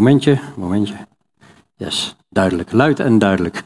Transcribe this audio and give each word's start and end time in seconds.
Momentje, 0.00 0.38
momentje. 0.56 0.94
Yes, 1.76 2.16
duidelijk, 2.28 2.72
luid 2.72 3.00
en 3.00 3.18
duidelijk. 3.18 3.62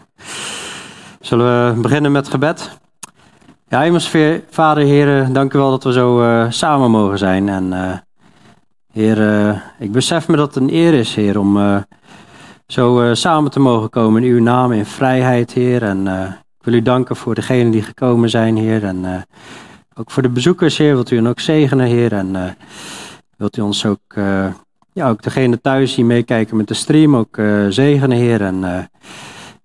Zullen 1.21 1.75
we 1.75 1.81
beginnen 1.81 2.13
met 2.13 2.29
gebed? 2.29 2.79
Ja, 3.69 3.81
hemelsfeer, 3.81 4.43
Vader, 4.51 4.85
Heer, 4.85 5.33
dank 5.33 5.53
u 5.53 5.59
wel 5.59 5.71
dat 5.71 5.85
we 5.85 5.93
zo 5.93 6.23
uh, 6.23 6.51
samen 6.51 6.91
mogen 6.91 7.19
zijn. 7.19 7.49
En 7.49 8.03
uh, 8.95 9.57
ik 9.79 9.93
besef 9.93 10.29
me 10.29 10.37
dat 10.37 10.55
het 10.55 10.63
een 10.63 10.75
eer 10.75 10.95
is, 10.95 11.15
Heer, 11.15 11.39
om 11.39 11.85
zo 12.67 13.15
samen 13.15 13.51
te 13.51 13.61
mogen 13.61 13.91
komen 13.91 14.23
in 14.23 14.31
uw 14.31 14.43
naam, 14.43 14.73
in 14.73 14.87
vrijheid, 14.87 15.53
Heer. 15.53 15.83
En 15.83 16.07
ik 16.59 16.65
wil 16.65 16.75
u 16.75 16.83
danken 16.83 17.17
voor 17.17 17.35
degenen 17.35 17.71
die 17.71 17.83
gekomen 17.83 18.31
zijn, 18.31 18.57
Heer. 18.57 18.85
En 18.85 19.27
ook 19.95 20.11
voor 20.11 20.23
de 20.23 20.29
bezoekers, 20.29 20.79
Heer, 20.79 20.95
wilt 20.95 21.11
u 21.11 21.17
hen 21.17 21.27
ook 21.27 21.41
zegenen, 21.41 21.87
Heer. 21.87 22.13
En 22.13 22.57
wilt 23.37 23.57
u 23.57 23.61
ons 23.61 23.87
ook 23.87 24.15
ja, 24.95 25.09
ook 25.09 25.23
degene 25.23 25.61
thuis 25.61 25.95
die 25.95 26.05
meekijken 26.05 26.57
met 26.57 26.69
de 26.69 26.75
stream 26.75 27.17
ook 27.17 27.37
uh, 27.37 27.67
zegenen, 27.69 28.17
Heer. 28.17 28.43
En 28.43 28.63
uh, 28.63 28.79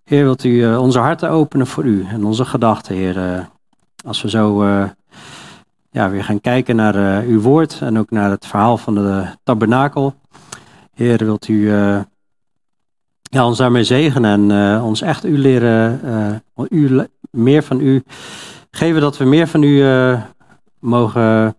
Heer, 0.04 0.24
wilt 0.24 0.44
u 0.44 0.50
uh, 0.50 0.82
onze 0.82 1.00
harten 1.00 1.30
openen 1.30 1.68
voor 1.68 1.84
u 1.84 2.06
en 2.06 2.26
onze 2.26 2.46
gedachten, 2.46 2.96
Heer. 2.96 3.50
als 4.06 4.22
we 4.22 4.30
zo 4.30 4.66
ja, 5.92 6.10
weer 6.10 6.24
gaan 6.24 6.42
kijken 6.42 6.76
naar 6.76 7.24
uw 7.24 7.42
woord 7.42 7.80
en 7.82 8.00
ook 8.00 8.12
naar 8.12 8.30
het 8.30 8.46
verhaal 8.46 8.78
van 8.78 8.96
de 8.96 9.26
tabernakel. 9.44 10.14
Heer, 10.94 11.18
wilt 11.18 11.48
u 11.48 11.72
ja, 13.22 13.46
ons 13.46 13.58
daarmee 13.58 13.84
zegenen 13.84 14.52
en 14.52 14.82
ons 14.82 15.02
echt 15.02 15.26
u 15.26 15.38
leren, 15.38 16.44
u, 16.70 17.08
meer 17.32 17.64
van 17.64 17.82
u 17.82 18.04
geven 18.72 19.02
dat 19.02 19.18
we 19.18 19.26
meer 19.26 19.48
van 19.48 19.64
u 19.64 19.86
mogen 20.80 21.56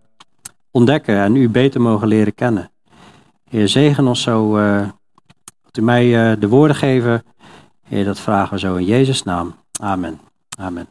ontdekken 0.71 1.17
en 1.17 1.35
u 1.35 1.49
beter 1.49 1.81
mogen 1.81 2.07
leren 2.07 2.35
kennen. 2.35 2.71
Heer, 3.51 3.67
zegen 3.67 4.07
ons 4.07 4.21
zo. 4.21 4.55
Dat 5.63 5.77
u 5.77 5.81
mij 5.81 6.05
uh, 6.05 6.39
de 6.39 6.47
woorden 6.47 6.75
geven. 6.75 7.23
Heer, 7.87 8.05
dat 8.05 8.19
vragen 8.19 8.53
we 8.53 8.59
zo 8.59 8.75
in 8.75 8.85
Jezus' 8.85 9.23
naam. 9.23 9.55
Amen. 9.81 10.19
Amen. 10.59 10.87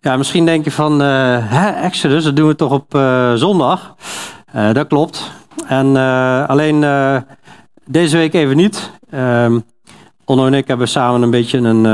Ja, 0.00 0.16
misschien 0.16 0.44
denk 0.44 0.64
je 0.64 0.70
van, 0.70 1.00
hè, 1.00 1.70
Exodus, 1.70 2.24
dat 2.24 2.36
doen 2.36 2.48
we 2.48 2.54
toch 2.54 2.72
op 2.72 2.98
zondag. 3.38 3.94
dat 4.72 4.86
klopt. 4.86 5.32
En 5.66 5.96
alleen 6.46 6.80
deze 7.84 8.16
week 8.16 8.34
even 8.34 8.56
niet. 8.56 8.90
Um, 9.14 9.64
Onno 10.24 10.46
en 10.46 10.54
ik 10.54 10.68
hebben 10.68 10.88
samen 10.88 11.22
een 11.22 11.30
beetje 11.30 11.58
een, 11.58 11.84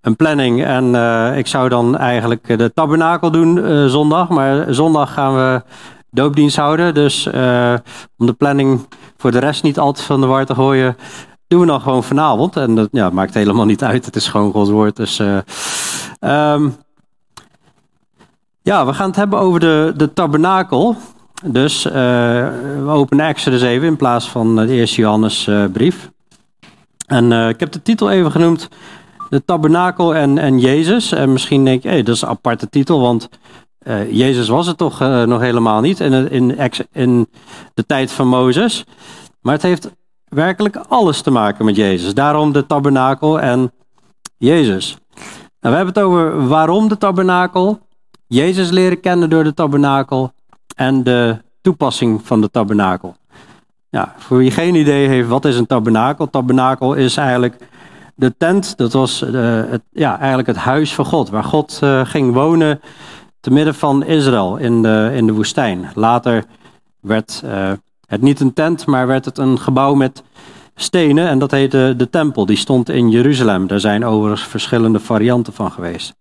een 0.00 0.16
planning. 0.16 0.64
En 0.64 0.94
ik 1.36 1.46
zou 1.46 1.68
dan 1.68 1.96
eigenlijk 1.98 2.58
de 2.58 2.72
tabernakel 2.72 3.30
doen 3.30 3.88
zondag. 3.90 4.28
Maar 4.28 4.74
zondag 4.74 5.12
gaan 5.12 5.34
we 5.34 5.62
doopdienst 6.12 6.56
houden. 6.56 6.94
Dus 6.94 7.26
uh, 7.26 7.74
om 8.16 8.26
de 8.26 8.32
planning 8.32 8.86
voor 9.16 9.30
de 9.30 9.38
rest 9.38 9.62
niet 9.62 9.78
al 9.78 9.92
te 9.92 10.02
van 10.02 10.20
de 10.20 10.26
war 10.26 10.46
te 10.46 10.54
gooien, 10.54 10.96
doen 11.46 11.60
we 11.60 11.66
dan 11.66 11.80
gewoon 11.80 12.04
vanavond. 12.04 12.56
En 12.56 12.74
dat 12.74 12.88
ja, 12.92 13.10
maakt 13.10 13.34
helemaal 13.34 13.64
niet 13.64 13.84
uit. 13.84 14.04
Het 14.04 14.16
is 14.16 14.28
gewoon 14.28 14.52
Gods 14.52 14.70
woord. 14.70 14.96
Dus 14.96 15.18
uh, 15.18 15.38
um, 16.52 16.76
ja, 18.62 18.86
we 18.86 18.92
gaan 18.92 19.06
het 19.06 19.16
hebben 19.16 19.38
over 19.38 19.60
de, 19.60 19.92
de 19.96 20.12
tabernakel. 20.12 20.96
Dus 21.44 21.86
uh, 21.86 21.92
we 21.92 22.86
openen 22.86 23.26
Exodus 23.26 23.62
even 23.62 23.86
in 23.86 23.96
plaats 23.96 24.28
van 24.28 24.56
de 24.56 24.68
eerste 24.68 25.00
Johannesbrief. 25.00 26.10
en 27.06 27.32
ik 27.32 27.60
heb 27.60 27.72
de 27.72 27.82
titel 27.82 28.10
even 28.10 28.30
genoemd. 28.30 28.68
De 29.28 29.44
tabernakel 29.44 30.14
en, 30.14 30.38
en 30.38 30.58
Jezus. 30.58 31.12
En 31.12 31.32
misschien 31.32 31.64
denk 31.64 31.82
je, 31.82 31.88
hey, 31.88 32.02
dat 32.02 32.14
is 32.14 32.22
een 32.22 32.28
aparte 32.28 32.68
titel, 32.68 33.00
want 33.00 33.28
uh, 33.84 34.12
Jezus 34.12 34.48
was 34.48 34.66
het 34.66 34.78
toch 34.78 35.02
uh, 35.02 35.22
nog 35.22 35.40
helemaal 35.40 35.80
niet 35.80 36.00
in, 36.00 36.30
in, 36.30 36.58
in, 36.92 37.28
de 37.74 37.86
tijd 37.86 38.12
van 38.12 38.28
Mozes. 38.28 38.84
Maar 39.40 39.54
het 39.54 39.62
heeft 39.62 39.90
werkelijk 40.28 40.76
alles 40.88 41.20
te 41.20 41.30
maken 41.30 41.64
met 41.64 41.76
Jezus. 41.76 42.14
Daarom 42.14 42.52
de 42.52 42.66
tabernakel 42.66 43.40
en 43.40 43.72
Jezus. 44.36 44.96
Nou, 45.60 45.74
we 45.74 45.82
hebben 45.82 45.94
het 45.94 45.98
over 45.98 46.48
waarom 46.48 46.88
de 46.88 46.98
tabernakel, 46.98 47.78
Jezus 48.26 48.70
leren 48.70 49.00
kennen 49.00 49.30
door 49.30 49.44
de 49.44 49.54
tabernakel 49.54 50.32
en 50.76 51.02
de 51.02 51.36
toepassing 51.60 52.20
van 52.26 52.40
de 52.40 52.50
tabernakel. 52.50 53.16
Voor 54.16 54.38
wie 54.38 54.50
geen 54.50 54.74
idee 54.74 55.08
heeft 55.08 55.28
wat 55.28 55.44
is 55.44 55.56
een 55.56 55.66
tabernakel, 55.66 56.30
tabernakel 56.30 56.94
is 56.94 57.16
eigenlijk 57.16 57.56
de 58.14 58.34
tent, 58.36 58.76
dat 58.76 58.92
was 58.92 59.22
uh, 59.22 59.62
het, 59.68 59.82
ja, 59.90 60.18
eigenlijk 60.18 60.48
het 60.48 60.56
huis 60.56 60.94
van 60.94 61.04
God, 61.04 61.30
waar 61.30 61.44
God 61.44 61.80
ging 62.04 62.34
wonen 62.34 62.80
te 63.42 63.50
midden 63.50 63.74
van 63.74 64.04
Israël 64.04 64.56
in 64.56 64.82
de, 64.82 65.10
in 65.14 65.26
de 65.26 65.32
woestijn. 65.32 65.90
Later 65.94 66.44
werd 67.00 67.42
uh, 67.44 67.72
het 68.06 68.22
niet 68.22 68.40
een 68.40 68.52
tent, 68.52 68.86
maar 68.86 69.06
werd 69.06 69.24
het 69.24 69.38
een 69.38 69.58
gebouw 69.58 69.94
met 69.94 70.22
stenen. 70.74 71.28
En 71.28 71.38
dat 71.38 71.50
heette 71.50 71.94
de 71.96 72.10
tempel. 72.10 72.46
Die 72.46 72.56
stond 72.56 72.88
in 72.88 73.10
Jeruzalem. 73.10 73.66
Daar 73.66 73.80
zijn 73.80 74.04
overigens 74.04 74.48
verschillende 74.48 75.00
varianten 75.00 75.52
van 75.52 75.72
geweest. 75.72 76.14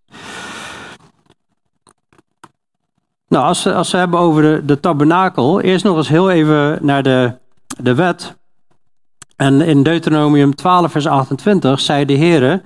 Nou, 3.28 3.46
als 3.46 3.64
we, 3.64 3.74
als 3.74 3.92
hebben 3.92 4.20
over 4.20 4.42
de, 4.42 4.66
de 4.66 4.80
tabernakel, 4.80 5.62
eerst 5.62 5.84
nog 5.84 5.98
eens 5.98 6.10
heel 6.10 6.30
even 6.30 6.80
naar 6.82 7.04
de, 7.04 7.34
de 7.82 7.96
wet. 7.96 8.38
En 9.36 9.62
in 9.62 9.84
Deuteronomium 9.84 10.56
12, 10.56 10.92
vers 10.92 11.08
28 11.08 11.80
zei 11.80 12.06
de 12.06 12.14
Heer: 12.14 12.62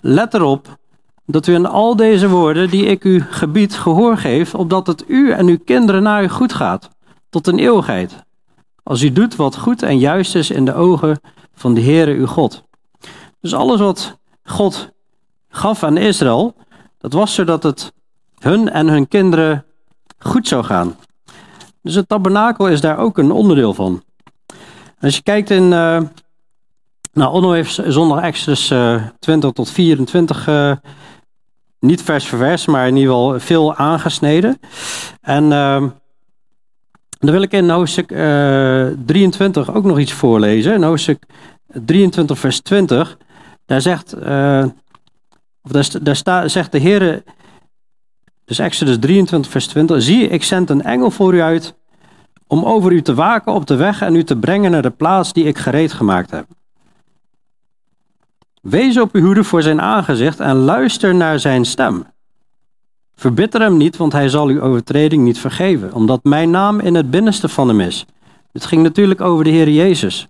Let 0.00 0.34
erop 0.34 0.78
dat 1.26 1.46
u 1.46 1.54
aan 1.54 1.66
al 1.66 1.96
deze 1.96 2.28
woorden 2.28 2.70
die 2.70 2.84
ik 2.84 3.04
u 3.04 3.20
gebied 3.20 3.74
gehoor 3.74 4.16
geeft, 4.16 4.54
opdat 4.54 4.86
het 4.86 5.04
u 5.06 5.30
en 5.30 5.46
uw 5.46 5.58
kinderen 5.64 6.02
naar 6.02 6.22
u 6.22 6.28
goed 6.28 6.52
gaat, 6.52 6.90
tot 7.30 7.46
een 7.46 7.58
eeuwigheid. 7.58 8.24
Als 8.82 9.02
u 9.02 9.12
doet 9.12 9.36
wat 9.36 9.56
goed 9.56 9.82
en 9.82 9.98
juist 9.98 10.34
is 10.34 10.50
in 10.50 10.64
de 10.64 10.74
ogen 10.74 11.20
van 11.54 11.74
de 11.74 11.80
Heere 11.80 12.14
uw 12.14 12.26
God. 12.26 12.64
Dus 13.40 13.54
alles 13.54 13.80
wat 13.80 14.18
God 14.44 14.92
gaf 15.48 15.82
aan 15.82 15.96
Israël, 15.96 16.54
dat 16.98 17.12
was 17.12 17.34
zodat 17.34 17.62
het 17.62 17.92
hun 18.38 18.70
en 18.70 18.88
hun 18.88 19.08
kinderen 19.08 19.64
goed 20.18 20.48
zou 20.48 20.64
gaan. 20.64 20.96
Dus 21.82 21.94
het 21.94 22.08
tabernakel 22.08 22.68
is 22.68 22.80
daar 22.80 22.98
ook 22.98 23.18
een 23.18 23.30
onderdeel 23.30 23.74
van. 23.74 24.02
Als 25.00 25.16
je 25.16 25.22
kijkt 25.22 25.50
in. 25.50 25.62
Uh, 25.62 26.00
nou, 27.12 27.32
Onno 27.32 27.52
heeft 27.52 27.80
zondag 27.86 28.22
Exodus 28.22 28.70
uh, 28.70 29.02
20 29.18 29.50
tot 29.50 29.70
24 29.70 30.48
uh, 30.48 30.72
niet 31.84 32.02
vers 32.02 32.26
voor 32.28 32.38
vers, 32.38 32.66
maar 32.66 32.86
in 32.86 32.96
ieder 32.96 33.12
geval 33.12 33.40
veel 33.40 33.74
aangesneden. 33.74 34.60
En 35.20 35.44
uh, 35.44 35.82
dan 37.18 37.32
wil 37.32 37.42
ik 37.42 37.52
in 37.52 37.70
hoofdstuk 37.70 38.10
uh, 38.10 38.86
eh, 38.86 38.98
23 39.06 39.74
ook 39.74 39.84
nog 39.84 39.98
iets 39.98 40.12
voorlezen. 40.12 40.74
In 40.74 40.82
hoofdstuk 40.82 41.22
23, 41.84 42.38
vers 42.38 42.60
20, 42.60 43.18
daar 43.66 43.80
zegt, 43.80 44.14
uh, 44.16 44.64
of 45.62 45.70
daar, 45.70 46.20
daar 46.22 46.50
zegt 46.50 46.72
de 46.72 46.78
Heer, 46.78 47.22
dus 48.44 48.58
Exodus 48.58 48.96
23, 49.00 49.50
vers 49.50 49.66
20, 49.66 50.02
zie 50.02 50.28
ik 50.28 50.42
zend 50.42 50.70
een 50.70 50.82
engel 50.82 51.10
voor 51.10 51.34
u 51.34 51.40
uit 51.40 51.74
om 52.46 52.64
over 52.64 52.92
u 52.92 53.02
te 53.02 53.14
waken 53.14 53.52
op 53.52 53.66
de 53.66 53.76
weg 53.76 54.02
en 54.02 54.14
u 54.14 54.24
te 54.24 54.36
brengen 54.36 54.70
naar 54.70 54.82
de 54.82 54.90
plaats 54.90 55.32
die 55.32 55.44
ik 55.44 55.58
gereed 55.58 55.92
gemaakt 55.92 56.30
heb. 56.30 56.46
Wees 58.64 58.98
op 58.98 59.14
uw 59.14 59.24
hoede 59.24 59.44
voor 59.44 59.62
zijn 59.62 59.80
aangezicht 59.80 60.40
en 60.40 60.56
luister 60.56 61.14
naar 61.14 61.38
zijn 61.38 61.64
stem. 61.64 62.06
Verbitter 63.14 63.60
hem 63.60 63.76
niet, 63.76 63.96
want 63.96 64.12
hij 64.12 64.28
zal 64.28 64.48
uw 64.48 64.60
overtreding 64.60 65.24
niet 65.24 65.38
vergeven, 65.38 65.92
omdat 65.92 66.24
mijn 66.24 66.50
naam 66.50 66.80
in 66.80 66.94
het 66.94 67.10
binnenste 67.10 67.48
van 67.48 67.68
hem 67.68 67.80
is. 67.80 68.06
Het 68.52 68.64
ging 68.64 68.82
natuurlijk 68.82 69.20
over 69.20 69.44
de 69.44 69.50
Heer 69.50 69.68
Jezus. 69.68 70.28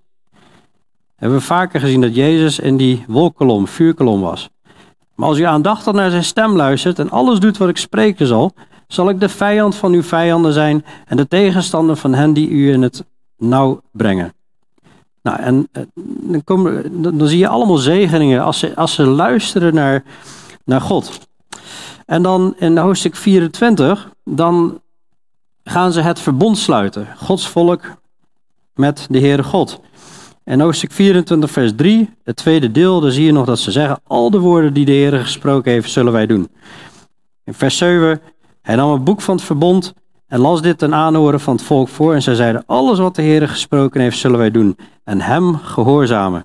Hebben 1.16 1.38
we 1.38 1.44
vaker 1.44 1.80
gezien 1.80 2.00
dat 2.00 2.14
Jezus 2.14 2.58
in 2.58 2.76
die 2.76 3.04
wolkolom, 3.08 3.68
vuurkolom 3.68 4.20
was. 4.20 4.48
Maar 5.14 5.28
als 5.28 5.38
u 5.38 5.42
aandachtig 5.42 5.92
naar 5.92 6.10
zijn 6.10 6.24
stem 6.24 6.56
luistert 6.56 6.98
en 6.98 7.10
alles 7.10 7.38
doet 7.38 7.56
wat 7.56 7.68
ik 7.68 7.76
spreken 7.76 8.26
zal, 8.26 8.52
zal 8.86 9.08
ik 9.08 9.20
de 9.20 9.28
vijand 9.28 9.74
van 9.74 9.92
uw 9.92 10.02
vijanden 10.02 10.52
zijn 10.52 10.84
en 11.06 11.16
de 11.16 11.28
tegenstander 11.28 11.96
van 11.96 12.14
hen 12.14 12.32
die 12.32 12.48
u 12.48 12.72
in 12.72 12.82
het 12.82 13.04
nauw 13.36 13.80
brengen. 13.92 14.32
Nou, 15.24 15.40
en 15.40 15.68
eh, 15.72 15.82
dan, 15.96 16.44
komen, 16.44 17.02
dan 17.02 17.28
zie 17.28 17.38
je 17.38 17.48
allemaal 17.48 17.76
zegeningen 17.76 18.42
als 18.42 18.58
ze, 18.58 18.76
als 18.76 18.94
ze 18.94 19.06
luisteren 19.06 19.74
naar, 19.74 20.04
naar 20.64 20.80
God. 20.80 21.28
En 22.06 22.22
dan 22.22 22.54
in 22.58 22.76
hoofdstuk 22.76 23.16
24, 23.16 24.10
dan 24.24 24.80
gaan 25.64 25.92
ze 25.92 26.00
het 26.00 26.20
verbond 26.20 26.58
sluiten. 26.58 27.08
Gods 27.16 27.48
volk 27.48 27.82
met 28.74 29.06
de 29.10 29.18
Heere 29.18 29.42
God. 29.42 29.80
En 30.44 30.60
hoofdstuk 30.60 30.92
24, 30.92 31.50
vers 31.50 31.72
3, 31.76 32.10
het 32.24 32.36
tweede 32.36 32.70
deel, 32.70 33.00
daar 33.00 33.10
zie 33.10 33.24
je 33.24 33.32
nog 33.32 33.46
dat 33.46 33.58
ze 33.58 33.70
zeggen: 33.70 34.00
Al 34.06 34.30
de 34.30 34.38
woorden 34.38 34.72
die 34.72 34.84
de 34.84 34.92
Heer 34.92 35.12
gesproken 35.12 35.72
heeft, 35.72 35.90
zullen 35.90 36.12
wij 36.12 36.26
doen. 36.26 36.48
In 37.44 37.54
vers 37.54 37.76
7, 37.76 38.20
hij 38.62 38.76
nam 38.76 38.92
het 38.92 39.04
boek 39.04 39.20
van 39.20 39.36
het 39.36 39.44
verbond 39.44 39.94
en 40.34 40.40
las 40.40 40.62
dit 40.62 40.78
ten 40.78 40.94
aanhoren 40.94 41.40
van 41.40 41.54
het 41.56 41.64
volk 41.64 41.88
voor. 41.88 42.14
En 42.14 42.22
zij 42.22 42.34
zeiden: 42.34 42.62
Alles 42.66 42.98
wat 42.98 43.16
de 43.16 43.22
Heer 43.22 43.48
gesproken 43.48 44.00
heeft, 44.00 44.18
zullen 44.18 44.38
wij 44.38 44.50
doen. 44.50 44.76
En 45.04 45.20
hem 45.20 45.56
gehoorzamen. 45.56 46.44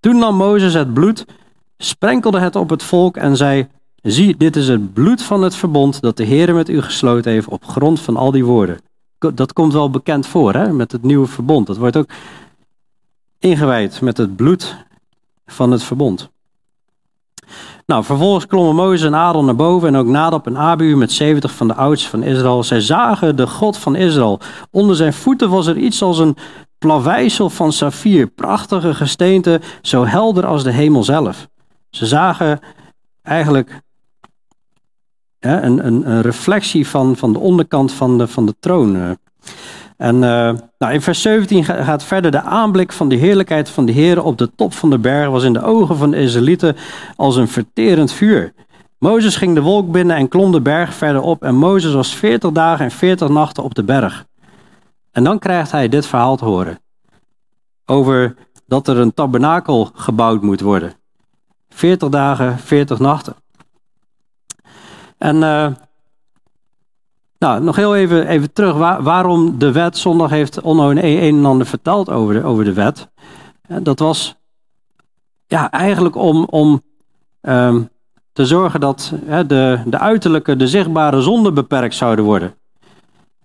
Toen 0.00 0.18
nam 0.18 0.36
Mozes 0.36 0.74
het 0.74 0.94
bloed, 0.94 1.26
sprenkelde 1.78 2.38
het 2.38 2.56
op 2.56 2.70
het 2.70 2.82
volk 2.82 3.16
en 3.16 3.36
zei: 3.36 3.68
Zie, 4.02 4.36
dit 4.36 4.56
is 4.56 4.68
het 4.68 4.92
bloed 4.92 5.22
van 5.22 5.42
het 5.42 5.54
verbond 5.54 6.00
dat 6.00 6.16
de 6.16 6.24
Heer 6.24 6.54
met 6.54 6.68
u 6.68 6.82
gesloten 6.82 7.32
heeft 7.32 7.48
op 7.48 7.64
grond 7.64 8.00
van 8.00 8.16
al 8.16 8.30
die 8.30 8.44
woorden. 8.44 8.78
Dat 9.34 9.52
komt 9.52 9.72
wel 9.72 9.90
bekend 9.90 10.26
voor, 10.26 10.52
hè, 10.54 10.72
met 10.72 10.92
het 10.92 11.02
nieuwe 11.02 11.26
verbond. 11.26 11.66
Dat 11.66 11.76
wordt 11.76 11.96
ook 11.96 12.08
ingewijd 13.38 14.00
met 14.00 14.16
het 14.16 14.36
bloed 14.36 14.76
van 15.46 15.70
het 15.70 15.82
verbond. 15.82 16.30
Nou, 17.86 18.04
vervolgens 18.04 18.46
klommen 18.46 18.74
Mozes 18.74 19.06
en 19.06 19.14
Aaron 19.14 19.44
naar 19.44 19.56
boven 19.56 19.88
en 19.88 19.96
ook 19.96 20.06
Nadab 20.06 20.46
en 20.46 20.56
Abihu 20.56 20.96
met 20.96 21.12
70 21.12 21.52
van 21.52 21.68
de 21.68 21.74
oudsten 21.74 22.10
van 22.10 22.22
Israël. 22.22 22.62
Zij 22.62 22.80
zagen 22.80 23.36
de 23.36 23.46
God 23.46 23.78
van 23.78 23.94
Israël. 23.94 24.40
Onder 24.70 24.96
zijn 24.96 25.12
voeten 25.12 25.50
was 25.50 25.66
er 25.66 25.76
iets 25.76 26.02
als 26.02 26.18
een 26.18 26.36
plaveisel 26.78 27.50
van 27.50 27.72
saffier, 27.72 28.26
prachtige 28.26 28.94
gesteente, 28.94 29.60
zo 29.82 30.04
helder 30.04 30.46
als 30.46 30.62
de 30.62 30.72
hemel 30.72 31.04
zelf. 31.04 31.48
Ze 31.90 32.06
zagen 32.06 32.60
eigenlijk 33.22 33.82
een, 35.40 35.86
een, 35.86 36.10
een, 36.10 36.22
reflectie 36.22 36.88
van, 36.88 37.16
van 37.16 37.32
de 37.32 37.38
onderkant 37.38 37.92
van 37.92 38.18
de, 38.18 38.28
van 38.28 38.46
de 38.46 38.54
troon. 38.60 39.18
En 40.04 40.14
uh, 40.14 40.52
nou, 40.78 40.92
in 40.92 41.00
vers 41.00 41.22
17 41.22 41.64
gaat 41.64 42.04
verder 42.04 42.30
de 42.30 42.40
aanblik 42.40 42.92
van 42.92 43.08
de 43.08 43.14
heerlijkheid 43.14 43.68
van 43.68 43.86
de 43.86 43.92
Heer 43.92 44.22
op 44.22 44.38
de 44.38 44.50
top 44.56 44.72
van 44.72 44.90
de 44.90 44.98
berg 44.98 45.28
was 45.28 45.44
in 45.44 45.52
de 45.52 45.62
ogen 45.62 45.96
van 45.96 46.10
de 46.10 46.16
Israëlieten 46.16 46.76
als 47.16 47.36
een 47.36 47.48
verterend 47.48 48.12
vuur. 48.12 48.52
Mozes 48.98 49.36
ging 49.36 49.54
de 49.54 49.60
wolk 49.60 49.92
binnen 49.92 50.16
en 50.16 50.28
klom 50.28 50.52
de 50.52 50.60
berg 50.60 50.94
verder 50.94 51.22
op 51.22 51.42
en 51.42 51.54
Mozes 51.54 51.92
was 51.92 52.14
40 52.14 52.52
dagen 52.52 52.84
en 52.84 52.90
40 52.90 53.28
nachten 53.28 53.62
op 53.62 53.74
de 53.74 53.82
berg. 53.82 54.26
En 55.12 55.24
dan 55.24 55.38
krijgt 55.38 55.70
hij 55.70 55.88
dit 55.88 56.06
verhaal 56.06 56.36
te 56.36 56.44
horen. 56.44 56.78
Over 57.86 58.34
dat 58.66 58.88
er 58.88 58.98
een 58.98 59.14
tabernakel 59.14 59.90
gebouwd 59.94 60.42
moet 60.42 60.60
worden. 60.60 60.92
40 61.68 62.08
dagen, 62.08 62.58
40 62.58 62.98
nachten. 62.98 63.34
En 65.18 65.36
uh, 65.36 65.66
nou, 67.44 67.62
nog 67.62 67.76
heel 67.76 67.96
even, 67.96 68.26
even 68.26 68.52
terug. 68.52 68.76
waarom 69.02 69.58
de 69.58 69.72
wet? 69.72 69.98
Zondag 69.98 70.30
heeft 70.30 70.60
Onno 70.60 70.90
een, 70.90 71.04
een 71.04 71.38
en 71.38 71.44
ander 71.44 71.66
verteld 71.66 72.10
over 72.10 72.34
de, 72.34 72.44
over 72.44 72.64
de 72.64 72.72
wet. 72.72 73.08
Dat 73.82 73.98
was 73.98 74.36
ja, 75.46 75.70
eigenlijk 75.70 76.16
om, 76.16 76.44
om 76.44 76.82
um, 77.40 77.88
te 78.32 78.46
zorgen 78.46 78.80
dat 78.80 79.12
hè, 79.24 79.46
de, 79.46 79.82
de 79.86 79.98
uiterlijke, 79.98 80.56
de 80.56 80.68
zichtbare 80.68 81.22
zonden 81.22 81.54
beperkt 81.54 81.94
zouden 81.94 82.24
worden. 82.24 82.54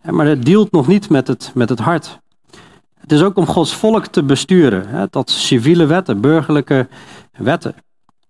Maar 0.02 0.26
het 0.26 0.46
dealt 0.46 0.72
nog 0.72 0.88
niet 0.88 1.10
met 1.10 1.28
het, 1.28 1.52
met 1.54 1.70
het 1.70 1.80
hart. 1.80 2.20
Het 3.00 3.12
is 3.12 3.22
ook 3.22 3.38
om 3.38 3.46
Gods 3.46 3.76
volk 3.76 4.06
te 4.06 4.24
besturen. 4.24 4.88
Hè, 4.88 5.08
tot 5.08 5.30
civiele 5.30 5.86
wetten, 5.86 6.22
burgerlijke 6.22 6.88
wetten. 7.38 7.76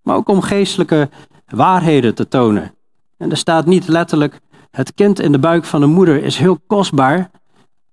Maar 0.01 0.15
ook 0.15 0.29
om 0.29 0.41
geestelijke 0.41 1.09
waarheden 1.47 2.15
te 2.15 2.27
tonen. 2.27 2.73
En 3.17 3.31
er 3.31 3.37
staat 3.37 3.65
niet 3.65 3.87
letterlijk 3.87 4.39
het 4.71 4.93
kind 4.93 5.19
in 5.19 5.31
de 5.31 5.39
buik 5.39 5.65
van 5.65 5.81
de 5.81 5.87
moeder 5.87 6.23
is 6.23 6.37
heel 6.37 6.59
kostbaar, 6.67 7.29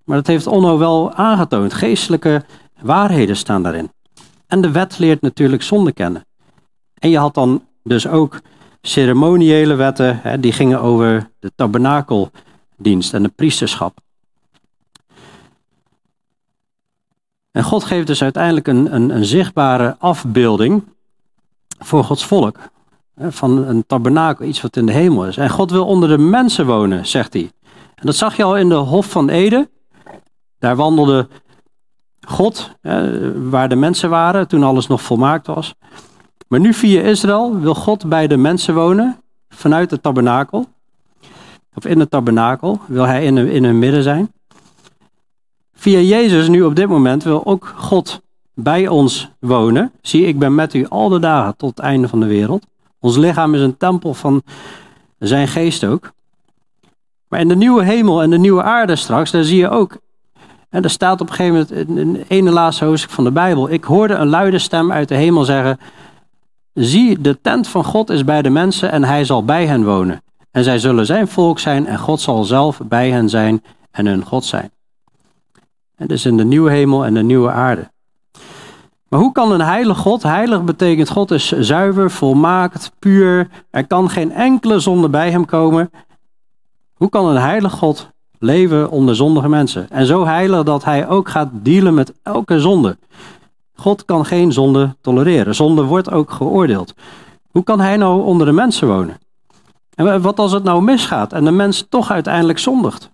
maar 0.03 0.15
dat 0.15 0.27
heeft 0.27 0.47
Onno 0.47 0.77
wel 0.77 1.13
aangetoond. 1.13 1.73
Geestelijke 1.73 2.43
waarheden 2.81 3.37
staan 3.37 3.63
daarin. 3.63 3.91
En 4.47 4.61
de 4.61 4.71
wet 4.71 4.99
leert 4.99 5.21
natuurlijk 5.21 5.63
zonde 5.63 5.91
kennen. 5.91 6.25
En 6.93 7.09
je 7.09 7.17
had 7.17 7.33
dan 7.33 7.65
dus 7.83 8.07
ook 8.07 8.41
ceremoniële 8.81 9.75
wetten, 9.75 10.19
hè, 10.21 10.39
die 10.39 10.51
gingen 10.51 10.81
over 10.81 11.31
de 11.39 11.51
tabernakeldienst 11.55 13.13
en 13.13 13.23
de 13.23 13.31
priesterschap. 13.35 13.97
En 17.51 17.63
God 17.63 17.83
geeft 17.83 18.07
dus 18.07 18.21
uiteindelijk 18.21 18.67
een, 18.67 18.95
een, 18.95 19.09
een 19.09 19.25
zichtbare 19.25 19.95
afbeelding 19.99 20.83
voor 21.79 22.03
Gods 22.03 22.25
volk 22.25 22.59
van 23.19 23.67
een 23.67 23.85
tabernakel, 23.85 24.45
iets 24.45 24.61
wat 24.61 24.75
in 24.75 24.85
de 24.85 24.91
hemel 24.91 25.25
is. 25.25 25.37
En 25.37 25.49
God 25.49 25.71
wil 25.71 25.85
onder 25.85 26.09
de 26.09 26.17
mensen 26.17 26.65
wonen, 26.65 27.05
zegt 27.05 27.33
hij. 27.33 27.51
En 27.95 28.05
dat 28.05 28.15
zag 28.15 28.35
je 28.35 28.43
al 28.43 28.57
in 28.57 28.69
de 28.69 28.75
Hof 28.75 29.09
van 29.09 29.29
Eden. 29.29 29.69
Daar 30.59 30.75
wandelde 30.75 31.27
God, 32.21 32.71
waar 33.35 33.69
de 33.69 33.75
mensen 33.75 34.09
waren, 34.09 34.47
toen 34.47 34.63
alles 34.63 34.87
nog 34.87 35.01
volmaakt 35.01 35.47
was. 35.47 35.75
Maar 36.47 36.59
nu 36.59 36.73
via 36.73 37.01
Israël 37.01 37.59
wil 37.59 37.75
God 37.75 38.09
bij 38.09 38.27
de 38.27 38.37
mensen 38.37 38.73
wonen, 38.73 39.21
vanuit 39.49 39.91
het 39.91 40.03
tabernakel. 40.03 40.67
Of 41.73 41.85
in 41.85 41.99
het 41.99 42.09
tabernakel 42.09 42.79
wil 42.85 43.03
hij 43.03 43.25
in 43.25 43.37
in 43.37 43.63
hun 43.63 43.79
midden 43.79 44.03
zijn. 44.03 44.31
Via 45.73 45.99
Jezus 45.99 46.47
nu 46.47 46.63
op 46.63 46.75
dit 46.75 46.87
moment 46.87 47.23
wil 47.23 47.45
ook 47.45 47.73
God 47.75 48.21
bij 48.53 48.87
ons 48.87 49.29
wonen. 49.39 49.91
Zie, 50.01 50.25
ik 50.25 50.39
ben 50.39 50.55
met 50.55 50.73
u 50.73 50.87
al 50.87 51.09
de 51.09 51.19
dagen 51.19 51.57
tot 51.57 51.69
het 51.69 51.79
einde 51.79 52.07
van 52.07 52.19
de 52.19 52.25
wereld. 52.25 52.65
Ons 53.07 53.17
lichaam 53.17 53.55
is 53.55 53.61
een 53.61 53.77
tempel 53.77 54.13
van 54.13 54.43
zijn 55.19 55.47
geest 55.47 55.83
ook. 55.83 56.11
Maar 57.27 57.39
in 57.39 57.47
de 57.47 57.55
nieuwe 57.55 57.83
hemel 57.83 58.21
en 58.21 58.29
de 58.29 58.37
nieuwe 58.37 58.63
aarde 58.63 58.95
straks, 58.95 59.31
daar 59.31 59.43
zie 59.43 59.57
je 59.57 59.69
ook. 59.69 59.97
En 60.69 60.83
er 60.83 60.89
staat 60.89 61.21
op 61.21 61.29
een 61.29 61.35
gegeven 61.35 61.67
moment 61.69 61.89
in 61.89 62.15
het 62.15 62.29
ene 62.29 62.51
laatste 62.51 62.85
hoofdstuk 62.85 63.11
van 63.11 63.23
de 63.23 63.31
Bijbel. 63.31 63.71
Ik 63.71 63.83
hoorde 63.83 64.13
een 64.13 64.27
luide 64.27 64.59
stem 64.59 64.91
uit 64.91 65.07
de 65.07 65.15
hemel 65.15 65.43
zeggen: 65.43 65.79
Zie, 66.73 67.21
de 67.21 67.41
tent 67.41 67.67
van 67.67 67.83
God 67.83 68.09
is 68.09 68.23
bij 68.23 68.41
de 68.41 68.49
mensen 68.49 68.91
en 68.91 69.03
hij 69.03 69.25
zal 69.25 69.45
bij 69.45 69.67
hen 69.67 69.83
wonen. 69.83 70.21
En 70.51 70.63
zij 70.63 70.79
zullen 70.79 71.05
zijn 71.05 71.27
volk 71.27 71.59
zijn 71.59 71.87
en 71.87 71.99
God 71.99 72.21
zal 72.21 72.43
zelf 72.43 72.81
bij 72.85 73.11
hen 73.11 73.29
zijn 73.29 73.63
en 73.91 74.05
hun 74.05 74.25
God 74.25 74.45
zijn. 74.45 74.71
En 75.95 76.07
dus 76.07 76.25
in 76.25 76.37
de 76.37 76.45
nieuwe 76.45 76.71
hemel 76.71 77.05
en 77.05 77.13
de 77.13 77.23
nieuwe 77.23 77.51
aarde. 77.51 77.91
Maar 79.09 79.19
hoe 79.19 79.31
kan 79.31 79.51
een 79.51 79.61
heilig 79.61 79.97
God, 79.97 80.23
heilig 80.23 80.63
betekent 80.63 81.09
God 81.09 81.31
is 81.31 81.51
zuiver, 81.51 82.11
volmaakt, 82.11 82.91
puur, 82.99 83.49
er 83.69 83.87
kan 83.87 84.09
geen 84.09 84.31
enkele 84.31 84.79
zonde 84.79 85.09
bij 85.09 85.31
hem 85.31 85.45
komen. 85.45 85.91
Hoe 86.93 87.09
kan 87.09 87.25
een 87.25 87.41
heilig 87.41 87.71
God 87.71 88.09
leven 88.39 88.89
onder 88.89 89.15
zondige 89.15 89.49
mensen? 89.49 89.89
En 89.89 90.05
zo 90.05 90.25
heilig 90.25 90.63
dat 90.63 90.83
hij 90.83 91.07
ook 91.07 91.29
gaat 91.29 91.49
dealen 91.51 91.93
met 91.93 92.13
elke 92.23 92.59
zonde. 92.59 92.97
God 93.75 94.05
kan 94.05 94.25
geen 94.25 94.51
zonde 94.51 94.95
tolereren. 95.01 95.55
Zonde 95.55 95.83
wordt 95.83 96.11
ook 96.11 96.31
geoordeeld. 96.31 96.93
Hoe 97.51 97.63
kan 97.63 97.79
hij 97.79 97.97
nou 97.97 98.23
onder 98.23 98.47
de 98.47 98.53
mensen 98.53 98.87
wonen? 98.87 99.17
En 99.95 100.21
wat 100.21 100.39
als 100.39 100.51
het 100.51 100.63
nou 100.63 100.81
misgaat 100.81 101.33
en 101.33 101.45
de 101.45 101.51
mens 101.51 101.85
toch 101.89 102.11
uiteindelijk 102.11 102.59
zondigt? 102.59 103.11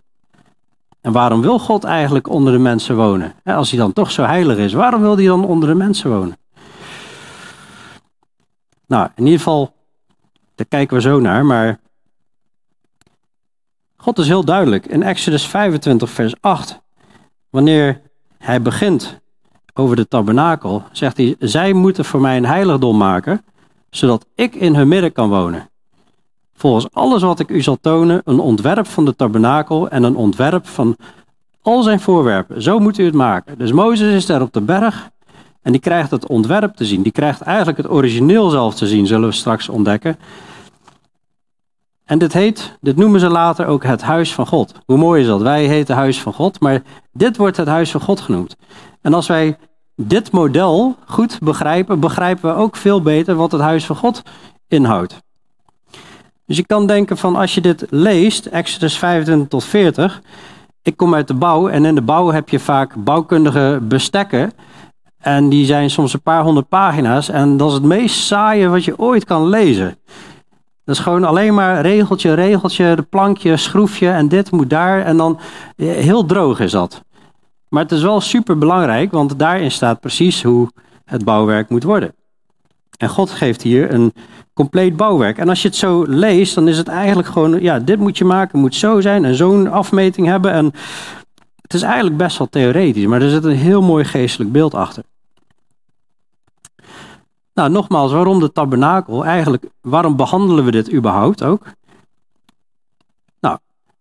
En 1.03 1.11
waarom 1.11 1.41
wil 1.41 1.59
God 1.59 1.83
eigenlijk 1.83 2.29
onder 2.29 2.53
de 2.53 2.59
mensen 2.59 2.95
wonen? 2.95 3.33
Als 3.44 3.69
hij 3.69 3.79
dan 3.79 3.94
toch 3.94 4.11
zo 4.11 4.23
heilig 4.23 4.57
is, 4.57 4.73
waarom 4.73 5.01
wil 5.01 5.15
hij 5.15 5.25
dan 5.25 5.45
onder 5.45 5.69
de 5.69 5.75
mensen 5.75 6.09
wonen? 6.09 6.38
Nou, 8.88 9.09
in 9.15 9.23
ieder 9.23 9.38
geval, 9.38 9.73
daar 10.56 10.66
kijken 10.66 10.95
we 10.95 11.01
zo 11.01 11.19
naar, 11.19 11.45
maar 11.45 11.80
God 13.95 14.19
is 14.19 14.28
heel 14.28 14.45
duidelijk. 14.45 14.85
In 14.85 15.04
Exodus 15.04 15.47
25, 15.47 16.09
vers 16.09 16.35
8, 16.39 16.81
wanneer 17.49 18.01
hij 18.37 18.61
begint 18.61 19.19
over 19.73 19.95
de 19.95 20.07
tabernakel, 20.07 20.83
zegt 20.92 21.18
hij, 21.18 21.35
zij 21.39 21.73
moeten 21.73 22.06
voor 22.06 22.21
mij 22.21 22.37
een 22.37 22.45
heiligdom 22.45 22.97
maken, 22.97 23.45
zodat 23.89 24.25
ik 24.35 24.56
in 24.56 24.75
hun 24.75 24.87
midden 24.87 25.11
kan 25.11 25.30
wonen 25.30 25.71
volgens 26.63 26.87
alles 26.91 27.21
wat 27.21 27.39
ik 27.39 27.49
u 27.49 27.61
zal 27.61 27.77
tonen, 27.81 28.21
een 28.25 28.39
ontwerp 28.39 28.87
van 28.87 29.05
de 29.05 29.15
tabernakel 29.15 29.89
en 29.89 30.03
een 30.03 30.15
ontwerp 30.15 30.67
van 30.67 30.95
al 31.61 31.83
zijn 31.83 31.99
voorwerpen. 31.99 32.61
Zo 32.61 32.79
moet 32.79 32.97
u 32.97 33.05
het 33.05 33.13
maken. 33.13 33.57
Dus 33.57 33.71
Mozes 33.71 34.13
is 34.13 34.25
daar 34.25 34.41
op 34.41 34.53
de 34.53 34.61
berg 34.61 35.09
en 35.61 35.71
die 35.71 35.81
krijgt 35.81 36.11
het 36.11 36.27
ontwerp 36.27 36.75
te 36.75 36.85
zien. 36.85 37.01
Die 37.01 37.11
krijgt 37.11 37.41
eigenlijk 37.41 37.77
het 37.77 37.89
origineel 37.89 38.49
zelf 38.49 38.75
te 38.75 38.87
zien, 38.87 39.07
zullen 39.07 39.29
we 39.29 39.35
straks 39.35 39.69
ontdekken. 39.69 40.17
En 42.05 42.17
dit 42.17 42.33
heet, 42.33 42.77
dit 42.81 42.95
noemen 42.95 43.19
ze 43.19 43.29
later 43.29 43.65
ook 43.65 43.83
het 43.83 44.01
huis 44.01 44.33
van 44.33 44.47
God. 44.47 44.73
Hoe 44.85 44.97
mooi 44.97 45.21
is 45.21 45.27
dat? 45.27 45.41
Wij 45.41 45.65
heten 45.65 45.95
huis 45.95 46.21
van 46.21 46.33
God, 46.33 46.59
maar 46.59 46.81
dit 47.11 47.37
wordt 47.37 47.57
het 47.57 47.67
huis 47.67 47.91
van 47.91 48.01
God 48.01 48.21
genoemd. 48.21 48.55
En 49.01 49.13
als 49.13 49.27
wij 49.27 49.57
dit 49.95 50.31
model 50.31 50.95
goed 51.05 51.39
begrijpen, 51.39 51.99
begrijpen 51.99 52.55
we 52.55 52.61
ook 52.61 52.75
veel 52.75 53.01
beter 53.01 53.35
wat 53.35 53.51
het 53.51 53.61
huis 53.61 53.85
van 53.85 53.95
God 53.95 54.21
inhoudt. 54.67 55.21
Dus 56.45 56.57
je 56.57 56.66
kan 56.66 56.88
denken 56.88 57.18
van 57.18 57.35
als 57.35 57.54
je 57.56 57.62
dit 57.62 57.85
leest, 57.90 58.45
Exodus 58.45 58.97
25 58.97 59.47
tot 59.47 59.64
40, 59.64 60.21
ik 60.81 60.97
kom 60.97 61.16
uit 61.16 61.28
de 61.28 61.33
bouw 61.33 61.68
en 61.68 61.85
in 61.85 61.95
de 61.95 62.02
bouw 62.02 62.31
heb 62.31 62.50
je 62.50 62.59
vaak 62.59 63.04
bouwkundige 63.04 63.80
bestekken. 63.81 64.52
En 65.18 65.50
die 65.50 65.66
zijn 65.66 65.90
soms 65.90 66.14
een 66.14 66.21
paar 66.21 66.44
honderd 66.44 66.68
pagina's 66.68 67.30
en 67.30 67.57
dat 67.57 67.68
is 67.68 67.73
het 67.73 67.83
meest 67.83 68.26
saaie 68.26 68.68
wat 68.68 68.83
je 68.83 69.00
ooit 69.00 69.26
kan 69.26 69.47
lezen. 69.47 69.97
Dat 70.83 70.95
is 70.95 71.02
gewoon 71.02 71.23
alleen 71.23 71.54
maar 71.54 71.81
regeltje, 71.81 72.33
regeltje, 72.33 72.95
de 72.95 73.02
plankje, 73.02 73.57
schroefje 73.57 74.09
en 74.09 74.28
dit 74.28 74.52
moet 74.52 74.69
daar. 74.69 75.02
En 75.02 75.18
dan 75.18 75.40
eh, 75.76 75.92
heel 75.92 76.26
droog 76.26 76.59
is 76.59 76.71
dat. 76.71 77.02
Maar 77.69 77.83
het 77.83 77.92
is 77.92 78.02
wel 78.02 78.21
super 78.21 78.57
belangrijk, 78.57 79.12
want 79.12 79.40
daarin 79.40 79.71
staat 79.71 80.00
precies 80.00 80.44
hoe 80.44 80.69
het 81.06 81.23
bouwwerk 81.23 81.69
moet 81.69 81.83
worden. 81.83 82.16
En 82.97 83.09
God 83.09 83.30
geeft 83.30 83.62
hier 83.62 83.94
een 83.94 84.14
compleet 84.54 84.95
bouwwerk. 84.95 85.38
En 85.38 85.50
als 85.50 85.62
je 85.62 85.68
het 85.68 85.78
zo 85.78 86.04
leest, 86.07 86.56
dan 86.56 86.68
is 86.68 86.78
het 86.78 86.88
eigenlijk 86.88 87.28
gewoon, 87.28 87.62
ja, 87.62 87.80
dit 87.80 88.00
moet 88.00 88.18
je 88.18 88.26
maken, 88.26 88.60
moet 88.60 88.76
zo 88.76 89.02
zijn 89.02 89.26
en 89.26 89.36
zo'n 89.36 89.72
afmeting 89.72 90.28
hebben. 90.28 90.52
En 90.52 90.66
het 91.62 91.74
is 91.74 91.81
eigenlijk 91.81 92.18
best 92.18 92.38
wel 92.38 92.48
theoretisch, 92.50 93.06
maar 93.06 93.22
er 93.22 93.30
zit 93.30 93.44
een 93.44 93.56
heel 93.56 93.81
mooi 93.81 94.06
geestelijk 94.06 94.52
beeld 94.52 94.74
achter. 94.74 95.04
Nou, 97.54 97.69
nogmaals, 97.69 98.12
waarom 98.12 98.40
de 98.40 98.52
tabernakel? 98.52 99.26
Eigenlijk, 99.26 99.66
waarom 99.81 100.16
behandelen 100.16 100.66
we 100.66 100.72
dit 100.72 100.94
überhaupt 100.94 101.44
ook? 101.44 101.66
Nou, 103.40 103.57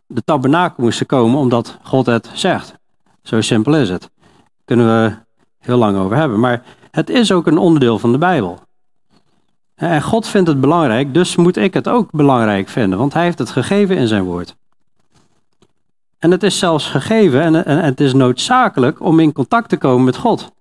de 0.06 0.22
tabernakel 0.24 0.84
moest 0.84 1.00
er 1.00 1.06
komen 1.06 1.38
omdat 1.38 1.78
God 1.82 2.06
het 2.06 2.30
zegt. 2.34 2.74
Zo 3.22 3.40
simpel 3.40 3.76
is 3.76 3.88
het. 3.88 4.10
Kunnen 4.64 4.86
we 4.86 5.14
heel 5.58 5.76
lang 5.76 5.96
over 5.96 6.16
hebben. 6.16 6.40
Maar 6.40 6.62
het 6.90 7.10
is 7.10 7.32
ook 7.32 7.46
een 7.46 7.58
onderdeel 7.58 7.98
van 7.98 8.12
de 8.12 8.18
Bijbel. 8.18 8.58
En 9.88 10.02
God 10.02 10.26
vindt 10.26 10.48
het 10.48 10.60
belangrijk, 10.60 11.14
dus 11.14 11.36
moet 11.36 11.56
ik 11.56 11.74
het 11.74 11.88
ook 11.88 12.10
belangrijk 12.10 12.68
vinden, 12.68 12.98
want 12.98 13.12
Hij 13.12 13.22
heeft 13.22 13.38
het 13.38 13.50
gegeven 13.50 13.96
in 13.96 14.06
zijn 14.06 14.22
woord. 14.22 14.56
En 16.18 16.30
het 16.30 16.42
is 16.42 16.58
zelfs 16.58 16.86
gegeven 16.86 17.64
en, 17.66 17.84
het 17.84 18.00
is 18.00 18.12
noodzakelijk 18.12 19.00
om 19.00 19.20
in 19.20 19.32
contact 19.32 19.68
te 19.68 19.76
komen 19.76 20.04
met 20.04 20.16
God. 20.16 20.52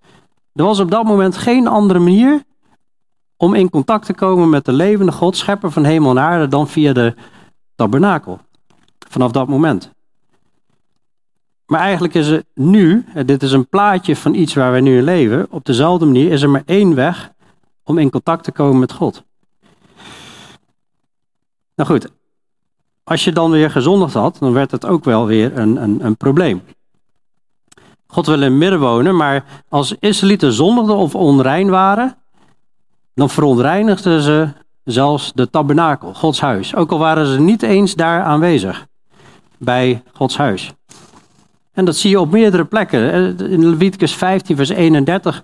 Er 0.54 0.64
was 0.64 0.80
op 0.80 0.92
dat 0.92 1.04
moment 1.04 1.38
geen 1.38 1.68
andere 1.68 2.00
manier 2.00 2.44
om 3.38 3.54
in 3.54 3.70
contact 3.70 4.06
te 4.06 4.14
komen 4.14 4.50
met 4.50 4.66
de 4.66 4.74
levende 4.74 5.12
God, 5.12 5.38
schepper 5.38 5.72
van 5.72 5.84
hemel 5.84 6.10
en 6.12 6.20
aarde, 6.20 6.48
dan 6.48 6.68
via 6.68 6.94
de 6.94 7.16
tabernakel. 7.76 8.40
Vanaf 9.10 9.32
dat 9.32 9.48
moment. 9.48 9.92
Maar 11.66 11.80
eigenlijk 11.80 12.14
is 12.14 12.28
er 12.28 12.44
nu, 12.54 13.06
dit 13.26 13.44
is 13.44 13.52
een 13.52 13.68
plaatje 13.68 14.16
van 14.16 14.34
iets 14.34 14.54
waar 14.54 14.74
we 14.74 14.80
nu 14.80 14.98
in 14.98 15.04
leven, 15.04 15.48
op 15.50 15.66
dezelfde 15.66 16.06
manier 16.06 16.32
is 16.32 16.42
er 16.42 16.50
maar 16.50 16.64
één 16.66 16.96
weg 16.96 17.32
om 17.92 17.98
in 17.98 18.10
contact 18.10 18.44
te 18.44 18.52
komen 18.52 18.80
met 18.80 18.92
God. 18.92 19.24
Nou 21.76 21.90
goed, 21.90 22.12
als 23.04 23.24
je 23.24 23.32
dan 23.32 23.52
weer 23.52 23.72
gezondigd 23.72 24.14
had, 24.14 24.38
dan 24.40 24.54
werd 24.54 24.72
het 24.72 24.86
ook 24.86 25.04
wel 25.04 25.26
weer 25.26 25.58
een, 25.58 25.84
een, 25.84 26.06
een 26.06 26.18
probleem. 26.18 26.62
God 28.08 28.26
wil 28.26 28.36
in 28.36 28.42
het 28.42 28.52
midden 28.52 28.80
wonen, 28.80 29.16
maar 29.16 29.46
als 29.70 29.96
Israëlieten 30.00 30.54
zondigden 30.54 30.96
of 30.96 31.16
onrein 31.16 31.70
waren, 31.70 32.18
dan 33.14 33.30
verontreinigden 33.30 34.22
ze 34.22 34.48
zelfs 34.84 35.32
de 35.34 35.50
tabernakel, 35.50 36.14
Gods 36.14 36.42
huis. 36.42 36.76
Ook 36.76 36.92
al 36.92 36.98
waren 36.98 37.26
ze 37.26 37.40
niet 37.40 37.64
eens 37.64 37.96
daar 37.96 38.24
aanwezig, 38.24 38.88
bij 39.58 40.04
Gods 40.14 40.38
huis. 40.38 40.72
En 41.72 41.86
dat 41.86 41.96
zie 41.96 42.10
je 42.10 42.20
op 42.20 42.32
meerdere 42.32 42.66
plekken. 42.66 43.38
In 43.50 43.70
Leviticus 43.70 44.14
15, 44.16 44.56
vers 44.56 44.70
31 44.70 45.44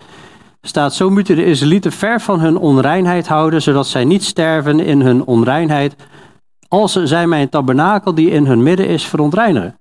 staat: 0.67 0.93
Zo 0.93 1.09
moeten 1.09 1.35
de 1.35 1.45
Israëlieten 1.45 1.91
ver 1.91 2.21
van 2.21 2.39
hun 2.39 2.57
onreinheid 2.57 3.27
houden, 3.27 3.61
zodat 3.61 3.87
zij 3.87 4.05
niet 4.05 4.23
sterven 4.23 4.79
in 4.79 5.01
hun 5.01 5.25
onreinheid, 5.25 5.95
als 6.67 6.93
zij 6.93 7.27
mijn 7.27 7.49
tabernakel 7.49 8.13
die 8.13 8.29
in 8.29 8.45
hun 8.45 8.63
midden 8.63 8.87
is 8.87 9.05
verontreinigen. 9.05 9.79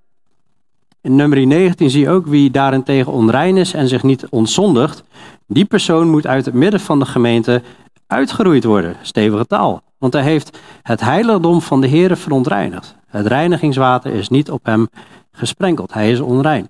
In 1.01 1.17
nummer 1.17 1.47
19 1.47 1.91
zie 1.91 2.01
je 2.01 2.11
ook 2.11 2.27
wie 2.27 2.51
daarentegen 2.51 3.13
onrein 3.13 3.57
is 3.57 3.73
en 3.73 3.89
zich 3.89 4.03
niet 4.03 4.27
ontzondigt. 4.31 5.03
Die 5.47 5.65
persoon 5.65 6.11
moet 6.11 6.27
uit 6.27 6.45
het 6.45 6.55
midden 6.55 6.81
van 6.81 6.99
de 6.99 7.07
gemeente 7.07 7.63
uitgeroeid 8.07 8.65
worden. 8.65 8.97
Stevige 9.03 9.47
taal. 9.47 9.83
Want 9.99 10.13
hij 10.13 10.23
heeft 10.23 10.59
het 10.83 11.01
heiligdom 11.01 11.61
van 11.61 11.81
de 11.81 11.87
Heeren 11.87 12.17
verontreinigd. 12.17 12.97
Het 13.07 13.27
reinigingswater 13.27 14.13
is 14.13 14.29
niet 14.29 14.51
op 14.51 14.65
hem 14.65 14.89
gesprenkeld. 15.33 15.93
Hij 15.93 16.11
is 16.11 16.21
onrein. 16.21 16.69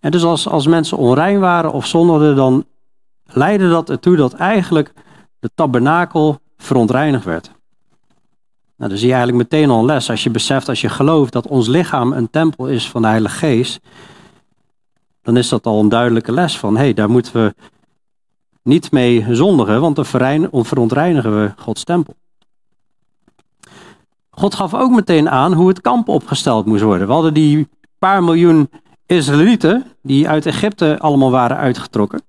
En 0.00 0.10
dus 0.10 0.24
als, 0.24 0.48
als 0.48 0.66
mensen 0.66 0.98
onrein 0.98 1.40
waren 1.40 1.72
of 1.72 1.86
zondigden, 1.86 2.36
dan 2.36 2.64
leidde 3.32 3.68
dat 3.68 3.90
ertoe 3.90 4.16
dat 4.16 4.32
eigenlijk 4.32 4.92
de 5.38 5.50
tabernakel 5.54 6.40
verontreinigd 6.56 7.24
werd. 7.24 7.50
Nou, 8.76 8.90
dan 8.90 8.98
zie 8.98 9.08
je 9.08 9.14
eigenlijk 9.14 9.50
meteen 9.50 9.70
al 9.70 9.78
een 9.78 9.84
les. 9.84 10.10
Als 10.10 10.22
je 10.22 10.30
beseft, 10.30 10.68
als 10.68 10.80
je 10.80 10.88
gelooft 10.88 11.32
dat 11.32 11.46
ons 11.46 11.68
lichaam 11.68 12.12
een 12.12 12.30
tempel 12.30 12.66
is 12.66 12.88
van 12.88 13.02
de 13.02 13.08
Heilige 13.08 13.36
Geest, 13.36 13.80
dan 15.22 15.36
is 15.36 15.48
dat 15.48 15.66
al 15.66 15.80
een 15.80 15.88
duidelijke 15.88 16.32
les 16.32 16.58
van, 16.58 16.74
hé, 16.74 16.82
hey, 16.82 16.94
daar 16.94 17.10
moeten 17.10 17.32
we 17.32 17.54
niet 18.62 18.92
mee 18.92 19.26
zondigen, 19.30 19.80
want 19.80 19.96
dan 19.96 20.04
verontreinigen 20.64 21.40
we 21.42 21.52
Gods 21.56 21.84
tempel. 21.84 22.14
God 24.30 24.54
gaf 24.54 24.74
ook 24.74 24.90
meteen 24.90 25.30
aan 25.30 25.52
hoe 25.52 25.68
het 25.68 25.80
kamp 25.80 26.08
opgesteld 26.08 26.66
moest 26.66 26.82
worden. 26.82 27.06
We 27.06 27.12
hadden 27.12 27.34
die 27.34 27.68
paar 27.98 28.24
miljoen 28.24 28.70
Israëlieten 29.06 29.84
die 30.02 30.28
uit 30.28 30.46
Egypte 30.46 30.98
allemaal 30.98 31.30
waren 31.30 31.56
uitgetrokken. 31.56 32.22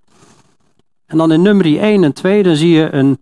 En 1.10 1.18
dan 1.18 1.32
in 1.32 1.42
nummer 1.42 1.80
1 1.80 2.04
en 2.04 2.14
2 2.14 2.44
dan 2.44 2.56
zie 2.56 2.70
je 2.70 2.94
een, 2.94 3.20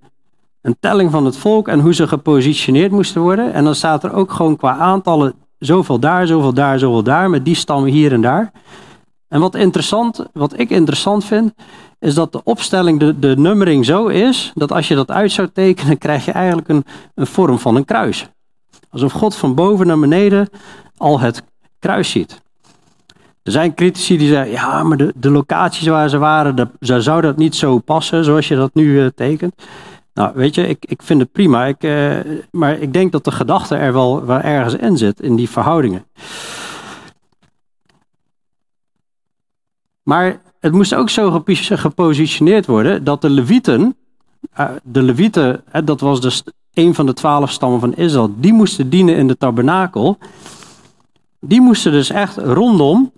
een 0.61 0.77
telling 0.79 1.11
van 1.11 1.25
het 1.25 1.37
volk 1.37 1.67
en 1.67 1.79
hoe 1.79 1.93
ze 1.93 2.07
gepositioneerd 2.07 2.91
moesten 2.91 3.21
worden. 3.21 3.53
En 3.53 3.63
dan 3.63 3.75
staat 3.75 4.03
er 4.03 4.13
ook 4.13 4.31
gewoon 4.31 4.55
qua 4.55 4.77
aantallen 4.77 5.33
zoveel 5.59 5.99
daar, 5.99 6.27
zoveel 6.27 6.53
daar, 6.53 6.79
zoveel 6.79 7.03
daar, 7.03 7.29
met 7.29 7.45
die 7.45 7.55
stammen 7.55 7.91
hier 7.91 8.13
en 8.13 8.21
daar. 8.21 8.51
En 9.27 9.39
wat 9.39 9.55
interessant, 9.55 10.25
wat 10.33 10.59
ik 10.59 10.69
interessant 10.69 11.25
vind, 11.25 11.53
is 11.99 12.13
dat 12.13 12.31
de 12.31 12.43
opstelling, 12.43 12.99
de, 12.99 13.19
de 13.19 13.37
nummering 13.37 13.85
zo 13.85 14.07
is, 14.07 14.51
dat 14.55 14.71
als 14.71 14.87
je 14.87 14.95
dat 14.95 15.11
uit 15.11 15.31
zou 15.31 15.49
tekenen, 15.53 15.97
krijg 16.07 16.25
je 16.25 16.31
eigenlijk 16.31 16.67
een, 16.67 16.85
een 17.15 17.27
vorm 17.27 17.59
van 17.59 17.75
een 17.75 17.85
kruis. 17.85 18.29
Alsof 18.89 19.11
God 19.11 19.35
van 19.35 19.55
boven 19.55 19.87
naar 19.87 19.99
beneden 19.99 20.49
al 20.97 21.19
het 21.19 21.43
kruis 21.79 22.09
ziet. 22.09 22.41
Er 23.47 23.53
zijn 23.53 23.73
critici 23.73 24.17
die 24.17 24.27
zeggen, 24.27 24.51
ja, 24.51 24.83
maar 24.83 24.97
de, 24.97 25.13
de 25.15 25.31
locaties 25.31 25.87
waar 25.87 26.09
ze 26.09 26.17
waren, 26.17 26.71
zou 26.79 27.21
dat 27.21 27.37
niet 27.37 27.55
zo 27.55 27.79
passen 27.79 28.23
zoals 28.23 28.47
je 28.47 28.55
dat 28.55 28.73
nu 28.73 28.83
uh, 28.83 29.07
tekent. 29.15 29.53
Nou, 30.13 30.31
weet 30.35 30.55
je, 30.55 30.67
ik, 30.67 30.85
ik 30.85 31.01
vind 31.01 31.19
het 31.21 31.31
prima, 31.31 31.65
ik, 31.65 31.83
uh, 31.83 32.19
maar 32.51 32.79
ik 32.79 32.93
denk 32.93 33.11
dat 33.11 33.23
de 33.23 33.31
gedachte 33.31 33.75
er 33.75 33.93
wel, 33.93 34.25
wel 34.25 34.39
ergens 34.39 34.75
in 34.75 34.97
zit, 34.97 35.21
in 35.21 35.35
die 35.35 35.49
verhoudingen. 35.49 36.05
Maar 40.03 40.41
het 40.59 40.71
moest 40.71 40.95
ook 40.95 41.09
zo 41.09 41.43
gepositioneerd 41.57 42.65
worden 42.65 43.03
dat 43.03 43.21
de 43.21 43.29
Levieten, 43.29 43.95
uh, 44.59 44.69
de 44.83 45.01
Levieten, 45.01 45.63
dat 45.83 45.99
was 45.99 46.21
dus 46.21 46.43
een 46.73 46.95
van 46.95 47.05
de 47.05 47.13
twaalf 47.13 47.51
stammen 47.51 47.79
van 47.79 47.95
Israël, 47.95 48.33
die 48.37 48.53
moesten 48.53 48.89
dienen 48.89 49.15
in 49.15 49.27
de 49.27 49.37
tabernakel. 49.37 50.17
Die 51.39 51.61
moesten 51.61 51.91
dus 51.91 52.09
echt 52.09 52.37
rondom, 52.37 53.11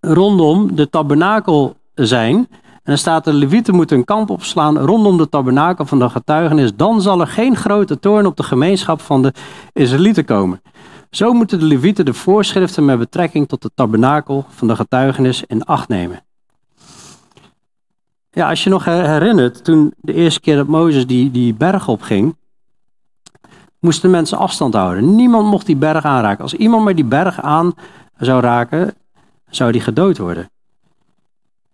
rondom 0.00 0.74
de 0.74 0.90
tabernakel 0.90 1.76
zijn. 1.94 2.36
En 2.72 2.96
dan 2.96 2.98
staat 2.98 3.24
de 3.24 3.32
Levieten 3.32 3.74
moeten 3.74 3.96
een 3.96 4.04
kamp 4.04 4.30
opslaan 4.30 4.78
rondom 4.78 5.16
de 5.16 5.28
tabernakel 5.28 5.86
van 5.86 5.98
de 5.98 6.08
getuigenis. 6.08 6.76
Dan 6.76 7.02
zal 7.02 7.20
er 7.20 7.26
geen 7.26 7.56
grote 7.56 7.98
toorn 7.98 8.26
op 8.26 8.36
de 8.36 8.42
gemeenschap 8.42 9.00
van 9.00 9.22
de 9.22 9.32
Israëlieten 9.72 10.24
komen. 10.24 10.62
Zo 11.10 11.32
moeten 11.32 11.58
de 11.58 11.64
Levieten 11.64 12.04
de 12.04 12.14
voorschriften 12.14 12.84
met 12.84 12.98
betrekking 12.98 13.48
tot 13.48 13.62
de 13.62 13.70
tabernakel 13.74 14.44
van 14.48 14.68
de 14.68 14.76
getuigenis 14.76 15.44
in 15.46 15.64
acht 15.64 15.88
nemen. 15.88 16.22
Ja, 18.30 18.48
als 18.48 18.64
je 18.64 18.70
nog 18.70 18.84
herinnert, 18.84 19.64
toen 19.64 19.94
de 19.96 20.12
eerste 20.12 20.40
keer 20.40 20.56
dat 20.56 20.66
Mozes 20.66 21.06
die, 21.06 21.30
die 21.30 21.54
berg 21.54 21.88
opging, 21.88 22.36
moesten 23.80 24.10
mensen 24.10 24.38
afstand 24.38 24.74
houden. 24.74 25.14
Niemand 25.14 25.46
mocht 25.46 25.66
die 25.66 25.76
berg 25.76 26.04
aanraken. 26.04 26.42
Als 26.42 26.54
iemand 26.54 26.84
maar 26.84 26.94
die 26.94 27.04
berg 27.04 27.40
aan 27.40 27.74
zou 28.18 28.40
raken, 28.40 28.94
zou 29.50 29.72
die 29.72 29.80
gedood 29.80 30.18
worden. 30.18 30.50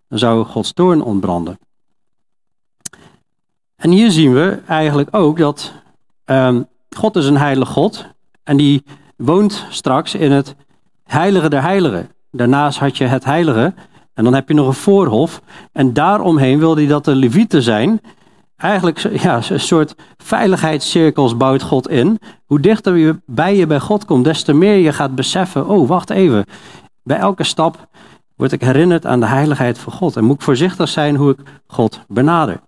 Dan 0.08 0.18
zou 0.18 0.44
Gods 0.44 0.72
toorn 0.72 1.02
ontbranden. 1.02 1.58
En 3.76 3.90
hier 3.90 4.10
zien 4.10 4.32
we 4.32 4.60
eigenlijk 4.66 5.08
ook 5.16 5.38
dat 5.38 5.72
um, 6.24 6.66
God 6.96 7.16
is 7.16 7.26
een 7.26 7.36
heilige 7.36 7.72
God. 7.72 8.06
En 8.42 8.56
die 8.56 8.84
woont 9.16 9.66
straks 9.70 10.14
in 10.14 10.32
het 10.32 10.54
heilige 11.04 11.48
der 11.48 11.62
heiligen. 11.62 12.10
Daarnaast 12.30 12.78
had 12.78 12.96
je 12.96 13.04
het 13.04 13.24
heilige. 13.24 13.74
En 14.14 14.24
dan 14.24 14.34
heb 14.34 14.48
je 14.48 14.54
nog 14.54 14.66
een 14.66 14.72
voorhof. 14.72 15.42
En 15.72 15.92
daaromheen 15.92 16.58
wilde 16.58 16.80
hij 16.80 16.90
dat 16.90 17.04
de 17.04 17.14
levieten 17.14 17.62
zijn 17.62 18.00
eigenlijk 18.56 18.98
ja, 19.22 19.40
een 19.50 19.60
soort 19.60 19.94
veiligheidscirkels 20.16 21.36
bouwt 21.36 21.62
God 21.62 21.88
in. 21.88 22.18
Hoe 22.44 22.60
dichter 22.60 22.96
je 22.96 23.20
bij 23.26 23.56
je 23.56 23.66
bij 23.66 23.80
God 23.80 24.04
komt, 24.04 24.24
des 24.24 24.42
te 24.42 24.52
meer 24.52 24.76
je 24.76 24.92
gaat 24.92 25.14
beseffen, 25.14 25.68
oh 25.68 25.88
wacht 25.88 26.10
even, 26.10 26.44
bij 27.06 27.16
elke 27.16 27.44
stap 27.44 27.88
word 28.36 28.52
ik 28.52 28.60
herinnerd 28.60 29.06
aan 29.06 29.20
de 29.20 29.26
heiligheid 29.26 29.78
van 29.78 29.92
God. 29.92 30.16
En 30.16 30.24
moet 30.24 30.36
ik 30.36 30.42
voorzichtig 30.42 30.88
zijn 30.88 31.16
hoe 31.16 31.30
ik 31.30 31.38
God 31.66 32.00
benader. 32.08 32.60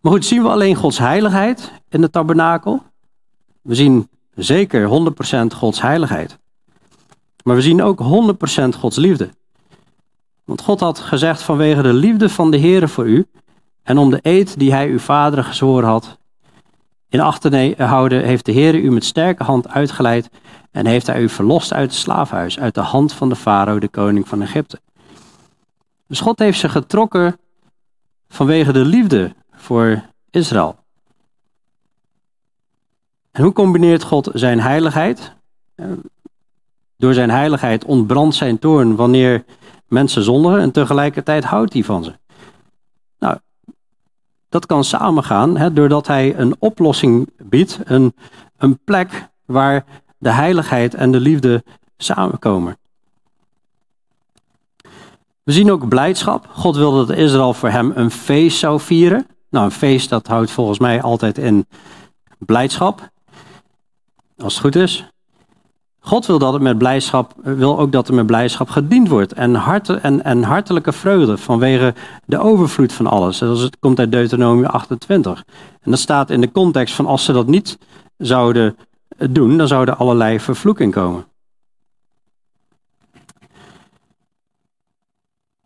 Maar 0.00 0.12
goed, 0.12 0.24
zien 0.24 0.42
we 0.42 0.48
alleen 0.48 0.74
Gods 0.74 0.98
heiligheid 0.98 1.72
in 1.88 2.00
de 2.00 2.10
tabernakel? 2.10 2.82
We 3.60 3.74
zien 3.74 4.08
zeker 4.34 4.88
100% 5.52 5.56
Gods 5.56 5.80
heiligheid. 5.80 6.38
Maar 7.44 7.54
we 7.54 7.62
zien 7.62 7.82
ook 7.82 8.00
100% 8.00 8.78
Gods 8.78 8.96
liefde. 8.96 9.30
Want 10.44 10.60
God 10.60 10.80
had 10.80 10.98
gezegd 10.98 11.42
vanwege 11.42 11.82
de 11.82 11.92
liefde 11.92 12.28
van 12.28 12.50
de 12.50 12.58
Heere 12.58 12.88
voor 12.88 13.06
u 13.06 13.26
en 13.82 13.98
om 13.98 14.10
de 14.10 14.18
eed 14.22 14.58
die 14.58 14.72
hij 14.72 14.88
uw 14.88 14.98
vader 14.98 15.44
gezworen 15.44 15.88
had 15.88 16.18
in 17.08 17.20
acht 17.20 17.40
te 17.40 17.74
houden, 17.78 18.24
heeft 18.24 18.44
de 18.44 18.52
Heere 18.52 18.80
u 18.80 18.90
met 18.90 19.04
sterke 19.04 19.44
hand 19.44 19.68
uitgeleid 19.68 20.30
en 20.72 20.86
heeft 20.86 21.06
hij 21.06 21.20
u 21.20 21.28
verlost 21.28 21.72
uit 21.72 21.90
het 21.90 22.00
slaafhuis, 22.00 22.58
uit 22.58 22.74
de 22.74 22.80
hand 22.80 23.12
van 23.12 23.28
de 23.28 23.36
farao, 23.36 23.78
de 23.78 23.88
koning 23.88 24.28
van 24.28 24.42
Egypte. 24.42 24.80
Dus 26.06 26.20
God 26.20 26.38
heeft 26.38 26.58
ze 26.58 26.68
getrokken 26.68 27.38
vanwege 28.28 28.72
de 28.72 28.84
liefde 28.84 29.34
voor 29.52 30.02
Israël. 30.30 30.76
En 33.30 33.42
hoe 33.42 33.52
combineert 33.52 34.02
God 34.02 34.30
zijn 34.32 34.60
heiligheid? 34.60 35.32
Door 36.96 37.14
zijn 37.14 37.30
heiligheid 37.30 37.84
ontbrandt 37.84 38.34
zijn 38.34 38.58
toorn 38.58 38.96
wanneer 38.96 39.44
mensen 39.88 40.22
zondigen 40.22 40.60
en 40.60 40.70
tegelijkertijd 40.70 41.44
houdt 41.44 41.72
hij 41.72 41.84
van 41.84 42.04
ze. 42.04 42.12
Nou, 43.18 43.38
dat 44.48 44.66
kan 44.66 44.84
samengaan 44.84 45.56
hè, 45.56 45.72
doordat 45.72 46.06
hij 46.06 46.36
een 46.36 46.56
oplossing 46.58 47.30
biedt, 47.36 47.78
een, 47.84 48.14
een 48.56 48.78
plek 48.84 49.28
waar 49.44 49.84
de 50.22 50.30
heiligheid 50.30 50.94
en 50.94 51.12
de 51.12 51.20
liefde 51.20 51.64
samenkomen. 51.96 52.76
We 55.42 55.52
zien 55.52 55.72
ook 55.72 55.88
blijdschap. 55.88 56.48
God 56.52 56.76
wilde 56.76 57.06
dat 57.06 57.16
Israël 57.16 57.54
voor 57.54 57.68
hem 57.68 57.92
een 57.94 58.10
feest 58.10 58.58
zou 58.58 58.80
vieren. 58.80 59.26
Nou, 59.50 59.64
een 59.64 59.70
feest 59.70 60.08
dat 60.08 60.26
houdt 60.26 60.50
volgens 60.50 60.78
mij 60.78 61.02
altijd 61.02 61.38
in 61.38 61.66
blijdschap. 62.38 63.10
Als 64.38 64.52
het 64.52 64.62
goed 64.62 64.76
is. 64.76 65.06
God 66.00 66.26
wil, 66.26 66.38
dat 66.38 66.52
het 66.52 66.62
met 66.62 66.78
blijdschap, 66.78 67.34
wil 67.42 67.78
ook 67.78 67.92
dat 67.92 68.08
er 68.08 68.14
met 68.14 68.26
blijdschap 68.26 68.68
gediend 68.68 69.08
wordt. 69.08 69.32
En, 69.32 69.54
harte, 69.54 69.94
en, 69.94 70.24
en 70.24 70.42
hartelijke 70.42 70.92
vreugde 70.92 71.36
vanwege 71.36 71.94
de 72.24 72.38
overvloed 72.38 72.92
van 72.92 73.06
alles. 73.06 73.38
Zoals 73.38 73.60
het 73.60 73.78
komt 73.78 73.98
uit 73.98 74.12
Deuteronomie 74.12 74.66
28. 74.66 75.44
En 75.80 75.90
dat 75.90 76.00
staat 76.00 76.30
in 76.30 76.40
de 76.40 76.52
context 76.52 76.94
van 76.94 77.06
als 77.06 77.24
ze 77.24 77.32
dat 77.32 77.46
niet 77.46 77.78
zouden 78.16 78.76
doen, 79.16 79.56
dan 79.56 79.68
zouden 79.68 79.98
allerlei 79.98 80.40
vervloeking 80.40 80.92
komen. 80.92 81.26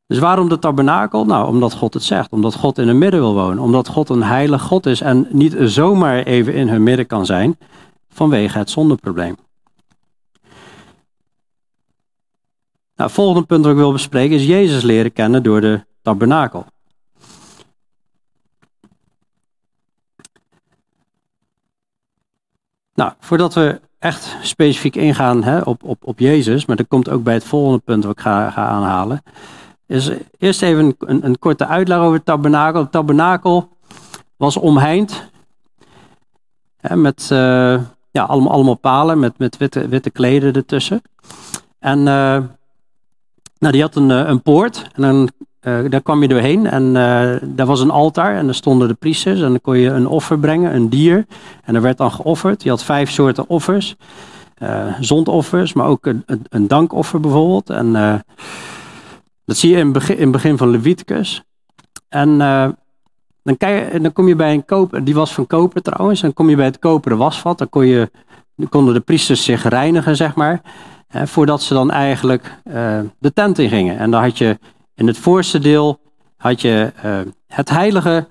Dus 0.07 0.19
waarom 0.19 0.49
de 0.49 0.59
tabernakel? 0.59 1.25
Nou, 1.25 1.49
omdat 1.49 1.75
God 1.75 1.95
het 1.95 2.03
zegt. 2.03 2.33
Omdat 2.33 2.55
God 2.55 2.79
in 2.79 2.87
hun 2.87 2.99
midden 2.99 3.21
wil 3.21 3.35
wonen. 3.35 3.59
Omdat 3.59 3.89
God 3.89 4.09
een 4.09 4.23
heilig 4.23 4.63
God 4.63 4.87
is 4.87 5.01
en 5.01 5.27
niet 5.31 5.57
zomaar 5.59 6.23
even 6.23 6.55
in 6.55 6.69
hun 6.69 6.83
midden 6.83 7.07
kan 7.07 7.27
zijn 7.27 7.59
vanwege 8.09 8.59
het 8.59 8.71
zondeprobleem. 8.71 9.37
Nou, 12.97 13.09
het 13.09 13.13
volgende 13.13 13.47
punt 13.47 13.63
dat 13.63 13.73
ik 13.73 13.79
wil 13.79 13.93
bespreken 13.93 14.37
is 14.37 14.47
Jezus 14.47 14.83
leren 14.83 15.13
kennen 15.13 15.43
door 15.43 15.61
de 15.61 15.85
tabernakel. 16.03 16.67
Nou, 22.97 23.13
voordat 23.21 23.55
we 23.55 23.81
echt 23.99 24.37
specifiek 24.43 24.97
ingaan 24.97 25.43
hè, 25.43 25.61
op, 25.61 25.83
op, 25.85 26.05
op 26.05 26.19
Jezus, 26.19 26.67
maar 26.67 26.77
dat 26.77 26.89
komt 26.89 27.09
ook 27.09 27.23
bij 27.23 27.35
het 27.35 27.45
volgende 27.45 27.83
punt 27.85 28.05
wat 28.05 28.13
ik 28.13 28.21
ga, 28.21 28.51
ga 28.51 28.67
aanhalen, 28.67 29.23
is 29.87 30.11
eerst 30.39 30.63
even 30.63 30.97
een, 30.99 31.25
een, 31.25 31.39
korte 31.39 31.67
uitleg 31.67 31.99
over 31.99 32.15
het 32.15 32.25
tabernakel. 32.25 32.81
Het 32.81 32.93
tabernakel 32.93 33.69
was 34.37 34.57
omheind 34.57 35.31
hè, 36.77 36.97
met 36.97 37.29
uh, 37.33 37.81
ja, 38.11 38.23
allemaal, 38.23 38.53
allemaal 38.53 38.75
palen 38.75 39.19
met, 39.19 39.39
met 39.39 39.57
witte, 39.57 39.89
witte 39.89 40.11
kleden 40.11 40.55
ertussen. 40.55 41.03
En 41.79 41.99
uh, 41.99 42.39
nou, 43.59 43.73
die 43.73 43.83
had 43.83 43.95
een, 43.95 44.11
eh, 44.11 44.29
een 44.29 44.43
poort 44.43 44.89
en 44.93 45.03
dan, 45.03 45.31
uh, 45.67 45.91
daar 45.91 46.03
kwam 46.03 46.23
je 46.23 46.29
doorheen 46.29 46.67
en 46.67 46.83
uh, 46.83 47.37
daar 47.43 47.67
was 47.67 47.81
een 47.81 47.91
altaar 47.91 48.37
en 48.37 48.45
daar 48.45 48.55
stonden 48.55 48.89
de 48.89 48.95
priesters 48.95 49.41
en 49.41 49.49
dan 49.49 49.61
kon 49.61 49.79
je 49.79 49.91
een 49.91 50.07
offer 50.07 50.39
brengen, 50.39 50.75
een 50.75 50.89
dier. 50.89 51.27
En 51.65 51.75
er 51.75 51.83
werd 51.83 51.99
dan 51.99 52.13
geofferd. 52.13 52.63
Je 52.63 52.69
had 52.69 52.85
vijf 52.85 53.11
soorten 53.11 53.49
offers. 53.49 53.97
zondoffers, 55.01 55.73
maar 55.73 55.87
ook 55.87 56.07
een, 56.07 56.25
een, 56.49 56.69
dankoffer 56.69 57.21
bijvoorbeeld. 57.21 57.71
En 57.71 57.93
dat 59.45 59.57
zie 59.57 59.71
je 59.71 59.77
in 59.77 59.93
begin, 59.93 60.17
in 60.17 60.23
het 60.23 60.33
begin 60.33 60.57
van 60.57 60.71
Leviticus. 60.71 61.43
En 62.09 62.39
dan, 63.43 63.57
dan 64.03 64.13
kom 64.13 64.29
je 64.29 64.37
bij 64.37 64.53
een 64.53 64.65
koper, 64.65 65.05
die 65.05 65.15
was 65.15 65.35
van 65.35 65.47
koper 65.47 65.83
trouwens, 65.83 66.21
en 66.21 66.27
dan 66.27 66.35
kom 66.35 66.51
je 66.51 66.57
bij 66.57 66.65
het 66.65 66.79
koperen 66.79 67.19
wasvat. 67.19 67.59
Dan, 67.59 67.69
kon 67.69 67.87
je, 67.87 68.11
konden 68.69 68.95
de 68.95 69.01
priesters 69.01 69.45
zich 69.45 69.69
reinigen, 69.69 70.17
zeg 70.17 70.35
maar 70.35 70.61
voordat 71.09 71.63
ze 71.63 71.75
dan 71.75 71.91
eigenlijk 71.91 72.59
uh, 72.65 72.99
de 73.19 73.33
tent 73.33 73.59
in 73.59 73.69
gingen. 73.69 73.99
En 73.99 74.11
dan 74.11 74.23
had 74.23 74.39
je 74.39 74.59
in 74.97 75.07
het 75.07 75.19
voorste 75.19 75.59
deel 75.59 76.01
had 76.37 76.61
je 76.61 76.93
uh, 77.05 77.19
het 77.47 77.71
heilige 77.71 78.29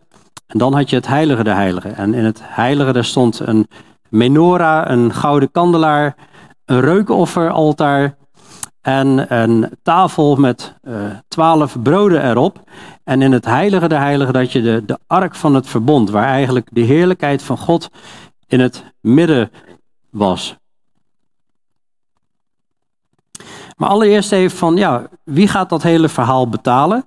en 0.47 0.57
dan 0.57 0.73
had 0.73 0.89
je 0.89 0.95
het 0.95 1.07
heilige 1.07 1.43
de 1.43 1.53
heilige. 1.53 1.89
En 1.89 2.13
in 2.13 2.25
het 2.25 2.39
heilige 2.43 2.93
daar 2.93 3.05
stond 3.05 3.39
een 3.39 3.67
menorah, 4.09 4.89
een 4.89 5.13
gouden 5.13 5.51
kandelaar, 5.51 6.15
een 6.65 6.81
reukofferaltaar 6.81 8.17
en 8.81 9.33
een 9.33 9.69
tafel 9.81 10.35
met 10.35 10.75
uh, 10.83 10.95
twaalf 11.27 11.81
broden 11.81 12.29
erop. 12.29 12.59
En 13.03 13.21
in 13.21 13.31
het 13.31 13.45
heilige 13.45 13.87
de 13.87 13.95
heilige 13.95 14.37
had 14.37 14.51
je 14.51 14.61
de, 14.61 14.83
de 14.85 14.99
ark 15.07 15.35
van 15.35 15.55
het 15.55 15.67
verbond, 15.67 16.09
waar 16.09 16.27
eigenlijk 16.27 16.67
de 16.71 16.81
heerlijkheid 16.81 17.43
van 17.43 17.57
God 17.57 17.89
in 18.47 18.59
het 18.59 18.83
midden 19.01 19.51
was. 20.09 20.55
Maar 23.75 23.89
allereerst 23.89 24.31
even 24.31 24.57
van, 24.57 24.75
ja, 24.75 25.07
wie 25.23 25.47
gaat 25.47 25.69
dat 25.69 25.83
hele 25.83 26.09
verhaal 26.09 26.49
betalen? 26.49 27.05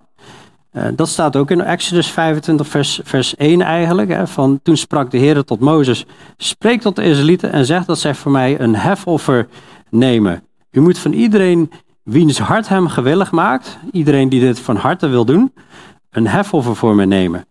Uh, 0.72 0.84
dat 0.96 1.08
staat 1.08 1.36
ook 1.36 1.50
in 1.50 1.60
Exodus 1.60 2.10
25, 2.10 2.66
vers, 2.66 3.00
vers 3.04 3.36
1 3.36 3.60
eigenlijk. 3.60 4.10
Hè, 4.10 4.26
van, 4.26 4.60
toen 4.62 4.76
sprak 4.76 5.10
de 5.10 5.18
Heer 5.18 5.44
tot 5.44 5.60
Mozes, 5.60 6.06
spreek 6.36 6.80
tot 6.80 6.96
de 6.96 7.02
Israëlieten 7.02 7.52
en 7.52 7.64
zeg 7.64 7.84
dat 7.84 7.98
zij 7.98 8.14
voor 8.14 8.32
mij 8.32 8.60
een 8.60 8.74
hefoffer 8.74 9.48
nemen. 9.90 10.42
U 10.70 10.80
moet 10.80 10.98
van 10.98 11.12
iedereen 11.12 11.70
wiens 12.02 12.38
hart 12.38 12.68
hem 12.68 12.88
gewillig 12.88 13.30
maakt, 13.30 13.78
iedereen 13.92 14.28
die 14.28 14.40
dit 14.40 14.60
van 14.60 14.76
harte 14.76 15.08
wil 15.08 15.24
doen, 15.24 15.52
een 16.10 16.26
hefoffer 16.26 16.76
voor 16.76 16.94
me 16.94 17.04
nemen. 17.04 17.46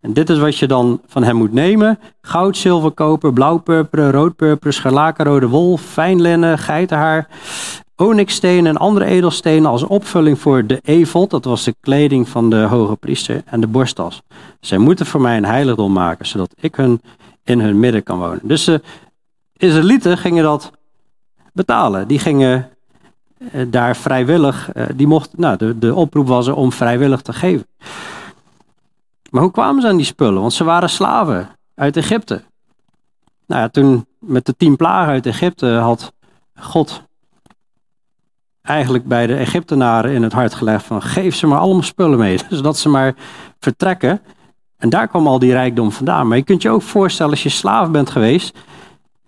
En 0.00 0.12
dit 0.12 0.30
is 0.30 0.38
wat 0.38 0.56
je 0.56 0.66
dan 0.66 1.00
van 1.06 1.22
hem 1.22 1.36
moet 1.36 1.52
nemen. 1.52 1.98
Goud, 2.20 2.56
zilver, 2.56 2.90
koper, 2.90 3.32
blauw, 3.32 3.58
purperen, 3.58 4.10
rood, 4.10 4.36
purperen, 4.36 4.74
scharlakenrode 4.74 5.48
wol, 5.48 5.76
fijn 5.76 6.20
linnen, 6.20 6.58
geitenhaar, 6.58 7.28
onyxstenen 7.98 8.66
en 8.66 8.76
andere 8.76 9.04
edelstenen 9.04 9.70
als 9.70 9.82
opvulling 9.82 10.38
voor 10.38 10.66
de 10.66 10.80
evod, 10.82 11.30
dat 11.30 11.44
was 11.44 11.64
de 11.64 11.74
kleding 11.80 12.28
van 12.28 12.50
de 12.50 12.56
hoge 12.56 12.96
priester, 12.96 13.42
en 13.44 13.60
de 13.60 13.66
borsttas. 13.66 14.22
Zij 14.60 14.78
moeten 14.78 15.06
voor 15.06 15.20
mij 15.20 15.36
een 15.36 15.44
heiligdom 15.44 15.92
maken, 15.92 16.26
zodat 16.26 16.54
ik 16.60 16.74
hun 16.74 17.00
in 17.44 17.60
hun 17.60 17.80
midden 17.80 18.02
kan 18.02 18.18
wonen. 18.18 18.40
Dus 18.42 18.64
de 18.64 18.82
Israëlieten 19.56 20.18
gingen 20.18 20.44
dat 20.44 20.70
betalen. 21.52 22.08
Die 22.08 22.18
gingen 22.18 22.68
eh, 23.52 23.66
daar 23.68 23.96
vrijwillig, 23.96 24.72
eh, 24.72 24.86
die 24.94 25.06
mocht, 25.06 25.38
nou, 25.38 25.56
de, 25.56 25.78
de 25.78 25.94
oproep 25.94 26.26
was 26.26 26.46
er 26.46 26.54
om 26.54 26.72
vrijwillig 26.72 27.20
te 27.20 27.32
geven. 27.32 27.66
Maar 29.30 29.42
hoe 29.42 29.50
kwamen 29.50 29.82
ze 29.82 29.88
aan 29.88 29.96
die 29.96 30.06
spullen? 30.06 30.40
Want 30.40 30.52
ze 30.52 30.64
waren 30.64 30.90
slaven 30.90 31.48
uit 31.74 31.96
Egypte. 31.96 32.42
Nou 33.46 33.60
ja, 33.60 33.68
toen 33.68 34.06
met 34.18 34.46
de 34.46 34.54
tien 34.56 34.76
plagen 34.76 35.12
uit 35.12 35.26
Egypte 35.26 35.66
had 35.66 36.12
God 36.54 37.02
eigenlijk 38.68 39.04
bij 39.06 39.26
de 39.26 39.34
Egyptenaren 39.34 40.12
in 40.12 40.22
het 40.22 40.32
hart 40.32 40.54
gelegd 40.54 40.84
van 40.84 41.02
geef 41.02 41.34
ze 41.34 41.46
maar 41.46 41.58
allemaal 41.58 41.82
spullen 41.82 42.18
mee, 42.18 42.38
zodat 42.50 42.76
ze 42.76 42.88
maar 42.88 43.14
vertrekken. 43.58 44.20
En 44.76 44.88
daar 44.88 45.08
kwam 45.08 45.26
al 45.26 45.38
die 45.38 45.52
rijkdom 45.52 45.92
vandaan. 45.92 46.28
Maar 46.28 46.36
je 46.36 46.44
kunt 46.44 46.62
je 46.62 46.70
ook 46.70 46.82
voorstellen 46.82 47.32
als 47.32 47.42
je 47.42 47.48
slaaf 47.48 47.90
bent 47.90 48.10
geweest. 48.10 48.58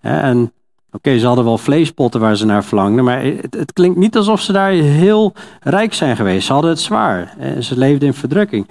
En 0.01 0.53
oké, 0.91 1.19
ze 1.19 1.25
hadden 1.25 1.45
wel 1.45 1.57
vleespotten 1.57 2.19
waar 2.19 2.35
ze 2.35 2.45
naar 2.45 2.63
verlangden, 2.63 3.03
maar 3.03 3.23
het, 3.23 3.53
het, 3.53 3.73
klinkt 3.73 3.97
niet 3.97 4.17
alsof 4.17 4.41
ze 4.41 4.51
daar 4.51 4.71
heel 4.71 5.33
rijk 5.59 5.93
zijn 5.93 6.15
geweest. 6.15 6.45
Ze 6.45 6.53
hadden 6.53 6.71
het 6.71 6.79
zwaar. 6.79 7.35
Ze 7.59 7.77
leefden 7.77 8.07
in 8.07 8.13
verdrukking. 8.13 8.67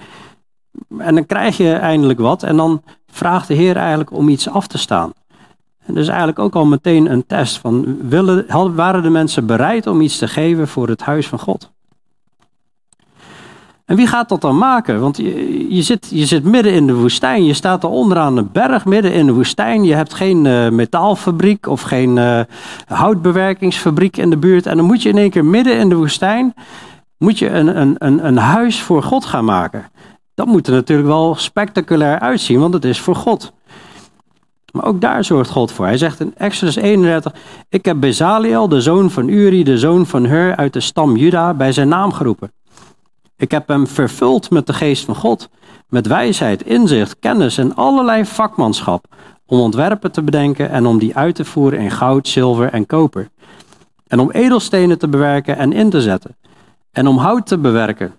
En 0.98 1.14
dan 1.14 1.26
krijg 1.26 1.56
je 1.56 1.72
eindelijk 1.72 2.18
wat 2.18 2.42
en 2.42 2.56
dan 2.56 2.82
vraagt 3.06 3.48
de 3.48 3.54
Heer 3.54 3.76
eigenlijk 3.76 4.12
om 4.12 4.28
iets 4.28 4.48
af 4.48 4.66
te 4.66 4.78
staan. 4.78 5.12
Dus 5.94 6.08
eigenlijk 6.08 6.38
ook 6.38 6.54
al 6.54 6.66
meteen 6.66 7.10
een 7.10 7.26
test 7.26 7.58
van, 7.58 7.96
willen, 8.08 8.74
waren 8.74 9.02
de 9.02 9.10
mensen 9.10 9.46
bereid 9.46 9.86
om 9.86 10.00
iets 10.00 10.18
te 10.18 10.28
geven 10.28 10.68
voor 10.68 10.88
het 10.88 11.02
huis 11.02 11.28
van 11.28 11.38
God? 11.38 11.70
En 13.84 13.96
wie 13.96 14.06
gaat 14.06 14.28
dat 14.28 14.40
dan 14.40 14.58
maken? 14.58 15.00
Want 15.00 15.16
je, 15.16 15.82
zit, 15.82 16.08
je 16.10 16.26
zit 16.26 16.44
midden 16.44 16.72
in 16.72 16.86
de 16.86 16.94
woestijn. 16.94 17.44
Je 17.44 17.54
staat 17.54 17.82
er 17.82 17.88
onderaan 17.88 18.36
een 18.36 18.48
berg, 18.52 18.84
midden 18.84 19.12
in 19.12 19.26
de 19.26 19.32
woestijn. 19.32 19.84
Je 19.84 19.94
hebt 19.94 20.14
geen 20.14 20.44
uh, 20.44 20.68
metaalfabriek 20.68 21.66
of 21.66 21.82
geen 21.82 22.16
uh, 22.16 22.40
houtbewerkingsfabriek 22.86 24.16
in 24.16 24.30
de 24.30 24.36
buurt. 24.36 24.66
En 24.66 24.76
dan 24.76 24.86
moet 24.86 25.02
je 25.02 25.08
in 25.08 25.18
één 25.18 25.30
keer 25.30 25.44
midden 25.44 25.78
in 25.78 25.88
de 25.88 25.94
woestijn 25.94 26.54
moet 27.20 27.38
je 27.38 27.48
een, 27.48 27.80
een, 27.80 27.94
een, 27.98 28.26
een 28.26 28.36
huis 28.36 28.80
voor 28.80 29.02
God 29.02 29.24
gaan 29.24 29.44
maken. 29.44 29.90
Dat 30.34 30.46
moet 30.46 30.66
er 30.66 30.72
natuurlijk 30.72 31.08
wel 31.08 31.34
spectaculair 31.34 32.18
uitzien, 32.18 32.60
want 32.60 32.74
het 32.74 32.84
is 32.84 33.00
voor 33.00 33.14
God. 33.14 33.52
Maar 34.72 34.84
ook 34.84 35.00
daar 35.00 35.24
zorgt 35.24 35.50
God 35.50 35.72
voor. 35.72 35.86
Hij 35.86 35.98
zegt 35.98 36.20
in 36.20 36.34
Exodus 36.36 36.76
31: 36.76 37.34
Ik 37.68 37.84
heb 37.84 38.00
Bezaliel, 38.00 38.68
de 38.68 38.80
zoon 38.80 39.10
van 39.10 39.28
Uri, 39.28 39.64
de 39.64 39.78
zoon 39.78 40.06
van 40.06 40.24
Hur 40.24 40.56
uit 40.56 40.72
de 40.72 40.80
stam 40.80 41.16
Juda, 41.16 41.54
bij 41.54 41.72
zijn 41.72 41.88
naam 41.88 42.12
geroepen. 42.12 42.52
Ik 43.36 43.50
heb 43.50 43.68
hem 43.68 43.86
vervuld 43.86 44.50
met 44.50 44.66
de 44.66 44.72
geest 44.72 45.04
van 45.04 45.14
God, 45.14 45.48
met 45.88 46.06
wijsheid, 46.06 46.62
inzicht, 46.62 47.18
kennis 47.18 47.58
en 47.58 47.74
allerlei 47.74 48.24
vakmanschap, 48.24 49.04
om 49.46 49.60
ontwerpen 49.60 50.12
te 50.12 50.22
bedenken 50.22 50.70
en 50.70 50.86
om 50.86 50.98
die 50.98 51.16
uit 51.16 51.34
te 51.34 51.44
voeren 51.44 51.78
in 51.78 51.90
goud, 51.90 52.28
zilver 52.28 52.72
en 52.72 52.86
koper. 52.86 53.28
En 54.06 54.18
om 54.18 54.30
edelstenen 54.30 54.98
te 54.98 55.08
bewerken 55.08 55.56
en 55.56 55.72
in 55.72 55.90
te 55.90 56.00
zetten. 56.00 56.36
En 56.90 57.06
om 57.06 57.18
hout 57.18 57.46
te 57.46 57.58
bewerken. 57.58 58.12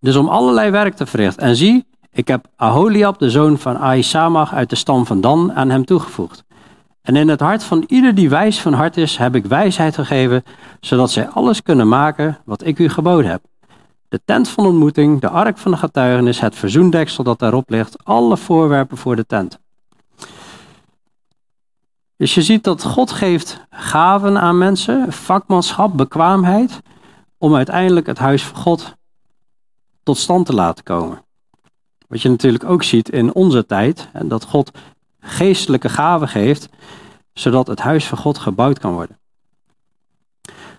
Dus 0.00 0.16
om 0.16 0.28
allerlei 0.28 0.70
werk 0.70 0.94
te 0.94 1.06
verrichten. 1.06 1.46
En 1.46 1.56
zie, 1.56 1.86
ik 2.16 2.28
heb 2.28 2.46
Aholiab, 2.56 3.18
de 3.18 3.30
zoon 3.30 3.58
van 3.58 3.78
Ahisamach 3.78 4.54
uit 4.54 4.70
de 4.70 4.76
stam 4.76 5.06
van 5.06 5.20
Dan, 5.20 5.52
aan 5.52 5.70
hem 5.70 5.84
toegevoegd. 5.84 6.44
En 7.02 7.16
in 7.16 7.28
het 7.28 7.40
hart 7.40 7.64
van 7.64 7.84
ieder 7.86 8.14
die 8.14 8.28
wijs 8.28 8.60
van 8.60 8.72
hart 8.72 8.96
is, 8.96 9.16
heb 9.16 9.34
ik 9.34 9.46
wijsheid 9.46 9.94
gegeven, 9.94 10.42
zodat 10.80 11.10
zij 11.10 11.28
alles 11.28 11.62
kunnen 11.62 11.88
maken 11.88 12.38
wat 12.44 12.64
ik 12.64 12.78
u 12.78 12.88
geboden 12.88 13.30
heb. 13.30 13.42
De 14.08 14.20
tent 14.24 14.48
van 14.48 14.66
ontmoeting, 14.66 15.20
de 15.20 15.28
ark 15.28 15.58
van 15.58 15.70
de 15.70 15.76
getuigenis, 15.76 16.40
het 16.40 16.54
verzoendeksel 16.54 17.24
dat 17.24 17.38
daarop 17.38 17.70
ligt, 17.70 18.04
alle 18.04 18.36
voorwerpen 18.36 18.96
voor 18.96 19.16
de 19.16 19.26
tent. 19.26 19.58
Dus 22.16 22.34
je 22.34 22.42
ziet 22.42 22.64
dat 22.64 22.84
God 22.84 23.10
geeft 23.10 23.66
gaven 23.70 24.40
aan 24.40 24.58
mensen, 24.58 25.12
vakmanschap, 25.12 25.96
bekwaamheid, 25.96 26.80
om 27.38 27.54
uiteindelijk 27.54 28.06
het 28.06 28.18
huis 28.18 28.44
van 28.44 28.62
God 28.62 28.94
tot 30.02 30.16
stand 30.16 30.46
te 30.46 30.54
laten 30.54 30.84
komen. 30.84 31.24
Wat 32.08 32.22
je 32.22 32.28
natuurlijk 32.28 32.64
ook 32.64 32.82
ziet 32.82 33.08
in 33.08 33.34
onze 33.34 33.66
tijd, 33.66 34.08
en 34.12 34.28
dat 34.28 34.44
God 34.44 34.70
geestelijke 35.20 35.88
gaven 35.88 36.28
geeft, 36.28 36.68
zodat 37.32 37.66
het 37.66 37.80
huis 37.80 38.06
van 38.06 38.18
God 38.18 38.38
gebouwd 38.38 38.78
kan 38.78 38.92
worden. 38.92 39.18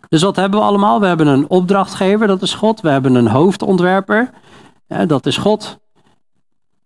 Dus 0.10 0.22
wat 0.22 0.36
hebben 0.36 0.60
we 0.60 0.66
allemaal? 0.66 1.00
We 1.00 1.06
hebben 1.06 1.28
een 1.28 1.50
opdrachtgever, 1.50 2.28
dat 2.28 2.42
is 2.42 2.54
God. 2.54 2.82
We 2.82 2.90
hebben 2.90 3.16
een 3.16 3.28
hoofdontwerper, 3.28 4.30
dat 5.08 5.26
is 5.26 5.38
God. 5.38 5.80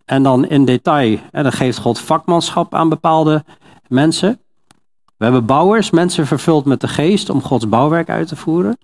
En 0.04 0.22
dan 0.22 0.46
in 0.46 0.64
detail, 0.64 1.18
dan 1.30 1.52
geeft 1.52 1.78
God 1.78 1.98
vakmanschap 1.98 2.74
aan 2.74 2.88
bepaalde 2.88 3.44
mensen. 3.88 4.40
We 5.16 5.24
hebben 5.24 5.46
bouwers, 5.46 5.90
mensen 5.90 6.26
vervuld 6.26 6.64
met 6.64 6.80
de 6.80 6.88
geest 6.88 7.30
om 7.30 7.42
Gods 7.42 7.68
bouwwerk 7.68 8.08
uit 8.08 8.28
te 8.28 8.36
voeren. 8.36 8.78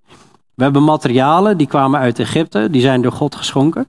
We 0.54 0.62
hebben 0.62 0.84
materialen, 0.84 1.56
die 1.56 1.66
kwamen 1.66 2.00
uit 2.00 2.18
Egypte, 2.18 2.70
die 2.70 2.80
zijn 2.80 3.02
door 3.02 3.12
God 3.12 3.34
geschonken. 3.34 3.88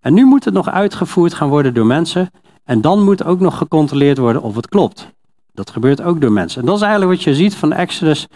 En 0.00 0.14
nu 0.14 0.24
moet 0.24 0.44
het 0.44 0.54
nog 0.54 0.68
uitgevoerd 0.68 1.34
gaan 1.34 1.48
worden 1.48 1.74
door 1.74 1.86
mensen. 1.86 2.30
En 2.64 2.80
dan 2.80 3.04
moet 3.04 3.24
ook 3.24 3.40
nog 3.40 3.58
gecontroleerd 3.58 4.18
worden 4.18 4.42
of 4.42 4.54
het 4.54 4.68
klopt. 4.68 5.08
Dat 5.52 5.70
gebeurt 5.70 6.02
ook 6.02 6.20
door 6.20 6.32
mensen. 6.32 6.60
En 6.60 6.66
dat 6.66 6.76
is 6.76 6.82
eigenlijk 6.82 7.12
wat 7.12 7.22
je 7.22 7.34
ziet 7.34 7.54
van 7.54 7.72
Exodus 7.72 8.26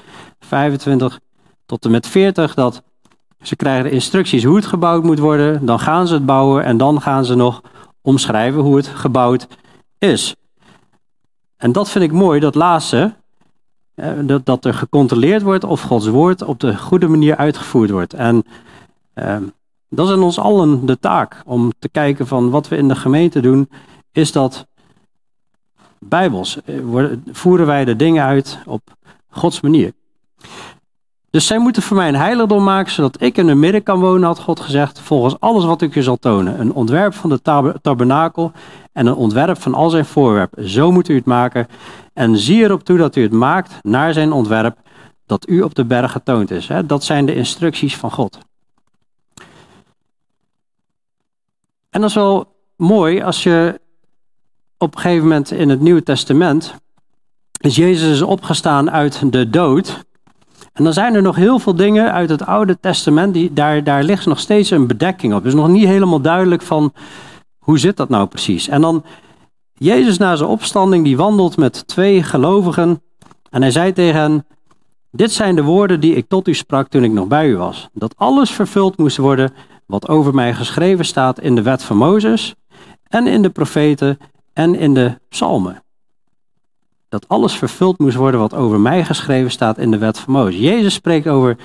25 0.40 1.20
tot 1.66 1.84
en 1.84 1.90
met 1.90 2.06
40. 2.06 2.54
Dat 2.54 2.82
ze 3.42 3.56
krijgen 3.56 3.90
instructies 3.90 4.44
hoe 4.44 4.56
het 4.56 4.66
gebouwd 4.66 5.02
moet 5.02 5.18
worden. 5.18 5.66
Dan 5.66 5.80
gaan 5.80 6.06
ze 6.06 6.14
het 6.14 6.26
bouwen 6.26 6.64
en 6.64 6.76
dan 6.76 7.00
gaan 7.00 7.24
ze 7.24 7.34
nog 7.34 7.60
omschrijven 8.00 8.60
hoe 8.60 8.76
het 8.76 8.86
gebouwd 8.86 9.46
is. 9.98 10.36
En 11.56 11.72
dat 11.72 11.90
vind 11.90 12.04
ik 12.04 12.12
mooi, 12.12 12.40
dat 12.40 12.54
laatste. 12.54 13.14
Dat, 14.20 14.46
dat 14.46 14.64
er 14.64 14.74
gecontroleerd 14.74 15.42
wordt 15.42 15.64
of 15.64 15.80
Gods 15.82 16.06
woord 16.06 16.42
op 16.42 16.60
de 16.60 16.76
goede 16.76 17.08
manier 17.08 17.36
uitgevoerd 17.36 17.90
wordt. 17.90 18.14
En 18.14 18.44
eh, 19.12 19.36
dat 19.94 20.08
is 20.08 20.14
in 20.14 20.22
ons 20.22 20.38
allen 20.38 20.86
de 20.86 20.98
taak 20.98 21.42
om 21.44 21.72
te 21.78 21.88
kijken 21.88 22.26
van 22.26 22.50
wat 22.50 22.68
we 22.68 22.76
in 22.76 22.88
de 22.88 22.96
gemeente 22.96 23.40
doen. 23.40 23.68
Is 24.12 24.32
dat 24.32 24.66
bijbels? 25.98 26.58
Voeren 27.30 27.66
wij 27.66 27.84
de 27.84 27.96
dingen 27.96 28.24
uit 28.24 28.58
op 28.66 28.80
Gods 29.28 29.60
manier? 29.60 29.92
Dus 31.30 31.46
zij 31.46 31.58
moeten 31.58 31.82
voor 31.82 31.96
mij 31.96 32.08
een 32.08 32.14
heiligdom 32.14 32.64
maken, 32.64 32.92
zodat 32.92 33.22
ik 33.22 33.38
in 33.38 33.46
hun 33.46 33.58
midden 33.58 33.82
kan 33.82 34.00
wonen, 34.00 34.22
had 34.22 34.38
God 34.38 34.60
gezegd, 34.60 35.00
volgens 35.00 35.40
alles 35.40 35.64
wat 35.64 35.82
ik 35.82 35.94
je 35.94 36.02
zal 36.02 36.16
tonen. 36.16 36.60
Een 36.60 36.72
ontwerp 36.72 37.14
van 37.14 37.30
de 37.30 37.40
tabernakel 37.82 38.52
en 38.92 39.06
een 39.06 39.14
ontwerp 39.14 39.60
van 39.60 39.74
al 39.74 39.90
zijn 39.90 40.04
voorwerpen. 40.04 40.68
Zo 40.68 40.92
moet 40.92 41.08
u 41.08 41.14
het 41.14 41.24
maken. 41.24 41.66
En 42.12 42.36
zie 42.36 42.62
erop 42.62 42.84
toe 42.84 42.98
dat 42.98 43.16
u 43.16 43.22
het 43.22 43.32
maakt 43.32 43.78
naar 43.82 44.12
zijn 44.12 44.32
ontwerp, 44.32 44.78
dat 45.26 45.48
u 45.48 45.62
op 45.62 45.74
de 45.74 45.84
berg 45.84 46.12
getoond 46.12 46.50
is. 46.50 46.68
Dat 46.86 47.04
zijn 47.04 47.26
de 47.26 47.34
instructies 47.34 47.96
van 47.96 48.10
God. 48.10 48.38
En 51.92 52.00
dat 52.00 52.10
is 52.10 52.16
wel 52.16 52.56
mooi 52.76 53.22
als 53.22 53.42
je 53.42 53.80
op 54.78 54.94
een 54.94 55.00
gegeven 55.00 55.22
moment 55.22 55.50
in 55.50 55.68
het 55.68 55.80
Nieuwe 55.80 56.02
Testament, 56.02 56.74
is 57.60 57.76
Jezus 57.76 58.22
opgestaan 58.22 58.90
uit 58.90 59.32
de 59.32 59.50
dood. 59.50 60.04
En 60.72 60.84
dan 60.84 60.92
zijn 60.92 61.14
er 61.14 61.22
nog 61.22 61.36
heel 61.36 61.58
veel 61.58 61.74
dingen 61.74 62.12
uit 62.12 62.30
het 62.30 62.46
Oude 62.46 62.80
Testament, 62.80 63.34
die, 63.34 63.52
daar, 63.52 63.84
daar 63.84 64.02
ligt 64.02 64.26
nog 64.26 64.38
steeds 64.38 64.70
een 64.70 64.86
bedekking 64.86 65.34
op. 65.34 65.42
Dus 65.42 65.54
nog 65.54 65.68
niet 65.68 65.84
helemaal 65.84 66.20
duidelijk 66.20 66.62
van 66.62 66.92
hoe 67.58 67.78
zit 67.78 67.96
dat 67.96 68.08
nou 68.08 68.26
precies. 68.26 68.68
En 68.68 68.80
dan 68.80 69.04
Jezus 69.72 70.18
na 70.18 70.36
zijn 70.36 70.48
opstanding, 70.48 71.04
die 71.04 71.16
wandelt 71.16 71.56
met 71.56 71.86
twee 71.86 72.22
gelovigen. 72.22 73.02
En 73.50 73.62
hij 73.62 73.70
zei 73.70 73.92
tegen 73.92 74.20
hen, 74.20 74.46
dit 75.10 75.32
zijn 75.32 75.56
de 75.56 75.62
woorden 75.62 76.00
die 76.00 76.14
ik 76.14 76.28
tot 76.28 76.48
u 76.48 76.54
sprak 76.54 76.88
toen 76.88 77.04
ik 77.04 77.12
nog 77.12 77.26
bij 77.26 77.48
u 77.48 77.56
was. 77.56 77.88
Dat 77.92 78.14
alles 78.16 78.50
vervuld 78.50 78.98
moest 78.98 79.16
worden 79.16 79.52
wat 79.92 80.08
over 80.08 80.34
mij 80.34 80.54
geschreven 80.54 81.04
staat 81.04 81.40
in 81.40 81.54
de 81.54 81.62
wet 81.62 81.82
van 81.82 81.96
Mozes 81.96 82.54
en 83.08 83.26
in 83.26 83.42
de 83.42 83.50
profeten 83.50 84.18
en 84.52 84.74
in 84.74 84.94
de 84.94 85.18
psalmen 85.28 85.82
dat 87.12 87.28
alles 87.28 87.54
vervuld 87.54 87.98
moest 87.98 88.16
worden 88.16 88.40
wat 88.40 88.54
over 88.54 88.80
mij 88.80 89.04
geschreven 89.04 89.50
staat 89.50 89.78
in 89.78 89.90
de 89.90 89.98
wet 89.98 90.18
van 90.18 90.32
Mozes. 90.32 90.60
Jezus 90.60 90.94
spreekt 90.94 91.26
over 91.26 91.56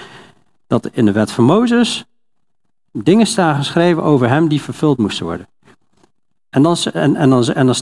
dat 0.67 0.87
in 0.87 1.05
de 1.05 1.11
wet 1.11 1.31
van 1.31 1.43
Mozes 1.43 2.05
dingen 2.91 3.25
staan 3.25 3.55
geschreven 3.55 4.03
over 4.03 4.29
hem 4.29 4.47
die 4.47 4.61
vervuld 4.61 4.97
moesten 4.97 5.25
worden. 5.25 5.47
En 6.49 6.61
dan, 6.61 6.77
en, 6.93 7.15
en 7.15 7.29
dan, 7.29 7.45
en 7.53 7.75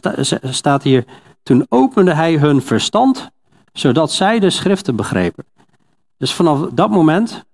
staat 0.53 0.83
hier, 0.83 1.05
toen 1.43 1.65
opende 1.69 2.13
hij 2.13 2.37
hun 2.37 2.61
verstand, 2.61 3.29
zodat 3.73 4.11
zij 4.11 4.39
de 4.39 4.49
schriften 4.49 4.95
begrepen. 4.95 5.45
Dus 6.17 6.33
vanaf 6.33 6.69
dat 6.71 6.89
moment, 6.89 7.45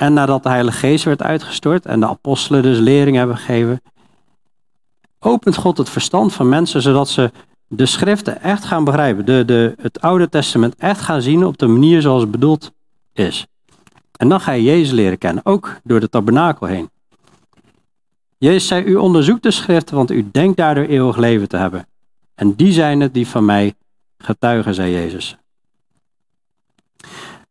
en 0.00 0.12
nadat 0.12 0.42
de 0.42 0.48
Heilige 0.48 0.78
Geest 0.78 1.04
werd 1.04 1.22
uitgestort 1.22 1.86
en 1.86 2.00
de 2.00 2.06
apostelen 2.06 2.62
dus 2.62 2.78
lering 2.78 3.16
hebben 3.16 3.36
gegeven, 3.36 3.80
opent 5.18 5.56
God 5.56 5.78
het 5.78 5.90
verstand 5.90 6.32
van 6.32 6.48
mensen, 6.48 6.82
zodat 6.82 7.08
ze 7.08 7.30
de 7.66 7.86
schriften 7.86 8.42
echt 8.42 8.64
gaan 8.64 8.84
begrijpen, 8.84 9.26
de, 9.26 9.44
de, 9.44 9.74
het 9.80 10.00
Oude 10.00 10.28
Testament 10.28 10.74
echt 10.74 11.00
gaan 11.00 11.22
zien 11.22 11.44
op 11.44 11.58
de 11.58 11.66
manier 11.66 12.00
zoals 12.00 12.22
het 12.22 12.30
bedoeld 12.30 12.72
is. 13.12 13.46
En 14.16 14.28
dan 14.28 14.40
ga 14.40 14.52
je 14.52 14.62
Jezus 14.62 14.90
leren 14.90 15.18
kennen, 15.18 15.46
ook 15.46 15.80
door 15.84 16.00
de 16.00 16.08
tabernakel 16.08 16.66
heen. 16.66 16.90
Jezus 18.38 18.66
zei, 18.66 18.84
u 18.84 18.94
onderzoekt 18.94 19.42
de 19.42 19.50
schriften, 19.50 19.96
want 19.96 20.10
u 20.10 20.28
denkt 20.32 20.56
daardoor 20.56 20.84
eeuwig 20.84 21.16
leven 21.16 21.48
te 21.48 21.56
hebben. 21.56 21.86
En 22.34 22.54
die 22.54 22.72
zijn 22.72 23.00
het 23.00 23.14
die 23.14 23.26
van 23.26 23.44
mij 23.44 23.74
getuigen, 24.18 24.74
zei 24.74 24.92
Jezus. 24.92 25.36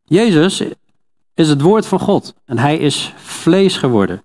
Jezus 0.03 0.61
is 1.39 1.49
het 1.49 1.61
woord 1.61 1.85
van 1.85 1.99
God 1.99 2.33
en 2.45 2.57
hij 2.57 2.77
is 2.77 3.13
vlees 3.17 3.77
geworden. 3.77 4.23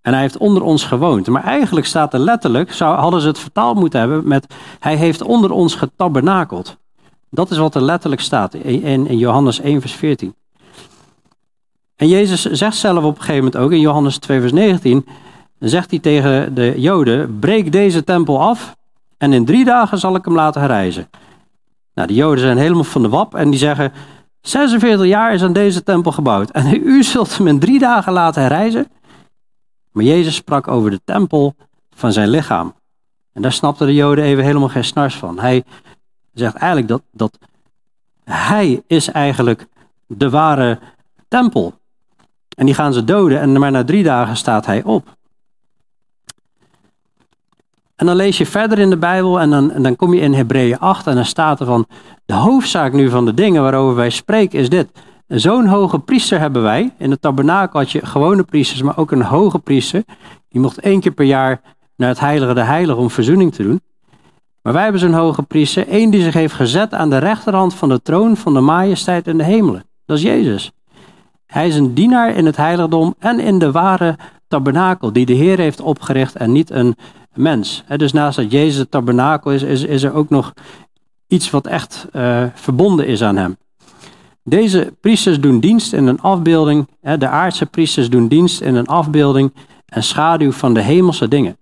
En 0.00 0.12
hij 0.12 0.20
heeft 0.22 0.36
onder 0.36 0.62
ons 0.62 0.84
gewoond. 0.84 1.28
Maar 1.28 1.44
eigenlijk 1.44 1.86
staat 1.86 2.14
er 2.14 2.20
letterlijk, 2.20 2.72
zou, 2.72 2.96
hadden 2.96 3.20
ze 3.20 3.26
het 3.26 3.38
vertaald 3.38 3.78
moeten 3.78 4.00
hebben 4.00 4.28
met 4.28 4.54
hij 4.78 4.96
heeft 4.96 5.22
onder 5.22 5.50
ons 5.50 5.74
getabernakeld. 5.74 6.76
Dat 7.30 7.50
is 7.50 7.58
wat 7.58 7.74
er 7.74 7.82
letterlijk 7.82 8.20
staat 8.20 8.54
in, 8.54 9.06
in 9.06 9.18
Johannes 9.18 9.60
1 9.60 9.80
vers 9.80 9.92
14. 9.92 10.34
En 11.96 12.08
Jezus 12.08 12.42
zegt 12.44 12.76
zelf 12.76 13.04
op 13.04 13.14
een 13.14 13.20
gegeven 13.20 13.44
moment 13.44 13.56
ook 13.56 13.72
in 13.72 13.80
Johannes 13.80 14.18
2 14.18 14.40
vers 14.40 14.52
19, 14.52 15.06
zegt 15.58 15.90
hij 15.90 15.98
tegen 15.98 16.54
de 16.54 16.74
Joden, 16.76 17.38
breek 17.38 17.72
deze 17.72 18.04
tempel 18.04 18.40
af 18.40 18.76
en 19.18 19.32
in 19.32 19.44
drie 19.44 19.64
dagen 19.64 19.98
zal 19.98 20.14
ik 20.14 20.24
hem 20.24 20.34
laten 20.34 20.60
herrijzen. 20.60 21.10
Nou, 21.94 22.08
de 22.08 22.14
Joden 22.14 22.40
zijn 22.40 22.58
helemaal 22.58 22.84
van 22.84 23.02
de 23.02 23.08
wap 23.08 23.34
en 23.34 23.50
die 23.50 23.58
zeggen, 23.58 23.92
46 24.40 25.06
jaar 25.06 25.34
is 25.34 25.42
aan 25.42 25.52
deze 25.52 25.82
tempel 25.82 26.12
gebouwd 26.12 26.50
en 26.50 26.74
u 26.94 27.02
zult 27.02 27.36
hem 27.36 27.46
in 27.46 27.58
drie 27.58 27.78
dagen 27.78 28.12
laten 28.12 28.42
herrijzen. 28.42 28.88
Maar 29.92 30.04
Jezus 30.04 30.34
sprak 30.34 30.68
over 30.68 30.90
de 30.90 31.00
tempel 31.04 31.54
van 31.94 32.12
zijn 32.12 32.28
lichaam. 32.28 32.74
En 33.32 33.42
daar 33.42 33.52
snapten 33.52 33.86
de 33.86 33.94
Joden 33.94 34.24
even 34.24 34.44
helemaal 34.44 34.68
geen 34.68 34.84
snars 34.84 35.16
van. 35.16 35.38
Hij 35.38 35.64
zegt 36.32 36.54
eigenlijk 36.54 36.88
dat, 36.88 37.02
dat 37.12 37.38
hij 38.24 38.82
is 38.86 39.08
eigenlijk 39.08 39.66
de 40.06 40.30
ware 40.30 40.78
tempel. 41.28 41.74
En 42.56 42.66
die 42.66 42.74
gaan 42.74 42.92
ze 42.92 43.04
doden 43.04 43.40
en 43.40 43.58
maar 43.58 43.70
na 43.70 43.84
drie 43.84 44.02
dagen 44.02 44.36
staat 44.36 44.66
hij 44.66 44.82
op. 44.82 45.16
En 48.00 48.06
dan 48.06 48.16
lees 48.16 48.38
je 48.38 48.46
verder 48.46 48.78
in 48.78 48.90
de 48.90 48.96
Bijbel 48.96 49.40
en 49.40 49.50
dan, 49.50 49.72
dan 49.82 49.96
kom 49.96 50.14
je 50.14 50.20
in 50.20 50.32
Hebreeën 50.32 50.78
8 50.78 51.06
en 51.06 51.14
dan 51.14 51.24
staat 51.24 51.60
er 51.60 51.66
van, 51.66 51.86
de 52.26 52.34
hoofdzaak 52.34 52.92
nu 52.92 53.10
van 53.10 53.24
de 53.24 53.34
dingen 53.34 53.62
waarover 53.62 53.96
wij 53.96 54.10
spreken 54.10 54.58
is 54.58 54.68
dit. 54.68 54.90
Zo'n 55.26 55.66
hoge 55.66 55.98
priester 55.98 56.38
hebben 56.38 56.62
wij. 56.62 56.94
In 56.98 57.10
het 57.10 57.20
tabernakel 57.20 57.78
had 57.78 57.90
je 57.90 58.06
gewone 58.06 58.42
priesters, 58.42 58.82
maar 58.82 58.96
ook 58.96 59.10
een 59.10 59.22
hoge 59.22 59.58
priester. 59.58 60.04
Die 60.48 60.60
mocht 60.60 60.80
één 60.80 61.00
keer 61.00 61.12
per 61.12 61.24
jaar 61.24 61.60
naar 61.96 62.08
het 62.08 62.20
heilige 62.20 62.54
de 62.54 62.60
heilige 62.60 62.98
om 62.98 63.10
verzoening 63.10 63.54
te 63.54 63.62
doen. 63.62 63.80
Maar 64.62 64.72
wij 64.72 64.82
hebben 64.82 65.00
zo'n 65.00 65.12
hoge 65.12 65.42
priester, 65.42 65.88
één 65.88 66.10
die 66.10 66.22
zich 66.22 66.34
heeft 66.34 66.54
gezet 66.54 66.94
aan 66.94 67.10
de 67.10 67.18
rechterhand 67.18 67.74
van 67.74 67.88
de 67.88 68.02
troon 68.02 68.36
van 68.36 68.54
de 68.54 68.60
majesteit 68.60 69.26
in 69.26 69.38
de 69.38 69.44
hemelen. 69.44 69.84
Dat 70.06 70.16
is 70.16 70.22
Jezus. 70.22 70.72
Hij 71.46 71.68
is 71.68 71.76
een 71.76 71.94
dienaar 71.94 72.34
in 72.34 72.46
het 72.46 72.56
heiligdom 72.56 73.14
en 73.18 73.40
in 73.40 73.58
de 73.58 73.70
ware 73.70 74.16
tabernakel 74.50 75.12
die 75.12 75.26
de 75.26 75.32
Heer 75.32 75.58
heeft 75.58 75.80
opgericht 75.80 76.36
en 76.36 76.52
niet 76.52 76.70
een 76.70 76.96
mens. 77.34 77.84
Dus 77.96 78.12
naast 78.12 78.36
dat 78.36 78.50
Jezus 78.50 78.76
het 78.76 78.90
tabernakel 78.90 79.52
is, 79.52 79.62
is, 79.62 79.82
is 79.82 80.02
er 80.02 80.12
ook 80.12 80.28
nog 80.28 80.52
iets 81.26 81.50
wat 81.50 81.66
echt 81.66 82.06
uh, 82.12 82.44
verbonden 82.54 83.06
is 83.06 83.22
aan 83.22 83.36
hem. 83.36 83.56
Deze 84.44 84.94
priesters 85.00 85.40
doen 85.40 85.60
dienst 85.60 85.92
in 85.92 86.06
een 86.06 86.20
afbeelding, 86.20 86.88
de 87.18 87.28
aardse 87.28 87.66
priesters 87.66 88.10
doen 88.10 88.28
dienst 88.28 88.60
in 88.60 88.74
een 88.74 88.86
afbeelding 88.86 89.52
en 89.86 90.02
schaduw 90.02 90.52
van 90.52 90.74
de 90.74 90.80
hemelse 90.80 91.28
dingen. 91.28 91.56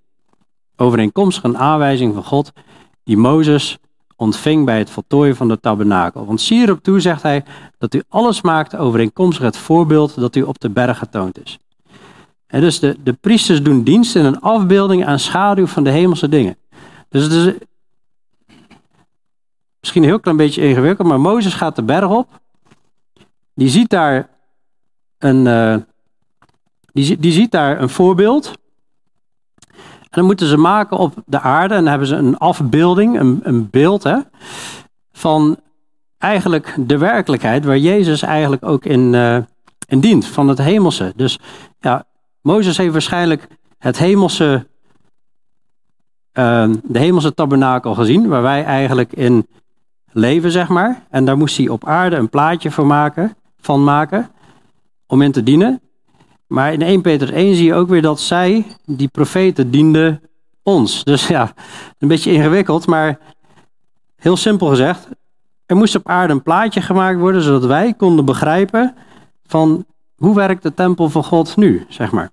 Overeenkomstig 0.76 1.42
een 1.42 1.58
aanwijzing 1.58 2.14
van 2.14 2.24
God 2.24 2.52
die 3.04 3.16
Mozes 3.16 3.78
ontving 4.16 4.64
bij 4.64 4.78
het 4.78 4.90
voltooien 4.90 5.36
van 5.36 5.48
de 5.48 5.60
tabernakel. 5.60 6.26
Want 6.26 6.40
zie 6.40 6.62
erop 6.62 6.82
toe, 6.82 7.00
zegt 7.00 7.22
hij, 7.22 7.44
dat 7.78 7.94
u 7.94 8.02
alles 8.08 8.40
maakt 8.40 8.76
overeenkomstig 8.76 9.44
het 9.44 9.56
voorbeeld 9.56 10.20
dat 10.20 10.36
u 10.36 10.42
op 10.42 10.58
de 10.60 10.70
berg 10.70 10.98
getoond 10.98 11.44
is. 11.44 11.58
En 12.48 12.60
dus 12.60 12.78
de, 12.78 12.96
de 13.02 13.12
priesters 13.12 13.62
doen 13.62 13.82
dienst 13.82 14.16
in 14.16 14.24
een 14.24 14.40
afbeelding 14.40 15.06
aan 15.06 15.18
schaduw 15.18 15.66
van 15.66 15.84
de 15.84 15.90
hemelse 15.90 16.28
dingen. 16.28 16.56
Dus 17.08 17.22
het 17.22 17.32
is 17.32 17.54
misschien 19.80 20.02
een 20.02 20.08
heel 20.08 20.20
klein 20.20 20.36
beetje 20.36 20.62
ingewikkeld, 20.62 21.08
maar 21.08 21.20
Mozes 21.20 21.54
gaat 21.54 21.76
de 21.76 21.82
berg 21.82 22.08
op 22.08 22.40
die 23.58 23.68
ziet 23.68 23.90
daar 23.90 24.28
een, 25.18 25.46
uh, 25.46 25.76
die, 26.92 27.18
die 27.18 27.32
ziet 27.32 27.50
daar 27.50 27.80
een 27.80 27.88
voorbeeld. 27.88 28.52
En 30.00 30.08
dan 30.10 30.24
moeten 30.24 30.46
ze 30.46 30.56
maken 30.56 30.96
op 30.96 31.14
de 31.26 31.40
aarde 31.40 31.74
en 31.74 31.80
dan 31.80 31.90
hebben 31.90 32.08
ze 32.08 32.16
een 32.16 32.38
afbeelding, 32.38 33.20
een, 33.20 33.40
een 33.42 33.70
beeld 33.70 34.02
hè, 34.02 34.18
van 35.12 35.58
eigenlijk 36.18 36.74
de 36.78 36.98
werkelijkheid 36.98 37.64
waar 37.64 37.78
Jezus 37.78 38.22
eigenlijk 38.22 38.64
ook 38.64 38.84
in, 38.84 39.12
uh, 39.12 39.38
in 39.86 40.00
dient, 40.00 40.26
van 40.26 40.48
het 40.48 40.58
hemelse. 40.58 41.12
Dus 41.16 41.38
ja, 41.80 42.04
Mozes 42.48 42.76
heeft 42.76 42.92
waarschijnlijk 42.92 43.48
het 43.78 43.98
hemelse, 43.98 44.66
uh, 46.32 46.72
de 46.82 46.98
hemelse 46.98 47.34
tabernakel 47.34 47.94
gezien, 47.94 48.28
waar 48.28 48.42
wij 48.42 48.64
eigenlijk 48.64 49.12
in 49.12 49.46
leven, 50.12 50.50
zeg 50.50 50.68
maar. 50.68 51.06
En 51.10 51.24
daar 51.24 51.36
moest 51.36 51.56
hij 51.56 51.68
op 51.68 51.86
aarde 51.86 52.16
een 52.16 52.28
plaatje 52.28 52.70
voor 52.70 52.86
maken, 52.86 53.36
van 53.60 53.84
maken, 53.84 54.30
om 55.06 55.22
in 55.22 55.32
te 55.32 55.42
dienen. 55.42 55.80
Maar 56.46 56.72
in 56.72 56.82
1 56.82 57.00
Peter 57.00 57.32
1 57.32 57.54
zie 57.54 57.64
je 57.64 57.74
ook 57.74 57.88
weer 57.88 58.02
dat 58.02 58.20
zij, 58.20 58.66
die 58.84 59.08
profeten, 59.08 59.70
dienden 59.70 60.20
ons. 60.62 61.04
Dus 61.04 61.26
ja, 61.26 61.52
een 61.98 62.08
beetje 62.08 62.32
ingewikkeld, 62.32 62.86
maar 62.86 63.18
heel 64.16 64.36
simpel 64.36 64.66
gezegd. 64.66 65.08
Er 65.66 65.76
moest 65.76 65.94
op 65.94 66.08
aarde 66.08 66.32
een 66.32 66.42
plaatje 66.42 66.80
gemaakt 66.80 67.18
worden, 67.18 67.42
zodat 67.42 67.64
wij 67.64 67.94
konden 67.94 68.24
begrijpen 68.24 68.94
van 69.46 69.86
hoe 70.18 70.34
werkt 70.34 70.62
de 70.62 70.74
tempel 70.74 71.10
van 71.10 71.24
God 71.24 71.56
nu, 71.56 71.86
zeg 71.88 72.12
maar. 72.12 72.30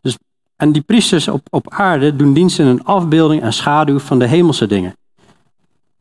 Dus, 0.00 0.18
en 0.56 0.72
die 0.72 0.82
priesters 0.82 1.28
op, 1.28 1.46
op 1.50 1.70
aarde 1.70 2.16
doen 2.16 2.32
dienst 2.32 2.58
in 2.58 2.66
een 2.66 2.84
afbeelding 2.84 3.42
en 3.42 3.52
schaduw 3.52 3.98
van 3.98 4.18
de 4.18 4.26
hemelse 4.26 4.66
dingen. 4.66 4.96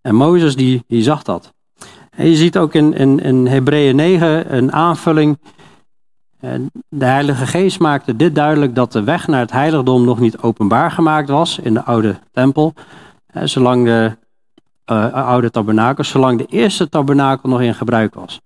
En 0.01 0.15
Mozes 0.15 0.55
die, 0.55 0.83
die 0.87 1.03
zag 1.03 1.23
dat. 1.23 1.53
En 2.09 2.29
je 2.29 2.35
ziet 2.35 2.57
ook 2.57 2.73
in, 2.73 2.93
in, 2.93 3.19
in 3.19 3.47
Hebreeën 3.47 3.95
9 3.95 4.55
een 4.55 4.71
aanvulling. 4.71 5.37
De 6.89 7.05
Heilige 7.05 7.47
Geest 7.47 7.79
maakte 7.79 8.15
dit 8.15 8.35
duidelijk 8.35 8.75
dat 8.75 8.91
de 8.91 9.03
weg 9.03 9.27
naar 9.27 9.39
het 9.39 9.51
heiligdom 9.51 10.05
nog 10.05 10.19
niet 10.19 10.37
openbaar 10.37 10.91
gemaakt 10.91 11.29
was 11.29 11.59
in 11.59 11.73
de 11.73 11.83
oude 11.83 12.19
tempel. 12.31 12.73
Zolang 13.43 13.85
de 13.85 14.17
uh, 14.91 15.13
oude 15.13 15.51
tabernakel, 15.51 16.03
zolang 16.03 16.37
de 16.37 16.45
eerste 16.45 16.89
tabernakel 16.89 17.49
nog 17.49 17.61
in 17.61 17.75
gebruik 17.75 18.13
was. 18.13 18.41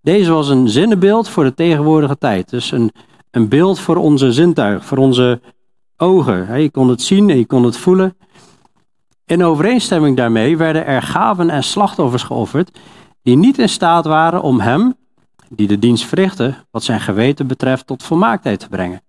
Deze 0.00 0.32
was 0.32 0.48
een 0.48 0.68
zinnenbeeld 0.68 1.28
voor 1.28 1.44
de 1.44 1.54
tegenwoordige 1.54 2.18
tijd. 2.18 2.50
Dus 2.50 2.72
een, 2.72 2.92
een 3.38 3.48
beeld 3.48 3.80
voor 3.80 3.96
onze 3.96 4.32
zintuig, 4.32 4.84
voor 4.84 4.98
onze 4.98 5.40
ogen. 5.96 6.60
Je 6.60 6.70
kon 6.70 6.88
het 6.88 7.02
zien 7.02 7.30
en 7.30 7.38
je 7.38 7.46
kon 7.46 7.64
het 7.64 7.76
voelen. 7.76 8.16
In 9.26 9.44
overeenstemming 9.44 10.16
daarmee 10.16 10.56
werden 10.56 10.86
er 10.86 11.02
gaven 11.02 11.50
en 11.50 11.64
slachtoffers 11.64 12.22
geofferd 12.22 12.78
die 13.22 13.36
niet 13.36 13.58
in 13.58 13.68
staat 13.68 14.04
waren 14.04 14.42
om 14.42 14.60
hem, 14.60 14.94
die 15.48 15.66
de 15.66 15.78
dienst 15.78 16.04
verrichtte, 16.04 16.54
wat 16.70 16.82
zijn 16.82 17.00
geweten 17.00 17.46
betreft, 17.46 17.86
tot 17.86 18.02
volmaaktheid 18.02 18.60
te 18.60 18.68
brengen. 18.68 19.02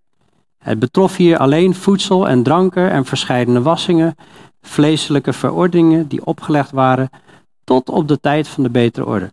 Het 0.57 0.79
betrof 0.79 1.15
hier 1.15 1.37
alleen 1.37 1.75
voedsel 1.75 2.27
en 2.27 2.43
dranken 2.43 2.91
en 2.91 3.05
verscheidene 3.05 3.61
wassingen, 3.61 4.15
vleeselijke 4.61 5.33
verordeningen 5.33 6.07
die 6.07 6.25
opgelegd 6.25 6.71
waren 6.71 7.09
tot 7.63 7.89
op 7.89 8.07
de 8.07 8.19
tijd 8.19 8.47
van 8.47 8.63
de 8.63 8.69
betere 8.69 9.05
orde. 9.05 9.31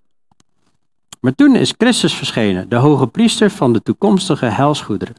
Maar 1.26 1.34
toen 1.34 1.56
is 1.56 1.74
Christus 1.78 2.14
verschenen, 2.14 2.68
de 2.68 2.76
hoge 2.76 3.06
priester 3.06 3.50
van 3.50 3.72
de 3.72 3.82
toekomstige 3.82 4.46
helsgoederen. 4.46 5.14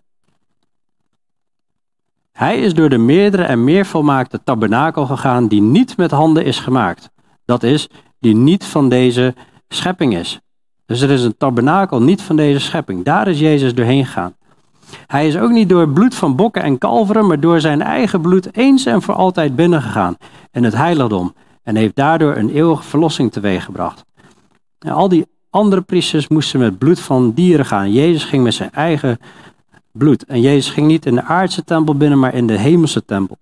Hij 2.31 2.59
is 2.59 2.73
door 2.73 2.89
de 2.89 2.97
meerdere 2.97 3.43
en 3.43 3.63
meer 3.63 3.85
volmaakte 3.85 4.43
tabernakel 4.43 5.05
gegaan 5.05 5.47
die 5.47 5.61
niet 5.61 5.97
met 5.97 6.11
handen 6.11 6.45
is 6.45 6.59
gemaakt. 6.59 7.09
Dat 7.45 7.63
is, 7.63 7.89
die 8.19 8.35
niet 8.35 8.65
van 8.65 8.89
deze 8.89 9.35
schepping 9.69 10.15
is. 10.15 10.39
Dus 10.85 11.01
er 11.01 11.09
is 11.09 11.23
een 11.23 11.37
tabernakel 11.37 12.01
niet 12.01 12.21
van 12.21 12.35
deze 12.35 12.59
schepping. 12.59 13.03
Daar 13.03 13.27
is 13.27 13.39
Jezus 13.39 13.75
doorheen 13.75 14.05
gegaan. 14.05 14.35
Hij 15.07 15.27
is 15.27 15.37
ook 15.37 15.51
niet 15.51 15.69
door 15.69 15.89
bloed 15.89 16.15
van 16.15 16.35
bokken 16.35 16.63
en 16.63 16.77
kalveren, 16.77 17.27
maar 17.27 17.39
door 17.39 17.59
zijn 17.59 17.81
eigen 17.81 18.21
bloed 18.21 18.55
eens 18.55 18.85
en 18.85 19.01
voor 19.01 19.15
altijd 19.15 19.55
binnengegaan 19.55 20.15
in 20.51 20.63
het 20.63 20.75
heiligdom. 20.75 21.33
En 21.63 21.75
heeft 21.75 21.95
daardoor 21.95 22.35
een 22.35 22.49
eeuwige 22.49 22.83
verlossing 22.83 23.31
teweeggebracht. 23.31 24.05
En 24.79 24.91
al 24.91 25.09
die 25.09 25.25
andere 25.57 25.81
priesters 25.81 26.27
moesten 26.27 26.59
met 26.59 26.77
bloed 26.77 26.99
van 26.99 27.31
dieren 27.31 27.65
gaan. 27.65 27.91
Jezus 27.91 28.23
ging 28.23 28.43
met 28.43 28.53
zijn 28.53 28.71
eigen 28.71 29.19
bloed. 29.91 30.25
En 30.25 30.41
Jezus 30.41 30.69
ging 30.71 30.87
niet 30.87 31.05
in 31.05 31.15
de 31.15 31.23
aardse 31.23 31.63
tempel 31.63 31.95
binnen, 31.95 32.19
maar 32.19 32.33
in 32.33 32.47
de 32.47 32.57
hemelse 32.57 33.05
tempel. 33.05 33.37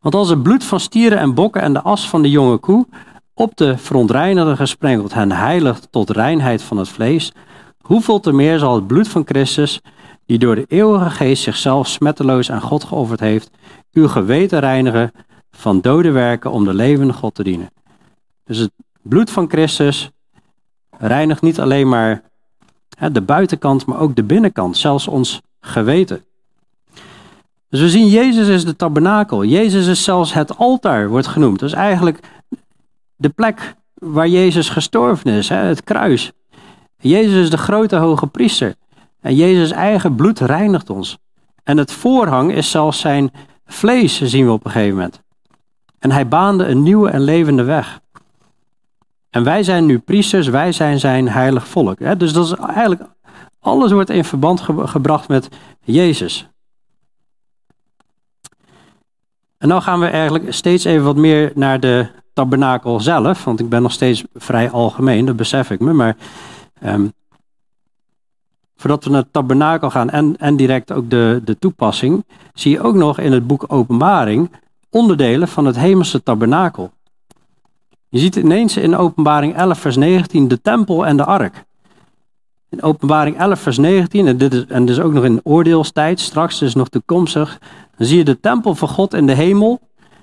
Want 0.00 0.14
als 0.14 0.28
het 0.28 0.42
bloed 0.42 0.64
van 0.64 0.80
stieren 0.80 1.18
en 1.18 1.34
bokken 1.34 1.62
en 1.62 1.72
de 1.72 1.80
as 1.82 2.08
van 2.08 2.22
de 2.22 2.30
jonge 2.30 2.56
koe 2.56 2.86
op 3.34 3.56
de 3.56 3.78
verontreinigde 3.78 4.56
gesprenkeld 4.56 5.14
hen 5.14 5.32
heiligt 5.32 5.88
tot 5.90 6.10
reinheid 6.10 6.62
van 6.62 6.76
het 6.76 6.88
vlees, 6.88 7.32
hoeveel 7.80 8.20
te 8.20 8.32
meer 8.32 8.58
zal 8.58 8.74
het 8.74 8.86
bloed 8.86 9.08
van 9.08 9.22
Christus, 9.26 9.80
die 10.26 10.38
door 10.38 10.54
de 10.54 10.64
eeuwige 10.68 11.10
geest 11.10 11.42
zichzelf 11.42 11.86
smetteloos 11.86 12.50
aan 12.50 12.60
God 12.60 12.84
geofferd 12.84 13.20
heeft, 13.20 13.50
uw 13.92 14.08
geweten 14.08 14.60
reinigen 14.60 15.12
van 15.50 15.80
dode 15.80 16.10
werken 16.10 16.50
om 16.50 16.64
de 16.64 16.74
levende 16.74 17.12
God 17.12 17.34
te 17.34 17.42
dienen. 17.42 17.70
Dus 18.44 18.58
het 18.58 18.72
bloed 19.02 19.30
van 19.30 19.48
Christus 19.48 20.10
reinigt 20.98 21.42
niet 21.42 21.60
alleen 21.60 21.88
maar 21.88 22.22
de 23.12 23.22
buitenkant, 23.22 23.86
maar 23.86 23.98
ook 23.98 24.16
de 24.16 24.22
binnenkant, 24.22 24.76
zelfs 24.76 25.08
ons 25.08 25.40
geweten. 25.60 26.24
Dus 27.68 27.80
we 27.80 27.90
zien 27.90 28.08
Jezus 28.08 28.48
is 28.48 28.64
de 28.64 28.76
tabernakel. 28.76 29.44
Jezus 29.44 29.86
is 29.86 30.04
zelfs 30.04 30.32
het 30.32 30.56
altaar, 30.56 31.08
wordt 31.08 31.26
genoemd. 31.26 31.62
Is 31.62 31.72
eigenlijk 31.72 32.20
de 33.16 33.28
plek 33.28 33.74
waar 33.94 34.28
Jezus 34.28 34.68
gestorven 34.68 35.30
is, 35.30 35.48
het 35.48 35.84
kruis. 35.84 36.32
Jezus 36.98 37.42
is 37.42 37.50
de 37.50 37.58
grote 37.58 37.96
hoge 37.96 38.26
priester. 38.26 38.74
En 39.20 39.34
Jezus' 39.34 39.70
eigen 39.70 40.14
bloed 40.14 40.38
reinigt 40.38 40.90
ons. 40.90 41.18
En 41.62 41.76
het 41.76 41.92
voorhang 41.92 42.52
is 42.52 42.70
zelfs 42.70 43.00
zijn 43.00 43.30
vlees, 43.66 44.22
zien 44.22 44.46
we 44.46 44.52
op 44.52 44.64
een 44.64 44.70
gegeven 44.70 44.94
moment. 44.94 45.20
En 45.98 46.10
hij 46.10 46.28
baande 46.28 46.66
een 46.66 46.82
nieuwe 46.82 47.10
en 47.10 47.20
levende 47.20 47.62
weg. 47.62 48.00
En 49.30 49.44
wij 49.44 49.62
zijn 49.62 49.86
nu 49.86 49.98
priesters, 49.98 50.48
wij 50.48 50.72
zijn 50.72 50.98
zijn 50.98 51.28
heilig 51.28 51.68
volk. 51.68 52.18
Dus 52.18 52.32
dat 52.32 52.46
is 52.46 52.52
eigenlijk, 52.52 53.02
alles 53.60 53.92
wordt 53.92 54.10
in 54.10 54.24
verband 54.24 54.60
gebracht 54.84 55.28
met 55.28 55.48
Jezus. 55.84 56.48
En 59.58 59.68
dan 59.68 59.82
gaan 59.82 60.00
we 60.00 60.06
eigenlijk 60.06 60.52
steeds 60.52 60.84
even 60.84 61.04
wat 61.04 61.16
meer 61.16 61.52
naar 61.54 61.80
de 61.80 62.06
tabernakel 62.32 63.00
zelf, 63.00 63.44
want 63.44 63.60
ik 63.60 63.68
ben 63.68 63.82
nog 63.82 63.92
steeds 63.92 64.24
vrij 64.34 64.70
algemeen, 64.70 65.24
dat 65.24 65.36
besef 65.36 65.70
ik 65.70 65.80
me. 65.80 65.92
Maar 65.92 66.16
um, 66.84 67.12
voordat 68.76 69.04
we 69.04 69.10
naar 69.10 69.20
het 69.20 69.32
tabernakel 69.32 69.90
gaan 69.90 70.10
en, 70.10 70.36
en 70.38 70.56
direct 70.56 70.92
ook 70.92 71.10
de, 71.10 71.40
de 71.44 71.58
toepassing, 71.58 72.24
zie 72.54 72.70
je 72.70 72.82
ook 72.82 72.94
nog 72.94 73.18
in 73.18 73.32
het 73.32 73.46
boek 73.46 73.64
Openbaring 73.68 74.50
onderdelen 74.90 75.48
van 75.48 75.64
het 75.64 75.76
hemelse 75.76 76.22
tabernakel. 76.22 76.92
Je 78.10 78.18
ziet 78.18 78.36
ineens 78.36 78.76
in 78.76 78.96
Openbaring 78.96 79.56
11, 79.56 79.78
vers 79.78 79.96
19 79.96 80.48
de 80.48 80.60
tempel 80.60 81.06
en 81.06 81.16
de 81.16 81.24
ark. 81.24 81.64
In 82.68 82.82
Openbaring 82.82 83.38
11, 83.38 83.60
vers 83.60 83.78
19, 83.78 84.26
en 84.26 84.36
dit 84.36 84.54
is, 84.54 84.66
en 84.66 84.86
dit 84.86 84.96
is 84.96 85.02
ook 85.02 85.12
nog 85.12 85.24
in 85.24 85.40
oordeelstijd, 85.42 86.20
straks 86.20 86.58
dus 86.58 86.74
nog 86.74 86.88
toekomstig, 86.88 87.58
dan 87.96 88.06
zie 88.06 88.18
je 88.18 88.24
de 88.24 88.40
tempel 88.40 88.74
van 88.74 88.88
God 88.88 89.14
in 89.14 89.26
de 89.26 89.34
hemel 89.34 89.80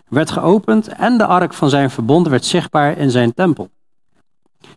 werd 0.07 0.31
geopend 0.31 0.87
en 0.87 1.17
de 1.17 1.25
ark 1.25 1.53
van 1.53 1.69
zijn 1.69 1.89
verbond 1.89 2.27
werd 2.27 2.45
zichtbaar 2.45 2.97
in 2.97 3.11
zijn 3.11 3.33
tempel. 3.33 3.69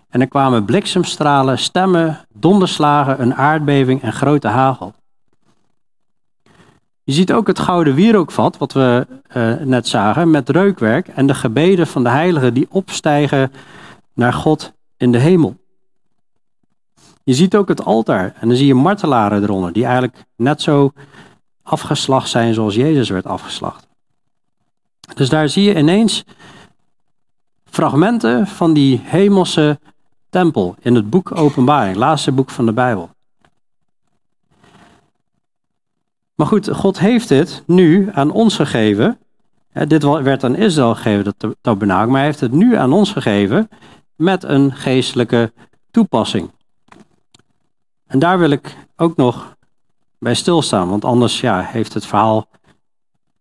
En 0.08 0.20
er 0.20 0.28
kwamen 0.28 0.64
bliksemstralen, 0.64 1.58
stemmen, 1.58 2.26
donderslagen, 2.34 3.22
een 3.22 3.34
aardbeving 3.34 4.02
en 4.02 4.12
grote 4.12 4.48
hagel. 4.48 4.94
Je 7.10 7.16
ziet 7.16 7.32
ook 7.32 7.46
het 7.46 7.58
gouden 7.58 7.94
wierookvat, 7.94 8.58
wat 8.58 8.72
we 8.72 9.06
uh, 9.36 9.54
net 9.54 9.88
zagen, 9.88 10.30
met 10.30 10.48
reukwerk 10.48 11.08
en 11.08 11.26
de 11.26 11.34
gebeden 11.34 11.86
van 11.86 12.02
de 12.02 12.08
heiligen 12.08 12.54
die 12.54 12.66
opstijgen 12.70 13.52
naar 14.14 14.32
God 14.32 14.72
in 14.96 15.12
de 15.12 15.18
hemel. 15.18 15.56
Je 17.22 17.34
ziet 17.34 17.56
ook 17.56 17.68
het 17.68 17.84
altaar 17.84 18.34
en 18.40 18.48
dan 18.48 18.56
zie 18.56 18.66
je 18.66 18.74
martelaren 18.74 19.42
eronder, 19.42 19.72
die 19.72 19.84
eigenlijk 19.84 20.24
net 20.36 20.62
zo 20.62 20.92
afgeslacht 21.62 22.28
zijn 22.28 22.54
zoals 22.54 22.74
Jezus 22.74 23.08
werd 23.08 23.26
afgeslacht. 23.26 23.86
Dus 25.14 25.28
daar 25.28 25.48
zie 25.48 25.64
je 25.64 25.78
ineens 25.78 26.24
fragmenten 27.64 28.46
van 28.46 28.72
die 28.72 29.00
hemelse 29.04 29.78
tempel 30.28 30.76
in 30.80 30.94
het 30.94 31.10
boek 31.10 31.38
Openbaring, 31.38 31.96
laatste 31.96 32.32
boek 32.32 32.50
van 32.50 32.66
de 32.66 32.72
Bijbel. 32.72 33.10
Maar 36.40 36.48
goed, 36.48 36.68
God 36.68 36.98
heeft 36.98 37.28
dit 37.28 37.62
nu 37.66 38.08
aan 38.12 38.30
ons 38.30 38.56
gegeven. 38.56 39.18
Dit 39.86 40.02
werd 40.02 40.44
aan 40.44 40.56
Israël 40.56 40.94
gegeven, 40.94 41.24
dat 41.24 41.56
tabernakel, 41.60 42.08
maar 42.08 42.16
hij 42.16 42.26
heeft 42.26 42.40
het 42.40 42.52
nu 42.52 42.76
aan 42.76 42.92
ons 42.92 43.12
gegeven 43.12 43.68
met 44.16 44.44
een 44.44 44.72
geestelijke 44.72 45.52
toepassing. 45.90 46.50
En 48.06 48.18
daar 48.18 48.38
wil 48.38 48.50
ik 48.50 48.76
ook 48.96 49.16
nog 49.16 49.56
bij 50.18 50.34
stilstaan, 50.34 50.88
want 50.88 51.04
anders 51.04 51.40
ja, 51.40 51.60
heeft 51.62 51.94
het 51.94 52.06
verhaal, 52.06 52.46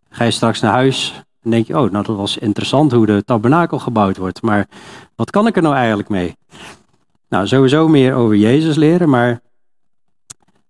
ga 0.09 0.23
je 0.23 0.31
straks 0.31 0.59
naar 0.59 0.73
huis 0.73 1.23
en 1.41 1.49
denk 1.49 1.67
je, 1.67 1.79
oh, 1.79 1.91
nou 1.91 2.05
dat 2.05 2.15
was 2.15 2.37
interessant 2.37 2.91
hoe 2.91 3.05
de 3.05 3.23
tabernakel 3.23 3.79
gebouwd 3.79 4.17
wordt, 4.17 4.41
maar 4.41 4.67
wat 5.15 5.31
kan 5.31 5.47
ik 5.47 5.55
er 5.55 5.61
nou 5.61 5.75
eigenlijk 5.75 6.09
mee? 6.09 6.35
Nou, 7.29 7.47
sowieso 7.47 7.87
meer 7.87 8.13
over 8.13 8.35
Jezus 8.35 8.75
leren, 8.75 9.09
maar 9.09 9.41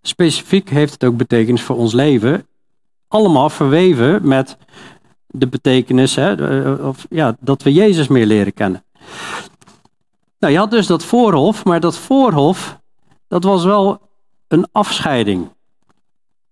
specifiek 0.01 0.69
heeft 0.69 0.93
het 0.93 1.03
ook 1.03 1.17
betekenis 1.17 1.61
voor 1.61 1.75
ons 1.75 1.93
leven. 1.93 2.47
Allemaal 3.07 3.49
verweven 3.49 4.27
met 4.27 4.57
de 5.27 5.47
betekenis 5.47 6.15
hè, 6.15 6.33
of, 6.73 7.05
ja, 7.09 7.35
dat 7.39 7.63
we 7.63 7.73
Jezus 7.73 8.07
meer 8.07 8.25
leren 8.25 8.53
kennen. 8.53 8.83
Nou, 10.39 10.53
je 10.53 10.59
had 10.59 10.71
dus 10.71 10.87
dat 10.87 11.03
voorhof, 11.03 11.65
maar 11.65 11.79
dat 11.79 11.97
voorhof, 11.97 12.79
dat 13.27 13.43
was 13.43 13.63
wel 13.63 14.01
een 14.47 14.67
afscheiding. 14.71 15.49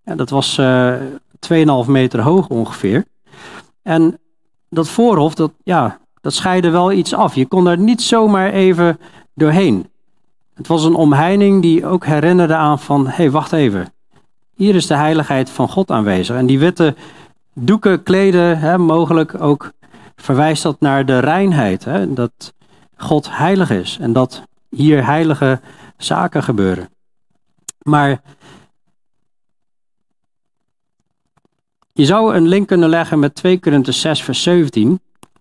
Dat 0.03 0.29
was 0.29 0.57
uh, 0.57 0.95
eh, 0.95 1.85
2,5 1.85 1.89
meter 1.89 2.21
hoog 2.21 2.47
ongeveer. 2.47 3.05
En 3.81 4.19
dat 4.69 4.87
voorhof, 4.87 5.35
dat, 5.35 5.51
ja, 5.63 5.99
dat 6.21 6.33
scheidde 6.33 6.69
wel 6.69 6.91
iets 6.91 7.13
af. 7.13 7.35
Je 7.35 7.45
kon 7.45 7.63
daar 7.63 7.77
niet 7.77 8.01
zomaar 8.01 8.51
even 8.51 8.99
doorheen. 9.33 9.89
Het 10.57 10.67
was 10.67 10.83
een 10.83 10.95
omheining 10.95 11.61
die 11.61 11.85
ook 11.85 12.05
herinnerde 12.05 12.55
aan 12.55 12.79
van, 12.79 13.07
hé, 13.07 13.13
hey, 13.15 13.31
wacht 13.31 13.53
even. 13.53 13.93
Hier 14.55 14.75
is 14.75 14.87
de 14.87 14.95
heiligheid 14.95 15.49
van 15.49 15.69
God 15.69 15.91
aanwezig. 15.91 16.35
En 16.35 16.45
die 16.45 16.59
witte 16.59 16.95
doeken, 17.53 18.03
kleden, 18.03 18.59
hè, 18.59 18.77
mogelijk 18.77 19.41
ook 19.41 19.71
verwijst 20.15 20.63
dat 20.63 20.79
naar 20.79 21.05
de 21.05 21.19
reinheid. 21.19 21.85
Hè, 21.85 22.13
dat 22.13 22.53
God 22.95 23.37
heilig 23.37 23.69
is 23.69 23.97
en 24.01 24.13
dat 24.13 24.43
hier 24.69 25.05
heilige 25.05 25.61
zaken 25.97 26.43
gebeuren. 26.43 26.89
Maar 27.81 28.21
je 31.93 32.05
zou 32.05 32.35
een 32.35 32.47
link 32.47 32.67
kunnen 32.67 32.89
leggen 32.89 33.19
met 33.19 33.35
2 33.35 33.59
Korinther 33.59 33.93
6 33.93 34.23
vers 34.23 34.43
17, 34.43 34.99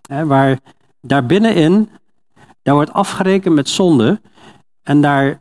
hè, 0.08 0.26
waar 0.26 0.58
daar 1.00 1.26
binnenin, 1.26 1.90
daar 2.62 2.74
wordt 2.74 2.92
afgerekend 2.92 3.54
met 3.54 3.68
zonde 3.68 4.20
en 4.86 5.00
daar 5.00 5.38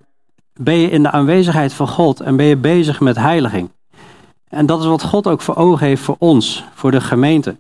ben 0.54 0.76
je 0.76 0.90
in 0.90 1.04
de 1.04 1.12
aanwezigheid 1.12 1.74
van 1.74 1.88
God 1.88 2.20
en 2.20 2.36
ben 2.36 2.46
je 2.46 2.58
bezig 2.58 3.00
met 3.00 3.16
heiliging. 3.16 3.72
En 4.48 4.66
dat 4.66 4.80
is 4.80 4.86
wat 4.86 5.04
God 5.04 5.28
ook 5.28 5.42
voor 5.42 5.56
ogen 5.56 5.88
heeft 5.88 6.02
voor 6.02 6.16
ons, 6.20 6.64
voor 6.74 6.92
de 6.92 7.02
gemeente. 7.02 7.56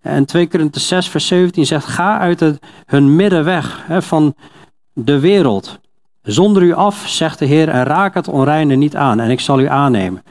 En 0.00 0.24
2 0.24 0.48
Korinther 0.48 0.80
6 0.80 1.08
vers 1.08 1.26
17 1.26 1.66
zegt, 1.66 1.86
ga 1.86 2.18
uit 2.18 2.40
het, 2.40 2.58
hun 2.86 3.16
midden 3.16 3.44
weg 3.44 3.84
hè, 3.86 4.02
van 4.02 4.34
de 4.92 5.18
wereld. 5.18 5.80
Zonder 6.22 6.62
u 6.62 6.72
af, 6.72 7.08
zegt 7.08 7.38
de 7.38 7.44
Heer, 7.44 7.68
en 7.68 7.84
raak 7.84 8.14
het 8.14 8.28
onreine 8.28 8.74
niet 8.74 8.96
aan 8.96 9.20
en 9.20 9.30
ik 9.30 9.40
zal 9.40 9.60
u 9.60 9.68
aannemen. 9.68 10.22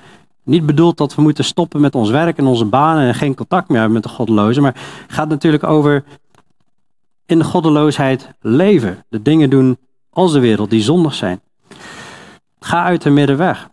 Niet 0.43 0.65
bedoeld 0.65 0.97
dat 0.97 1.15
we 1.15 1.21
moeten 1.21 1.43
stoppen 1.43 1.81
met 1.81 1.95
ons 1.95 2.09
werk 2.09 2.37
en 2.37 2.45
onze 2.45 2.65
banen 2.65 3.07
en 3.07 3.15
geen 3.15 3.35
contact 3.35 3.67
meer 3.67 3.77
hebben 3.77 3.95
met 3.95 4.03
de 4.03 4.15
goddelozen, 4.15 4.61
maar 4.61 4.73
het 4.73 5.13
gaat 5.13 5.29
natuurlijk 5.29 5.63
over 5.63 6.03
in 7.25 7.37
de 7.37 7.43
goddeloosheid 7.43 8.29
leven. 8.39 9.05
De 9.09 9.21
dingen 9.21 9.49
doen 9.49 9.77
als 10.17 10.31
de 10.31 10.39
wereld 10.39 10.69
die 10.69 10.81
zondig 10.81 11.13
zijn. 11.13 11.41
Ga 12.59 12.83
uit 12.83 13.01
de 13.01 13.09
midden 13.09 13.37
weg. 13.37 13.69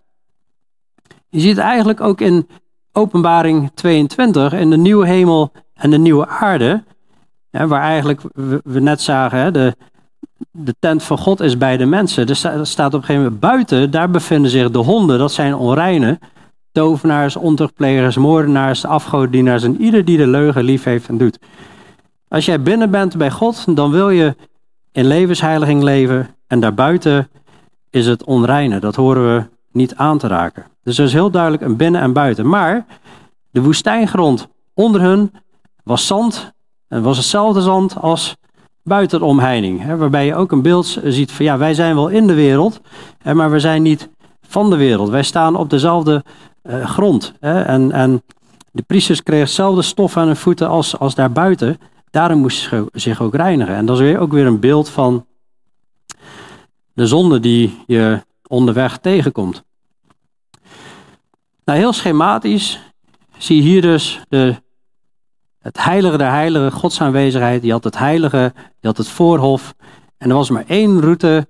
Je 1.28 1.40
ziet 1.40 1.59
eigenlijk 1.59 2.00
ook 2.00 2.20
in 2.20 2.48
Openbaring 2.92 3.70
22, 3.74 4.52
in 4.52 4.70
de 4.70 4.76
nieuwe 4.76 5.07
hemel 5.07 5.52
en 5.74 5.90
de 5.90 5.98
nieuwe 5.98 6.26
aarde, 6.26 6.85
waar 7.50 7.83
eigenlijk 7.83 8.20
we, 8.64 8.80
net 8.80 9.00
zagen, 9.00 9.52
de, 9.52 9.76
de 10.50 10.74
tent 10.78 11.02
van 11.02 11.18
God 11.18 11.40
is 11.40 11.59
bij 11.59 11.76
de 11.76 11.87
mensen. 11.87 12.26
Er 12.26 12.66
staat 12.66 12.94
op 12.94 13.00
een 13.00 13.07
gegeven 13.07 13.22
moment 13.22 13.40
buiten, 13.40 13.90
daar 13.90 14.11
bevinden 14.11 14.50
zich 14.50 14.70
de 14.70 14.78
honden, 14.78 15.18
dat 15.18 15.33
zijn 15.33 15.54
onreine, 15.54 16.18
tovenaars, 16.72 17.37
ontuchtplegers, 17.37 18.16
moordenaars, 18.16 18.85
afgodendienaars 18.85 19.62
en 19.62 19.80
ieder 19.80 20.04
die 20.04 20.16
de 20.16 20.26
leugen 20.26 20.64
lief 20.64 20.85
heeft 20.85 21.09
en 21.09 21.18
doet. 21.18 21.38
Als 22.28 22.44
jij 22.44 22.62
binnen 22.62 22.90
bent 22.90 23.16
bij 23.16 23.30
God, 23.30 23.76
dan 23.76 23.90
wil 23.90 24.11
je 24.11 24.37
in 24.94 25.07
levensheiliging 25.07 25.83
leven 25.83 26.28
en 26.46 26.61
daarbuiten 26.61 27.28
is 27.90 28.07
het 28.07 28.24
onreine. 28.24 28.78
Dat 28.78 28.94
horen 28.94 29.35
we 29.35 29.44
niet 29.72 29.96
aan 29.96 30.18
te 30.18 30.26
raken. 30.26 30.64
Dus 30.83 30.98
er 30.98 31.04
is 31.04 31.12
heel 31.12 31.30
duidelijk 31.30 31.62
een 31.62 31.76
binnen 31.76 32.00
en 32.00 32.12
buiten. 32.12 32.48
Maar 32.48 32.87
de 33.50 33.62
woestijngrond 33.62 34.48
onder 34.74 35.00
hun 35.00 35.33
was 35.85 36.07
zand. 36.07 36.52
En 36.88 37.02
was 37.02 37.16
hetzelfde 37.16 37.61
zand 37.61 37.96
als 38.00 38.37
buiten 38.83 39.18
de 39.18 39.24
omheining. 39.24 39.83
Hè, 39.83 39.96
waarbij 39.96 40.26
je 40.26 40.35
ook 40.35 40.52
een 40.52 40.62
beeld 40.62 40.98
ziet 41.04 41.33
van 41.33 41.44
ja, 41.44 41.59
wij 41.59 41.74
zijn 41.74 41.94
wel 41.94 42.09
in 42.09 42.26
de 42.26 42.35
wereld, 42.35 42.80
hè, 43.18 43.35
maar 43.35 43.50
we 43.50 43.61
zijn 43.61 43.83
niet 43.83 44.09
van 44.46 44.70
de 44.70 44.76
wereld. 44.76 45.09
Wij 45.09 45.22
staan 45.22 45.57
op 45.57 45.70
dezelfde 45.70 46.24
uh, 46.62 46.87
grond. 46.87 47.35
Hè, 47.40 47.61
en, 47.62 47.92
en 47.92 48.22
de 48.70 48.83
priesters 48.83 49.22
kregen 49.22 49.44
hetzelfde 49.44 49.83
stof 49.83 50.16
aan 50.16 50.26
hun 50.26 50.37
voeten 50.37 50.68
als, 50.68 50.98
als 50.98 51.14
daarbuiten. 51.14 51.78
Daarom 52.14 52.38
moesten 52.38 52.88
ze 52.92 53.00
zich 53.00 53.22
ook 53.22 53.35
reinigen. 53.35 53.74
En 53.74 53.87
dat 53.87 53.96
is 53.96 54.03
weer, 54.03 54.18
ook 54.18 54.33
weer 54.33 54.46
een 54.46 54.61
beeld 54.61 54.88
van 54.88 55.27
de 56.92 57.07
zonde 57.07 57.40
die 57.40 57.83
je 57.87 58.22
onderweg 58.46 58.98
tegenkomt. 58.98 59.64
Nou, 61.64 61.79
heel 61.79 61.92
schematisch 61.92 62.81
zie 63.38 63.57
je 63.57 63.62
hier 63.62 63.83
dus 63.83 64.20
de, 64.29 64.55
het 65.59 65.85
heilige 65.85 66.16
der 66.16 66.31
heilige, 66.31 66.70
Gods 66.70 67.00
aanwezigheid. 67.00 67.62
Je 67.62 67.72
had 67.72 67.85
het 67.85 67.98
heilige, 67.98 68.53
je 68.81 68.87
had 68.87 68.96
het 68.96 69.09
voorhof. 69.09 69.74
En 70.18 70.31
er 70.31 70.37
was 70.37 70.50
maar 70.50 70.64
één 70.66 71.00
route 71.00 71.48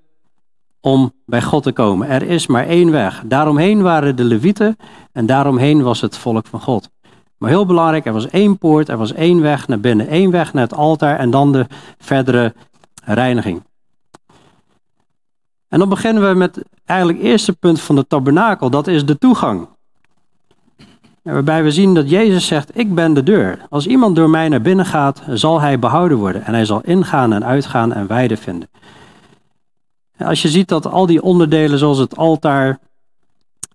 om 0.81 1.13
bij 1.27 1.43
God 1.43 1.63
te 1.63 1.73
komen. 1.73 2.09
Er 2.09 2.23
is 2.23 2.47
maar 2.47 2.67
één 2.67 2.91
weg. 2.91 3.23
Daaromheen 3.27 3.83
waren 3.83 4.17
de 4.17 4.25
levieten 4.25 4.77
en 5.13 5.27
daaromheen 5.27 5.83
was 5.83 6.01
het 6.01 6.17
volk 6.17 6.47
van 6.47 6.61
God. 6.61 6.91
Maar 7.39 7.51
heel 7.51 7.67
belangrijk, 7.67 8.07
er 8.07 8.13
was 8.13 8.31
één 8.31 8.59
poort, 8.59 8.89
er 8.89 8.97
was 8.97 9.13
één 9.13 9.41
weg 9.41 9.69
naar 9.69 9.81
binnen, 9.81 10.09
één 10.09 10.31
weg 10.31 10.53
naar 10.53 10.63
het 10.63 10.75
altaar 10.75 11.19
en 11.19 11.31
dan 11.31 11.53
de 11.53 11.67
verdere 11.99 12.55
reiniging. 13.05 13.63
En 15.69 15.79
dan 15.79 15.89
beginnen 15.89 16.29
we 16.29 16.35
met 16.35 16.63
eigenlijk 16.85 17.19
het 17.19 17.29
eerste 17.29 17.53
punt 17.53 17.81
van 17.81 17.95
de 17.95 18.07
tabernakel, 18.07 18.71
dat 18.71 18.87
is 18.87 19.07
de 19.07 19.19
toegang. 19.19 19.69
Waarbij 21.23 21.63
we 21.63 21.71
zien 21.71 21.95
dat 21.95 22.11
Jezus 22.11 22.47
zegt, 22.47 22.79
ik 22.79 22.95
ben 22.95 23.15
de 23.15 23.23
deur. 23.23 23.67
Als 23.71 23.87
iemand 23.87 24.17
door 24.17 24.31
mij 24.31 24.49
naar 24.49 24.61
binnen 24.61 24.87
gaat, 24.87 25.23
zal 25.29 25.61
hij 25.61 25.79
behouden 25.79 26.19
worden. 26.19 26.45
En 26.45 26.55
hij 26.55 26.65
zal 26.65 26.81
ingaan 26.81 27.33
en 27.33 27.45
uitgaan 27.45 27.93
en 27.93 28.07
weide 28.07 28.37
vinden. 28.37 28.69
Als 30.19 30.43
je 30.43 30.49
ziet 30.49 30.69
dat 30.69 30.87
al 30.87 31.07
die 31.07 31.23
onderdelen 31.23 31.79
zoals 31.79 31.99
het 31.99 32.17
altaar, 32.17 32.79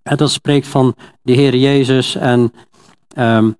dat 0.02 0.30
spreekt 0.30 0.66
van 0.66 0.94
de 1.22 1.32
Heer 1.32 1.56
Jezus 1.56 2.14
en 2.14 2.52
um, 3.16 3.56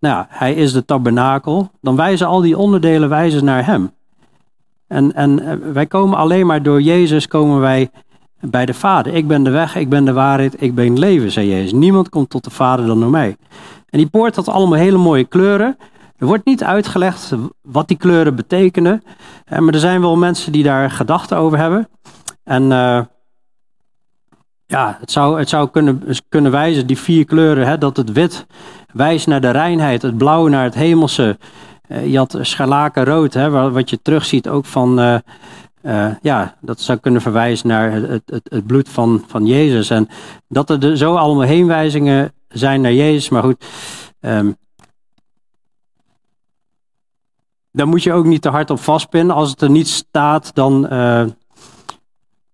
nou 0.00 0.14
ja, 0.14 0.26
hij 0.28 0.54
is 0.54 0.72
de 0.72 0.84
tabernakel, 0.84 1.70
dan 1.80 1.96
wijzen 1.96 2.26
al 2.26 2.40
die 2.40 2.58
onderdelen 2.58 3.08
wijzen 3.08 3.44
naar 3.44 3.66
hem. 3.66 3.90
En, 4.86 5.14
en 5.14 5.38
eh, 5.38 5.56
wij 5.72 5.86
komen 5.86 6.18
alleen 6.18 6.46
maar 6.46 6.62
door 6.62 6.82
Jezus 6.82 7.28
komen 7.28 7.60
wij 7.60 7.90
bij 8.40 8.66
de 8.66 8.74
Vader. 8.74 9.14
Ik 9.14 9.28
ben 9.28 9.42
de 9.42 9.50
weg, 9.50 9.76
ik 9.76 9.88
ben 9.88 10.04
de 10.04 10.12
waarheid, 10.12 10.62
ik 10.62 10.74
ben 10.74 10.88
het 10.88 10.98
leven, 10.98 11.30
zei 11.30 11.48
Jezus. 11.48 11.72
Niemand 11.72 12.08
komt 12.08 12.30
tot 12.30 12.44
de 12.44 12.50
Vader 12.50 12.86
dan 12.86 13.00
door 13.00 13.10
mij. 13.10 13.36
En 13.88 13.98
die 13.98 14.08
poort 14.08 14.36
had 14.36 14.48
allemaal 14.48 14.78
hele 14.78 14.98
mooie 14.98 15.24
kleuren. 15.24 15.76
Er 16.16 16.26
wordt 16.26 16.44
niet 16.44 16.64
uitgelegd 16.64 17.32
wat 17.62 17.88
die 17.88 17.96
kleuren 17.96 18.34
betekenen. 18.34 19.02
Eh, 19.44 19.58
maar 19.58 19.74
er 19.74 19.80
zijn 19.80 20.00
wel 20.00 20.16
mensen 20.16 20.52
die 20.52 20.62
daar 20.62 20.90
gedachten 20.90 21.36
over 21.36 21.58
hebben. 21.58 21.88
En 22.44 22.62
uh, 22.62 23.00
ja, 24.70 24.96
het 25.00 25.10
zou, 25.10 25.38
het 25.38 25.48
zou 25.48 25.70
kunnen, 25.70 26.02
kunnen 26.28 26.50
wijzen, 26.50 26.86
die 26.86 26.98
vier 26.98 27.24
kleuren, 27.24 27.66
hè, 27.66 27.78
dat 27.78 27.96
het 27.96 28.12
wit 28.12 28.46
wijst 28.92 29.26
naar 29.26 29.40
de 29.40 29.50
reinheid, 29.50 30.02
het 30.02 30.16
blauw 30.16 30.46
naar 30.46 30.64
het 30.64 30.74
hemelse. 30.74 31.38
Uh, 31.88 32.10
je 32.10 32.16
had 32.16 32.38
scharlakenrood, 32.40 33.34
hè, 33.34 33.70
wat 33.70 33.90
je 33.90 34.02
terugziet 34.02 34.48
ook 34.48 34.64
van, 34.64 35.00
uh, 35.00 35.16
uh, 35.82 36.14
ja, 36.22 36.56
dat 36.60 36.80
zou 36.80 36.98
kunnen 36.98 37.20
verwijzen 37.20 37.68
naar 37.68 37.92
het, 37.92 38.22
het, 38.26 38.46
het, 38.50 38.66
bloed 38.66 38.88
van, 38.88 39.24
van 39.26 39.46
Jezus. 39.46 39.90
En 39.90 40.08
dat 40.48 40.70
er 40.70 40.96
zo 40.96 41.14
allemaal 41.14 41.46
heenwijzingen 41.46 42.32
zijn 42.48 42.80
naar 42.80 42.92
Jezus, 42.92 43.28
maar 43.28 43.42
goed. 43.42 43.64
Um, 44.20 44.56
daar 47.72 47.88
moet 47.88 48.02
je 48.02 48.12
ook 48.12 48.24
niet 48.24 48.42
te 48.42 48.48
hard 48.48 48.70
op 48.70 48.80
vastpinnen. 48.80 49.36
Als 49.36 49.50
het 49.50 49.60
er 49.60 49.70
niet 49.70 49.88
staat, 49.88 50.54
dan 50.54 50.88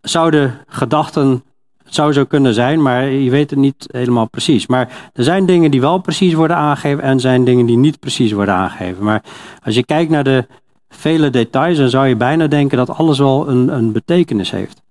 zouden 0.00 0.64
gedachten 0.66 1.42
het 1.86 1.94
zou 1.94 2.12
zo 2.12 2.24
kunnen 2.24 2.54
zijn, 2.54 2.82
maar 2.82 3.04
je 3.04 3.30
weet 3.30 3.50
het 3.50 3.58
niet 3.58 3.88
helemaal 3.90 4.28
precies. 4.28 4.66
Maar 4.66 5.10
er 5.12 5.24
zijn 5.24 5.46
dingen 5.46 5.70
die 5.70 5.80
wel 5.80 5.98
precies 5.98 6.34
worden 6.34 6.56
aangegeven 6.56 7.02
en 7.02 7.20
zijn 7.20 7.44
dingen 7.44 7.66
die 7.66 7.76
niet 7.76 8.00
precies 8.00 8.32
worden 8.32 8.54
aangegeven. 8.54 9.04
Maar 9.04 9.22
als 9.64 9.74
je 9.74 9.84
kijkt 9.84 10.10
naar 10.10 10.24
de 10.24 10.46
vele 10.88 11.30
details, 11.30 11.78
dan 11.78 11.88
zou 11.88 12.06
je 12.06 12.16
bijna 12.16 12.46
denken 12.46 12.76
dat 12.76 12.90
alles 12.90 13.18
wel 13.18 13.48
een, 13.48 13.68
een 13.68 13.92
betekenis 13.92 14.50
heeft. 14.50 14.82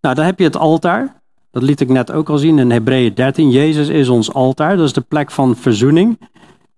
Nou, 0.00 0.14
dan 0.14 0.24
heb 0.24 0.38
je 0.38 0.44
het 0.44 0.56
altaar. 0.56 1.20
Dat 1.50 1.62
liet 1.62 1.80
ik 1.80 1.88
net 1.88 2.12
ook 2.12 2.28
al 2.28 2.38
zien 2.38 2.58
in 2.58 2.70
Hebreeën 2.70 3.14
13. 3.14 3.50
Jezus 3.50 3.88
is 3.88 4.08
ons 4.08 4.32
altaar, 4.32 4.76
dat 4.76 4.86
is 4.86 4.92
de 4.92 5.00
plek 5.00 5.30
van 5.30 5.56
verzoening. 5.56 6.18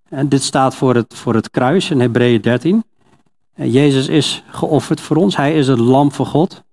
En 0.09 0.29
dit 0.29 0.43
staat 0.43 0.75
voor 0.75 0.95
het, 0.95 1.13
voor 1.13 1.33
het 1.33 1.49
kruis 1.49 1.89
in 1.89 1.99
Hebreeën 1.99 2.41
13. 2.41 2.83
En 3.53 3.71
Jezus 3.71 4.07
is 4.07 4.43
geofferd 4.47 5.01
voor 5.01 5.17
ons, 5.17 5.35
hij 5.35 5.53
is 5.53 5.67
het 5.67 5.79
lam 5.79 6.11
van 6.11 6.25
God. 6.25 6.63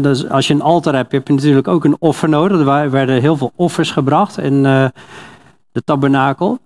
Dus 0.00 0.28
als 0.28 0.46
je 0.46 0.54
een 0.54 0.62
altaar 0.62 0.94
hebt, 0.94 1.12
heb 1.12 1.26
je 1.26 1.34
natuurlijk 1.34 1.68
ook 1.68 1.84
een 1.84 1.96
offer 1.98 2.28
nodig. 2.28 2.66
Er 2.66 2.90
werden 2.90 3.20
heel 3.20 3.36
veel 3.36 3.52
offers 3.56 3.90
gebracht 3.90 4.38
in 4.38 4.54
uh, 4.64 4.86
de 5.72 5.84
tabernakel. 5.84 6.58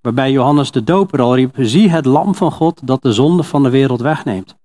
Waarbij 0.00 0.30
Johannes 0.30 0.70
de 0.70 0.84
Doper 0.84 1.20
al 1.20 1.34
riep, 1.34 1.54
zie 1.56 1.90
het 1.90 2.04
lam 2.04 2.34
van 2.34 2.52
God 2.52 2.86
dat 2.86 3.02
de 3.02 3.12
zonde 3.12 3.42
van 3.42 3.62
de 3.62 3.70
wereld 3.70 4.00
wegneemt. 4.00 4.56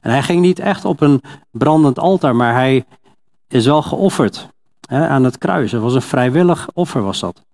En 0.00 0.10
hij 0.10 0.22
ging 0.22 0.40
niet 0.40 0.58
echt 0.58 0.84
op 0.84 1.00
een 1.00 1.22
brandend 1.50 1.98
altaar, 1.98 2.36
maar 2.36 2.52
hij 2.52 2.84
is 3.48 3.66
wel 3.66 3.82
geofferd 3.82 4.48
aan 4.88 5.24
het 5.24 5.38
kruis. 5.38 5.72
Het 5.72 5.80
was 5.80 5.94
een 5.94 6.02
vrijwillig 6.02 6.68
offer, 6.72 7.02
was 7.02 7.20
dat. 7.20 7.44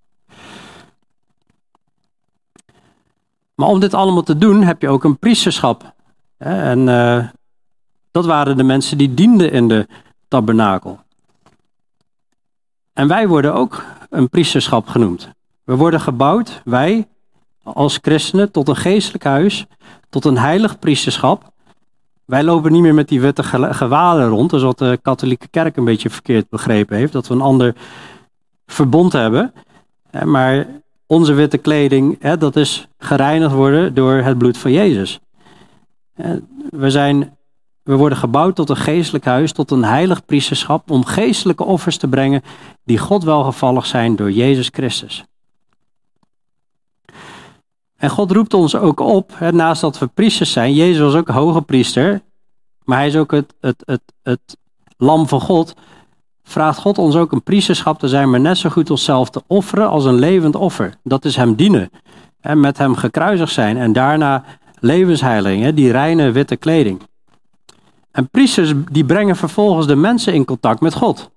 Maar 3.54 3.68
om 3.68 3.80
dit 3.80 3.94
allemaal 3.94 4.22
te 4.22 4.38
doen 4.38 4.62
heb 4.62 4.82
je 4.82 4.88
ook 4.88 5.04
een 5.04 5.18
priesterschap. 5.18 5.94
En 6.36 6.78
uh, 6.88 7.24
dat 8.12 8.24
waren 8.26 8.56
de 8.56 8.62
mensen 8.62 8.98
die 8.98 9.14
dienden 9.14 9.52
in 9.52 9.68
de 9.68 9.86
tabernakel. 10.28 11.00
En 12.92 13.08
wij 13.08 13.28
worden 13.28 13.54
ook 13.54 13.84
een 14.10 14.28
priesterschap 14.28 14.88
genoemd. 14.88 15.30
We 15.64 15.76
worden 15.76 16.00
gebouwd, 16.00 16.60
wij 16.64 17.08
als 17.62 17.98
christenen, 18.02 18.50
tot 18.50 18.68
een 18.68 18.76
geestelijk 18.76 19.24
huis, 19.24 19.66
tot 20.08 20.24
een 20.24 20.38
heilig 20.38 20.78
priesterschap. 20.78 21.52
Wij 22.24 22.44
lopen 22.44 22.72
niet 22.72 22.82
meer 22.82 22.94
met 22.94 23.08
die 23.08 23.20
witte 23.20 23.42
gewaden 23.74 24.28
rond, 24.28 24.50
dus 24.50 24.62
wat 24.62 24.78
de 24.78 24.98
katholieke 25.02 25.48
kerk 25.48 25.76
een 25.76 25.84
beetje 25.84 26.10
verkeerd 26.10 26.48
begrepen 26.48 26.96
heeft, 26.96 27.12
dat 27.12 27.28
we 27.28 27.34
een 27.34 27.40
ander 27.40 27.74
verbond 28.66 29.12
hebben. 29.12 29.52
Maar 30.24 30.66
onze 31.06 31.32
witte 31.32 31.58
kleding, 31.58 32.36
dat 32.38 32.56
is 32.56 32.88
gereinigd 32.98 33.54
worden 33.54 33.94
door 33.94 34.12
het 34.12 34.38
bloed 34.38 34.58
van 34.58 34.72
Jezus. 34.72 35.20
We, 36.70 36.90
zijn, 36.90 37.36
we 37.82 37.96
worden 37.96 38.18
gebouwd 38.18 38.54
tot 38.54 38.70
een 38.70 38.76
geestelijk 38.76 39.24
huis, 39.24 39.52
tot 39.52 39.70
een 39.70 39.84
heilig 39.84 40.24
priesterschap, 40.24 40.90
om 40.90 41.04
geestelijke 41.04 41.64
offers 41.64 41.96
te 41.96 42.08
brengen 42.08 42.42
die 42.84 42.98
God 42.98 43.24
welgevallig 43.24 43.86
zijn 43.86 44.16
door 44.16 44.32
Jezus 44.32 44.68
Christus. 44.72 45.24
En 47.96 48.10
God 48.10 48.30
roept 48.30 48.54
ons 48.54 48.76
ook 48.76 49.00
op, 49.00 49.32
hè, 49.34 49.52
naast 49.52 49.80
dat 49.80 49.98
we 49.98 50.06
priesters 50.06 50.52
zijn, 50.52 50.74
Jezus 50.74 51.00
was 51.00 51.14
ook 51.14 51.28
hoge 51.28 51.62
priester, 51.62 52.22
maar 52.84 52.98
hij 52.98 53.06
is 53.06 53.16
ook 53.16 53.30
het, 53.30 53.54
het, 53.60 53.82
het, 53.86 54.02
het 54.22 54.56
lam 54.96 55.28
van 55.28 55.40
God, 55.40 55.74
vraagt 56.42 56.78
God 56.78 56.98
ons 56.98 57.16
ook 57.16 57.32
een 57.32 57.42
priesterschap 57.42 57.98
te 57.98 58.08
zijn, 58.08 58.30
maar 58.30 58.40
net 58.40 58.58
zo 58.58 58.70
goed 58.70 58.90
onszelf 58.90 59.30
te 59.30 59.42
offeren 59.46 59.88
als 59.88 60.04
een 60.04 60.18
levend 60.18 60.54
offer. 60.54 60.94
Dat 61.02 61.24
is 61.24 61.36
hem 61.36 61.54
dienen, 61.54 61.90
en 62.40 62.60
met 62.60 62.78
hem 62.78 62.94
gekruisigd 62.94 63.52
zijn 63.52 63.76
en 63.76 63.92
daarna 63.92 64.44
levensheiling, 64.80 65.74
die 65.74 65.90
reine 65.90 66.30
witte 66.30 66.56
kleding. 66.56 67.00
En 68.12 68.28
priesters 68.28 68.72
die 68.90 69.04
brengen 69.04 69.36
vervolgens 69.36 69.86
de 69.86 69.96
mensen 69.96 70.34
in 70.34 70.44
contact 70.44 70.80
met 70.80 70.94
God. 70.94 71.30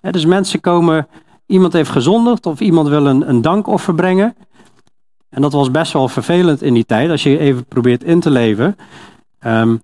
dus 0.00 0.24
mensen 0.24 0.60
komen, 0.60 1.08
iemand 1.46 1.72
heeft 1.72 1.90
gezondigd 1.90 2.46
of 2.46 2.60
iemand 2.60 2.88
wil 2.88 3.06
een, 3.06 3.28
een 3.28 3.42
dankoffer 3.42 3.94
brengen. 3.94 4.36
En 5.28 5.42
dat 5.42 5.52
was 5.52 5.70
best 5.70 5.92
wel 5.92 6.08
vervelend 6.08 6.62
in 6.62 6.74
die 6.74 6.86
tijd, 6.86 7.10
als 7.10 7.22
je 7.22 7.38
even 7.38 7.64
probeert 7.64 8.04
in 8.04 8.20
te 8.20 8.30
leven. 8.30 8.76
Um, 9.46 9.82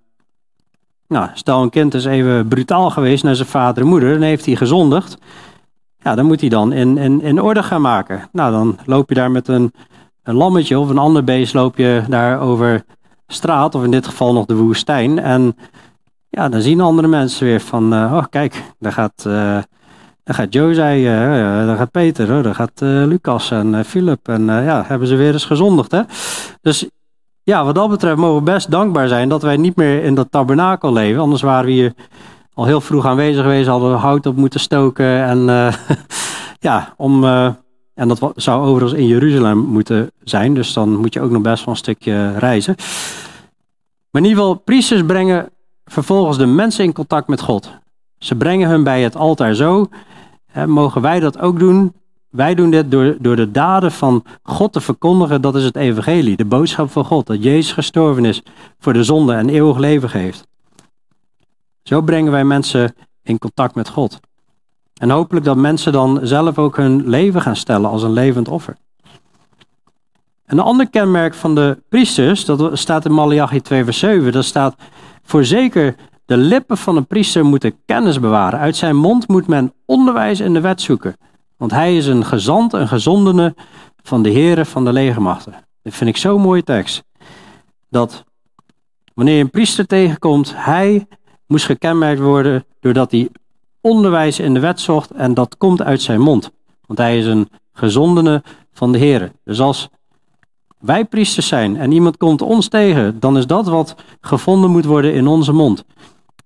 nou, 1.08 1.28
stel 1.34 1.62
een 1.62 1.70
kind 1.70 1.94
is 1.94 2.04
even 2.04 2.48
brutaal 2.48 2.90
geweest 2.90 3.24
naar 3.24 3.36
zijn 3.36 3.48
vader 3.48 3.82
en 3.82 3.88
moeder, 3.88 4.12
dan 4.12 4.22
heeft 4.22 4.46
hij 4.46 4.56
gezondigd. 4.56 5.18
Ja, 5.98 6.14
dan 6.14 6.26
moet 6.26 6.40
hij 6.40 6.48
dan 6.48 6.72
in, 6.72 6.98
in, 6.98 7.20
in 7.22 7.42
orde 7.42 7.62
gaan 7.62 7.80
maken. 7.80 8.28
Nou, 8.32 8.52
dan 8.52 8.78
loop 8.86 9.08
je 9.08 9.14
daar 9.14 9.30
met 9.30 9.48
een, 9.48 9.72
een 10.22 10.34
lammetje 10.34 10.78
of 10.78 10.88
een 10.88 10.98
ander 10.98 11.24
beest, 11.24 11.54
loop 11.54 11.76
je 11.76 12.02
daar 12.08 12.40
over 12.40 12.84
straat, 13.26 13.74
of 13.74 13.84
in 13.84 13.90
dit 13.90 14.06
geval 14.06 14.32
nog 14.32 14.46
de 14.46 14.56
woestijn. 14.56 15.18
En 15.18 15.56
ja, 16.30 16.48
dan 16.48 16.60
zien 16.60 16.80
andere 16.80 17.08
mensen 17.08 17.46
weer 17.46 17.60
van, 17.60 17.94
uh, 17.94 18.12
oh 18.14 18.24
kijk, 18.30 18.62
daar 18.78 18.92
gaat, 18.92 19.24
uh, 19.26 19.32
daar 20.24 20.34
gaat 20.34 20.52
José, 20.52 20.96
uh, 20.96 21.66
daar 21.66 21.76
gaat 21.76 21.90
Peter, 21.90 22.42
daar 22.42 22.54
gaat 22.54 22.80
Lucas 22.80 23.50
en 23.50 23.84
Philip. 23.84 24.28
En 24.28 24.44
ja, 24.44 24.84
hebben 24.86 25.08
ze 25.08 25.16
weer 25.16 25.32
eens 25.32 25.44
gezondigd. 25.44 25.90
Hè? 25.90 26.02
Dus 26.60 26.88
ja, 27.42 27.64
wat 27.64 27.74
dat 27.74 27.90
betreft 27.90 28.16
mogen 28.16 28.44
we 28.44 28.50
best 28.50 28.70
dankbaar 28.70 29.08
zijn 29.08 29.28
dat 29.28 29.42
wij 29.42 29.56
niet 29.56 29.76
meer 29.76 30.04
in 30.04 30.14
dat 30.14 30.30
tabernakel 30.30 30.92
leven. 30.92 31.22
Anders 31.22 31.42
waren 31.42 31.66
we 31.66 31.72
hier 31.72 31.92
al 32.54 32.64
heel 32.64 32.80
vroeg 32.80 33.06
aanwezig 33.06 33.42
geweest, 33.42 33.68
hadden 33.68 33.90
we 33.90 33.96
hout 33.96 34.26
op 34.26 34.36
moeten 34.36 34.60
stoken. 34.60 35.24
En 35.24 35.38
ja, 36.68 36.94
om, 36.96 37.24
en 37.94 38.08
dat 38.08 38.32
zou 38.34 38.66
overigens 38.66 39.00
in 39.00 39.06
Jeruzalem 39.06 39.58
moeten 39.58 40.10
zijn, 40.24 40.54
dus 40.54 40.72
dan 40.72 40.96
moet 40.96 41.14
je 41.14 41.20
ook 41.20 41.30
nog 41.30 41.42
best 41.42 41.64
wel 41.64 41.74
een 41.74 41.80
stukje 41.80 42.38
reizen. 42.38 42.74
Maar 44.10 44.22
in 44.22 44.28
ieder 44.28 44.42
geval, 44.42 44.54
priesters 44.54 45.02
brengen 45.02 45.48
vervolgens 45.88 46.38
de 46.38 46.46
mensen 46.46 46.84
in 46.84 46.92
contact 46.92 47.28
met 47.28 47.40
God. 47.40 47.70
Ze 48.18 48.34
brengen 48.34 48.68
hun 48.68 48.82
bij 48.82 49.02
het 49.02 49.16
altaar 49.16 49.54
zo. 49.54 49.88
Hè, 50.46 50.66
mogen 50.66 51.02
wij 51.02 51.20
dat 51.20 51.38
ook 51.38 51.58
doen? 51.58 51.94
Wij 52.28 52.54
doen 52.54 52.70
dit 52.70 52.90
door, 52.90 53.16
door 53.20 53.36
de 53.36 53.50
daden 53.50 53.92
van 53.92 54.24
God 54.42 54.72
te 54.72 54.80
verkondigen. 54.80 55.40
Dat 55.40 55.54
is 55.54 55.64
het 55.64 55.76
evangelie, 55.76 56.36
de 56.36 56.44
boodschap 56.44 56.90
van 56.90 57.04
God. 57.04 57.26
Dat 57.26 57.42
Jezus 57.42 57.72
gestorven 57.72 58.24
is 58.24 58.42
voor 58.78 58.92
de 58.92 59.04
zonde 59.04 59.34
en 59.34 59.48
eeuwig 59.48 59.76
leven 59.76 60.10
geeft. 60.10 60.46
Zo 61.82 62.00
brengen 62.00 62.32
wij 62.32 62.44
mensen 62.44 62.94
in 63.22 63.38
contact 63.38 63.74
met 63.74 63.88
God. 63.88 64.20
En 64.94 65.10
hopelijk 65.10 65.44
dat 65.44 65.56
mensen 65.56 65.92
dan 65.92 66.18
zelf 66.22 66.58
ook 66.58 66.76
hun 66.76 67.08
leven 67.08 67.42
gaan 67.42 67.56
stellen 67.56 67.90
als 67.90 68.02
een 68.02 68.12
levend 68.12 68.48
offer. 68.48 68.76
Een 70.48 70.60
ander 70.60 70.90
kenmerk 70.90 71.34
van 71.34 71.54
de 71.54 71.82
priesters, 71.88 72.44
dat 72.44 72.78
staat 72.78 73.04
in 73.04 73.12
Malachi 73.12 73.60
2 73.60 73.84
vers 73.84 73.98
7, 73.98 74.32
dat 74.32 74.44
staat 74.44 74.74
voorzeker 75.22 75.94
de 76.24 76.36
lippen 76.36 76.76
van 76.76 76.96
een 76.96 77.06
priester 77.06 77.44
moeten 77.44 77.74
kennis 77.84 78.20
bewaren. 78.20 78.58
Uit 78.58 78.76
zijn 78.76 78.96
mond 78.96 79.28
moet 79.28 79.46
men 79.46 79.72
onderwijs 79.86 80.40
in 80.40 80.52
de 80.52 80.60
wet 80.60 80.80
zoeken. 80.80 81.16
Want 81.56 81.70
hij 81.70 81.96
is 81.96 82.06
een 82.06 82.24
gezant, 82.24 82.72
een 82.72 82.88
gezondene 82.88 83.54
van 84.02 84.22
de 84.22 84.28
heren 84.28 84.66
van 84.66 84.84
de 84.84 84.92
legermachten. 84.92 85.54
Dit 85.82 85.94
vind 85.94 86.10
ik 86.10 86.16
zo'n 86.16 86.40
mooie 86.40 86.64
tekst. 86.64 87.04
Dat 87.90 88.24
wanneer 89.14 89.36
je 89.36 89.42
een 89.42 89.50
priester 89.50 89.86
tegenkomt, 89.86 90.52
hij 90.56 91.06
moest 91.46 91.64
gekenmerkt 91.64 92.20
worden 92.20 92.64
doordat 92.80 93.10
hij 93.10 93.28
onderwijs 93.80 94.38
in 94.38 94.54
de 94.54 94.60
wet 94.60 94.80
zocht 94.80 95.10
en 95.10 95.34
dat 95.34 95.56
komt 95.56 95.82
uit 95.82 96.02
zijn 96.02 96.20
mond. 96.20 96.50
Want 96.86 96.98
hij 96.98 97.18
is 97.18 97.26
een 97.26 97.48
gezondene 97.72 98.42
van 98.72 98.92
de 98.92 98.98
heren. 98.98 99.32
Dus 99.44 99.60
als 99.60 99.88
wij 100.78 101.04
priesters 101.04 101.48
zijn 101.48 101.76
en 101.76 101.92
iemand 101.92 102.16
komt 102.16 102.42
ons 102.42 102.68
tegen, 102.68 103.20
dan 103.20 103.36
is 103.36 103.46
dat 103.46 103.66
wat 103.66 103.94
gevonden 104.20 104.70
moet 104.70 104.84
worden 104.84 105.14
in 105.14 105.26
onze 105.26 105.52
mond. 105.52 105.84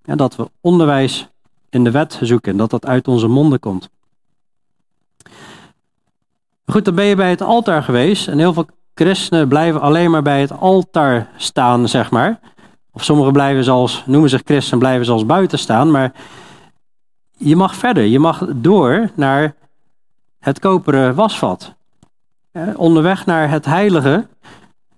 En 0.05 0.17
dat 0.17 0.37
we 0.37 0.51
onderwijs 0.61 1.29
in 1.71 1.85
de 1.85 1.91
wet 1.91 2.19
zoeken 2.23 2.53
en 2.53 2.59
dat 2.59 2.71
dat 2.71 2.87
uit 2.87 3.09
onze 3.09 3.29
monden 3.29 3.61
komt. 3.61 3.91
Goed, 6.67 6.85
dan 6.85 6.95
ben 6.95 7.05
je 7.05 7.17
bij 7.17 7.31
het 7.31 7.43
altaar 7.43 7.83
geweest. 7.83 8.29
En 8.29 8.39
heel 8.39 8.53
veel 8.53 8.67
christenen 8.95 9.49
blijven 9.49 9.81
alleen 9.81 10.11
maar 10.11 10.23
bij 10.23 10.41
het 10.41 10.59
altaar 10.59 11.31
staan, 11.37 11.89
zeg 11.89 12.11
maar. 12.11 12.41
Of 12.93 13.05
sommigen 13.05 13.33
blijven 13.33 13.65
zelfs, 13.65 14.03
noemen 14.07 14.31
zich 14.31 14.43
christen, 14.45 14.79
blijven 14.79 15.05
zelfs 15.05 15.27
buiten 15.27 15.59
staan. 15.59 15.91
Maar 15.91 16.13
je 17.37 17.57
mag 17.57 17.75
verder. 17.75 18.05
Je 18.05 18.19
mag 18.19 18.47
door 18.55 19.11
naar 19.15 19.55
het 20.39 20.59
koperen 20.59 21.15
wasvat. 21.15 21.75
Onderweg 22.77 23.27
naar 23.27 23.51
het 23.51 23.65
heilige. 23.65 24.29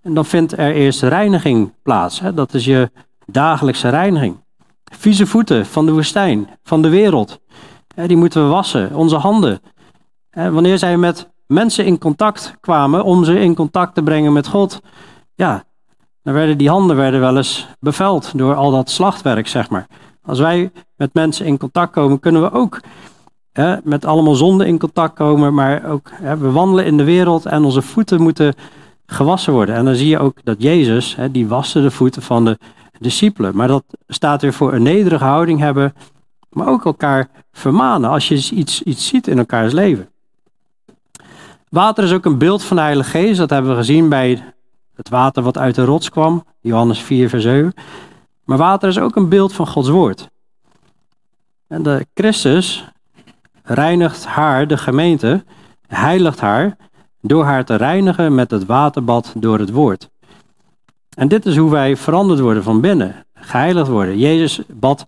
En 0.03 0.15
dan 0.15 0.25
vindt 0.25 0.53
er 0.53 0.75
eerst 0.75 1.03
reiniging 1.03 1.73
plaats. 1.83 2.23
Dat 2.35 2.55
is 2.55 2.65
je 2.65 2.91
dagelijkse 3.27 3.89
reiniging. 3.89 4.43
Vieze 4.85 5.27
voeten 5.27 5.67
van 5.67 5.87
de 5.87 5.93
woestijn, 5.93 6.49
van 6.63 6.83
de 6.83 6.89
wereld. 6.89 7.41
Die 8.07 8.17
moeten 8.17 8.45
we 8.45 8.49
wassen. 8.49 8.95
Onze 8.95 9.17
handen. 9.17 9.61
Wanneer 10.31 10.79
zij 10.79 10.97
met 10.97 11.31
mensen 11.47 11.85
in 11.85 11.99
contact 11.99 12.57
kwamen 12.61 13.05
om 13.05 13.25
ze 13.25 13.41
in 13.41 13.55
contact 13.55 13.95
te 13.95 14.03
brengen 14.03 14.33
met 14.33 14.47
God, 14.47 14.81
ja, 15.35 15.65
dan 16.23 16.35
werden 16.35 16.59
die 16.59 16.69
handen 16.69 16.97
werden 16.97 17.21
wel 17.21 17.37
eens 17.37 17.69
bevuild 17.81 18.39
door 18.39 18.55
al 18.55 18.71
dat 18.71 18.91
slachtwerk, 18.91 19.49
zeg 19.49 19.71
maar. 19.71 19.87
Als 20.23 20.39
wij 20.39 20.71
met 20.97 21.15
mensen 21.15 21.47
in 21.47 21.59
contact 21.59 21.93
komen, 21.93 22.21
kunnen 22.21 22.43
we 22.43 22.53
ook 22.53 22.81
hè, 23.55 23.77
met 23.83 24.05
allemaal 24.05 24.35
zonden 24.35 24.67
in 24.67 24.79
contact 24.79 25.15
komen, 25.15 25.55
maar 25.55 25.85
ook 25.85 26.11
hè, 26.13 26.37
we 26.37 26.51
wandelen 26.51 26.87
in 26.87 26.97
de 26.97 27.05
wereld 27.05 27.47
en 27.47 27.65
onze 27.65 27.83
voeten 27.83 28.23
moeten 28.23 28.55
gewassen 29.07 29.53
worden. 29.53 29.75
En 29.75 29.85
dan 29.85 29.95
zie 29.95 30.09
je 30.09 30.19
ook 30.19 30.39
dat 30.45 30.63
Jezus, 30.63 31.17
hè, 31.17 31.31
die 31.31 31.49
waste 31.49 31.83
de 31.83 31.91
voeten 31.91 32.23
van 32.23 32.45
de 32.45 32.59
discipelen. 32.99 33.57
Maar 33.57 33.69
dat 33.69 33.85
staat 34.09 34.43
weer 34.43 34.53
voor 34.53 34.73
een 34.73 34.83
nederige 34.83 35.25
houding 35.25 35.59
hebben, 35.59 35.95
maar 36.51 36.69
ook 36.69 36.85
elkaar 36.85 37.29
vermanen 37.53 38.11
als 38.11 38.29
je 38.29 38.35
iets, 38.35 38.83
iets 38.83 39.07
ziet 39.07 39.27
in 39.27 39.39
elkaars 39.39 39.73
leven. 39.73 40.09
Water 41.69 42.05
is 42.05 42.13
ook 42.13 42.25
een 42.25 42.39
beeld 42.39 42.63
van 42.63 42.77
de 42.77 42.83
Heilige 42.83 43.11
Geest. 43.11 43.39
Dat 43.39 43.51
hebben 43.51 43.71
we 43.71 43.77
gezien 43.77 44.09
bij 44.09 44.43
het 44.95 45.09
water 45.09 45.43
wat 45.43 45.59
uit 45.59 45.75
de 45.75 45.85
rots 45.85 46.11
kwam. 46.11 46.45
Johannes 46.61 46.99
4, 46.99 47.29
vers 47.29 47.43
7. 47.43 47.75
Maar 48.45 48.59
water 48.59 48.89
is 48.89 48.99
ook 48.99 49.17
een 49.17 49.29
beeld 49.29 49.53
van 49.53 49.67
Gods 49.67 49.89
woord. 49.89 50.31
En 51.67 51.83
de 51.83 52.07
Christus 52.15 52.85
reinigt 53.65 54.27
haar, 54.27 54.67
de 54.67 54.77
gemeente, 54.77 55.45
heiligt 55.87 56.41
haar, 56.41 56.77
door 57.21 57.45
haar 57.45 57.65
te 57.65 57.75
reinigen 57.75 58.35
met 58.35 58.51
het 58.51 58.67
waterbad 58.67 59.33
door 59.37 59.59
het 59.59 59.71
woord. 59.71 60.11
En 61.17 61.29
dit 61.29 61.47
is 61.47 61.57
hoe 61.57 61.71
wij 61.71 61.97
veranderd 61.97 62.41
worden 62.41 62.63
van 62.63 62.81
binnen, 62.81 63.27
geheiligd 63.35 63.89
worden. 63.89 64.19
Jezus 64.19 64.61
bad 64.69 65.07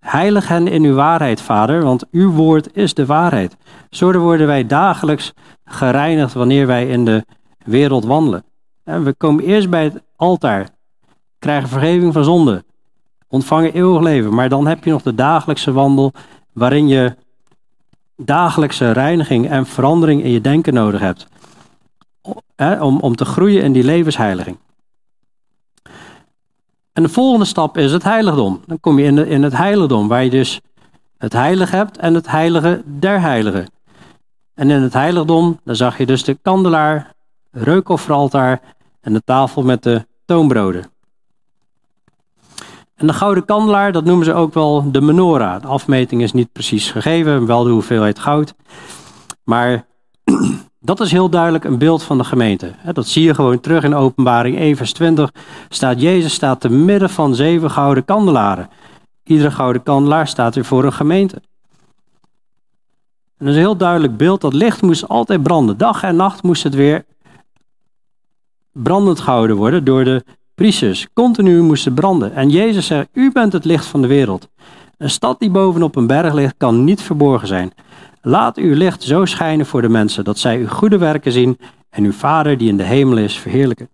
Heilig 0.00 0.48
hen 0.48 0.66
in 0.66 0.82
uw 0.82 0.94
waarheid, 0.94 1.40
Vader, 1.40 1.82
want 1.82 2.04
uw 2.10 2.30
woord 2.30 2.76
is 2.76 2.94
de 2.94 3.06
waarheid. 3.06 3.56
Zo 3.90 4.18
worden 4.18 4.46
wij 4.46 4.66
dagelijks 4.66 5.32
gereinigd 5.64 6.32
wanneer 6.32 6.66
wij 6.66 6.88
in 6.88 7.04
de 7.04 7.24
wereld 7.64 8.04
wandelen. 8.04 8.44
En 8.84 9.04
we 9.04 9.14
komen 9.14 9.44
eerst 9.44 9.70
bij 9.70 9.84
het 9.84 10.02
altaar, 10.16 10.68
krijgen 11.38 11.68
vergeving 11.68 12.12
van 12.12 12.24
zonde, 12.24 12.64
ontvangen 13.28 13.72
eeuwig 13.72 14.02
leven. 14.02 14.34
Maar 14.34 14.48
dan 14.48 14.66
heb 14.66 14.84
je 14.84 14.90
nog 14.90 15.02
de 15.02 15.14
dagelijkse 15.14 15.72
wandel 15.72 16.12
waarin 16.52 16.88
je 16.88 17.16
dagelijkse 18.24 18.90
reiniging 18.90 19.48
en 19.48 19.66
verandering 19.66 20.22
in 20.22 20.30
je 20.30 20.40
denken 20.40 20.74
nodig 20.74 21.00
hebt. 21.00 21.26
Om, 22.80 23.00
om 23.00 23.16
te 23.16 23.24
groeien 23.24 23.62
in 23.62 23.72
die 23.72 23.84
levensheiliging. 23.84 24.56
En 26.92 27.02
de 27.02 27.08
volgende 27.08 27.44
stap 27.44 27.76
is 27.76 27.92
het 27.92 28.02
heiligdom. 28.02 28.60
Dan 28.66 28.80
kom 28.80 28.98
je 28.98 29.04
in, 29.04 29.16
de, 29.16 29.28
in 29.28 29.42
het 29.42 29.56
heiligdom, 29.56 30.08
waar 30.08 30.24
je 30.24 30.30
dus 30.30 30.60
het 31.18 31.32
heilige 31.32 31.76
hebt 31.76 31.96
en 31.96 32.14
het 32.14 32.28
heilige 32.28 32.82
der 32.86 33.20
heiligen. 33.20 33.70
En 34.54 34.70
in 34.70 34.82
het 34.82 34.92
heiligdom, 34.92 35.60
daar 35.64 35.76
zag 35.76 35.98
je 35.98 36.06
dus 36.06 36.24
de 36.24 36.38
kandelaar, 36.42 37.12
reukofferaltaar 37.50 38.60
en 39.00 39.12
de 39.12 39.22
tafel 39.24 39.62
met 39.62 39.82
de 39.82 40.06
toonbroden. 40.24 40.90
En 42.98 43.06
de 43.06 43.12
gouden 43.12 43.44
kandelaar, 43.44 43.92
dat 43.92 44.04
noemen 44.04 44.24
ze 44.24 44.34
ook 44.34 44.54
wel 44.54 44.90
de 44.90 45.00
menorah. 45.00 45.60
De 45.60 45.66
afmeting 45.66 46.22
is 46.22 46.32
niet 46.32 46.52
precies 46.52 46.90
gegeven, 46.90 47.46
wel 47.46 47.64
de 47.64 47.70
hoeveelheid 47.70 48.18
goud. 48.18 48.54
Maar 49.44 49.86
dat 50.80 51.00
is 51.00 51.10
heel 51.10 51.28
duidelijk 51.28 51.64
een 51.64 51.78
beeld 51.78 52.02
van 52.02 52.18
de 52.18 52.24
gemeente. 52.24 52.72
Dat 52.92 53.06
zie 53.06 53.24
je 53.24 53.34
gewoon 53.34 53.60
terug 53.60 53.84
in 53.84 53.94
openbaring 53.94 54.58
1 54.58 54.76
vers 54.76 54.92
20. 54.92 55.32
Staat 55.68 56.00
Jezus 56.00 56.32
staat 56.32 56.60
te 56.60 56.68
midden 56.68 57.10
van 57.10 57.34
zeven 57.34 57.70
gouden 57.70 58.04
kandelaren. 58.04 58.68
Iedere 59.24 59.50
gouden 59.50 59.82
kandelaar 59.82 60.26
staat 60.28 60.54
weer 60.54 60.64
voor 60.64 60.84
een 60.84 60.92
gemeente. 60.92 61.34
En 63.36 63.46
dat 63.46 63.48
is 63.48 63.54
een 63.54 63.60
heel 63.60 63.76
duidelijk 63.76 64.16
beeld. 64.16 64.40
Dat 64.40 64.52
licht 64.52 64.82
moest 64.82 65.08
altijd 65.08 65.42
branden. 65.42 65.76
Dag 65.76 66.02
en 66.02 66.16
nacht 66.16 66.42
moest 66.42 66.62
het 66.62 66.74
weer 66.74 67.04
brandend 68.72 69.20
gehouden 69.20 69.56
worden 69.56 69.84
door 69.84 70.04
de 70.04 70.24
priesters. 70.58 71.06
Continu 71.12 71.62
moesten 71.62 71.94
branden. 71.94 72.34
En 72.34 72.50
Jezus 72.50 72.86
zegt, 72.86 73.08
u 73.12 73.32
bent 73.32 73.52
het 73.52 73.64
licht 73.64 73.86
van 73.86 74.02
de 74.02 74.06
wereld. 74.06 74.48
Een 74.96 75.10
stad 75.10 75.38
die 75.38 75.50
bovenop 75.50 75.96
een 75.96 76.06
berg 76.06 76.34
ligt 76.34 76.54
kan 76.56 76.84
niet 76.84 77.02
verborgen 77.02 77.48
zijn. 77.48 77.72
Laat 78.20 78.56
uw 78.56 78.74
licht 78.74 79.02
zo 79.02 79.24
schijnen 79.24 79.66
voor 79.66 79.82
de 79.82 79.88
mensen, 79.88 80.24
dat 80.24 80.38
zij 80.38 80.58
uw 80.58 80.68
goede 80.68 80.98
werken 80.98 81.32
zien 81.32 81.58
en 81.90 82.04
uw 82.04 82.12
Vader 82.12 82.58
die 82.58 82.68
in 82.68 82.76
de 82.76 82.82
hemel 82.82 83.16
is 83.16 83.38
verheerlijken. 83.38 83.88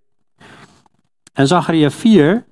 En 1.32 1.46
Zacharia 1.46 1.90
4, 1.90 2.44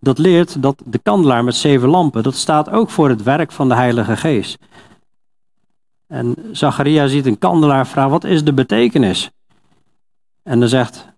dat 0.00 0.18
leert 0.18 0.62
dat 0.62 0.82
de 0.86 0.98
kandelaar 0.98 1.44
met 1.44 1.54
zeven 1.54 1.88
lampen, 1.88 2.22
dat 2.22 2.34
staat 2.34 2.70
ook 2.70 2.90
voor 2.90 3.08
het 3.08 3.22
werk 3.22 3.52
van 3.52 3.68
de 3.68 3.74
Heilige 3.74 4.16
Geest. 4.16 4.58
En 6.06 6.34
Zacharia 6.52 7.06
ziet 7.06 7.26
een 7.26 7.38
kandelaar 7.38 7.86
vragen, 7.86 8.10
wat 8.10 8.24
is 8.24 8.44
de 8.44 8.52
betekenis? 8.52 9.30
En 10.42 10.60
dan 10.60 10.68
zegt 10.68 11.16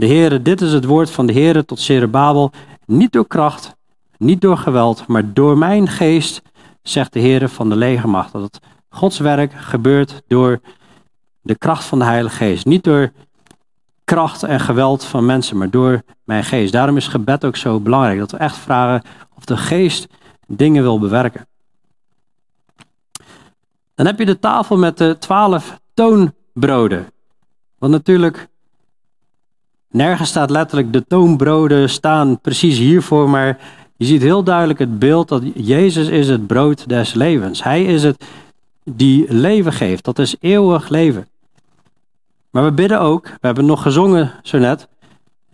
de 0.00 0.06
Heere, 0.06 0.42
dit 0.42 0.60
is 0.60 0.72
het 0.72 0.84
woord 0.84 1.10
van 1.10 1.26
de 1.26 1.32
Heere 1.32 1.64
tot 1.64 1.80
Zerebabel, 1.80 2.52
niet 2.86 3.12
door 3.12 3.26
kracht, 3.26 3.76
niet 4.16 4.40
door 4.40 4.56
geweld, 4.56 5.06
maar 5.06 5.32
door 5.32 5.58
mijn 5.58 5.88
geest, 5.88 6.42
zegt 6.82 7.12
de 7.12 7.20
Heere 7.20 7.48
van 7.48 7.68
de 7.68 7.76
legermacht. 7.76 8.32
Dat 8.32 8.42
het 8.42 8.60
Gods 8.88 9.18
werk 9.18 9.52
gebeurt 9.52 10.22
door 10.26 10.60
de 11.42 11.54
kracht 11.54 11.84
van 11.84 11.98
de 11.98 12.04
Heilige 12.04 12.36
Geest. 12.36 12.64
Niet 12.64 12.84
door 12.84 13.12
kracht 14.04 14.42
en 14.42 14.60
geweld 14.60 15.04
van 15.04 15.26
mensen, 15.26 15.56
maar 15.56 15.70
door 15.70 16.02
mijn 16.24 16.44
geest. 16.44 16.72
Daarom 16.72 16.96
is 16.96 17.08
gebed 17.08 17.44
ook 17.44 17.56
zo 17.56 17.80
belangrijk. 17.80 18.18
Dat 18.18 18.30
we 18.30 18.36
echt 18.36 18.56
vragen 18.56 19.02
of 19.36 19.44
de 19.44 19.56
geest 19.56 20.06
dingen 20.46 20.82
wil 20.82 20.98
bewerken. 20.98 21.46
Dan 23.94 24.06
heb 24.06 24.18
je 24.18 24.26
de 24.26 24.38
tafel 24.38 24.76
met 24.76 24.98
de 24.98 25.16
twaalf 25.18 25.80
toonbroden. 25.94 27.12
Want 27.78 27.92
natuurlijk, 27.92 28.48
nergens 29.90 30.28
staat 30.28 30.50
letterlijk 30.50 30.92
de 30.92 31.06
toonbroden 31.06 31.90
staan 31.90 32.40
precies 32.40 32.78
hiervoor, 32.78 33.30
maar 33.30 33.58
je 33.96 34.04
ziet 34.06 34.22
heel 34.22 34.42
duidelijk 34.42 34.78
het 34.78 34.98
beeld 34.98 35.28
dat 35.28 35.42
Jezus 35.54 36.08
is 36.08 36.28
het 36.28 36.46
brood 36.46 36.88
des 36.88 37.14
levens. 37.14 37.62
Hij 37.62 37.84
is 37.84 38.02
het 38.02 38.24
die 38.84 39.32
leven 39.34 39.72
geeft. 39.72 40.04
Dat 40.04 40.18
is 40.18 40.36
eeuwig 40.40 40.88
leven. 40.88 41.28
Maar 42.50 42.64
we 42.64 42.72
bidden 42.72 43.00
ook, 43.00 43.26
we 43.26 43.46
hebben 43.46 43.66
nog 43.66 43.82
gezongen 43.82 44.32
zo 44.42 44.58
net, 44.58 44.88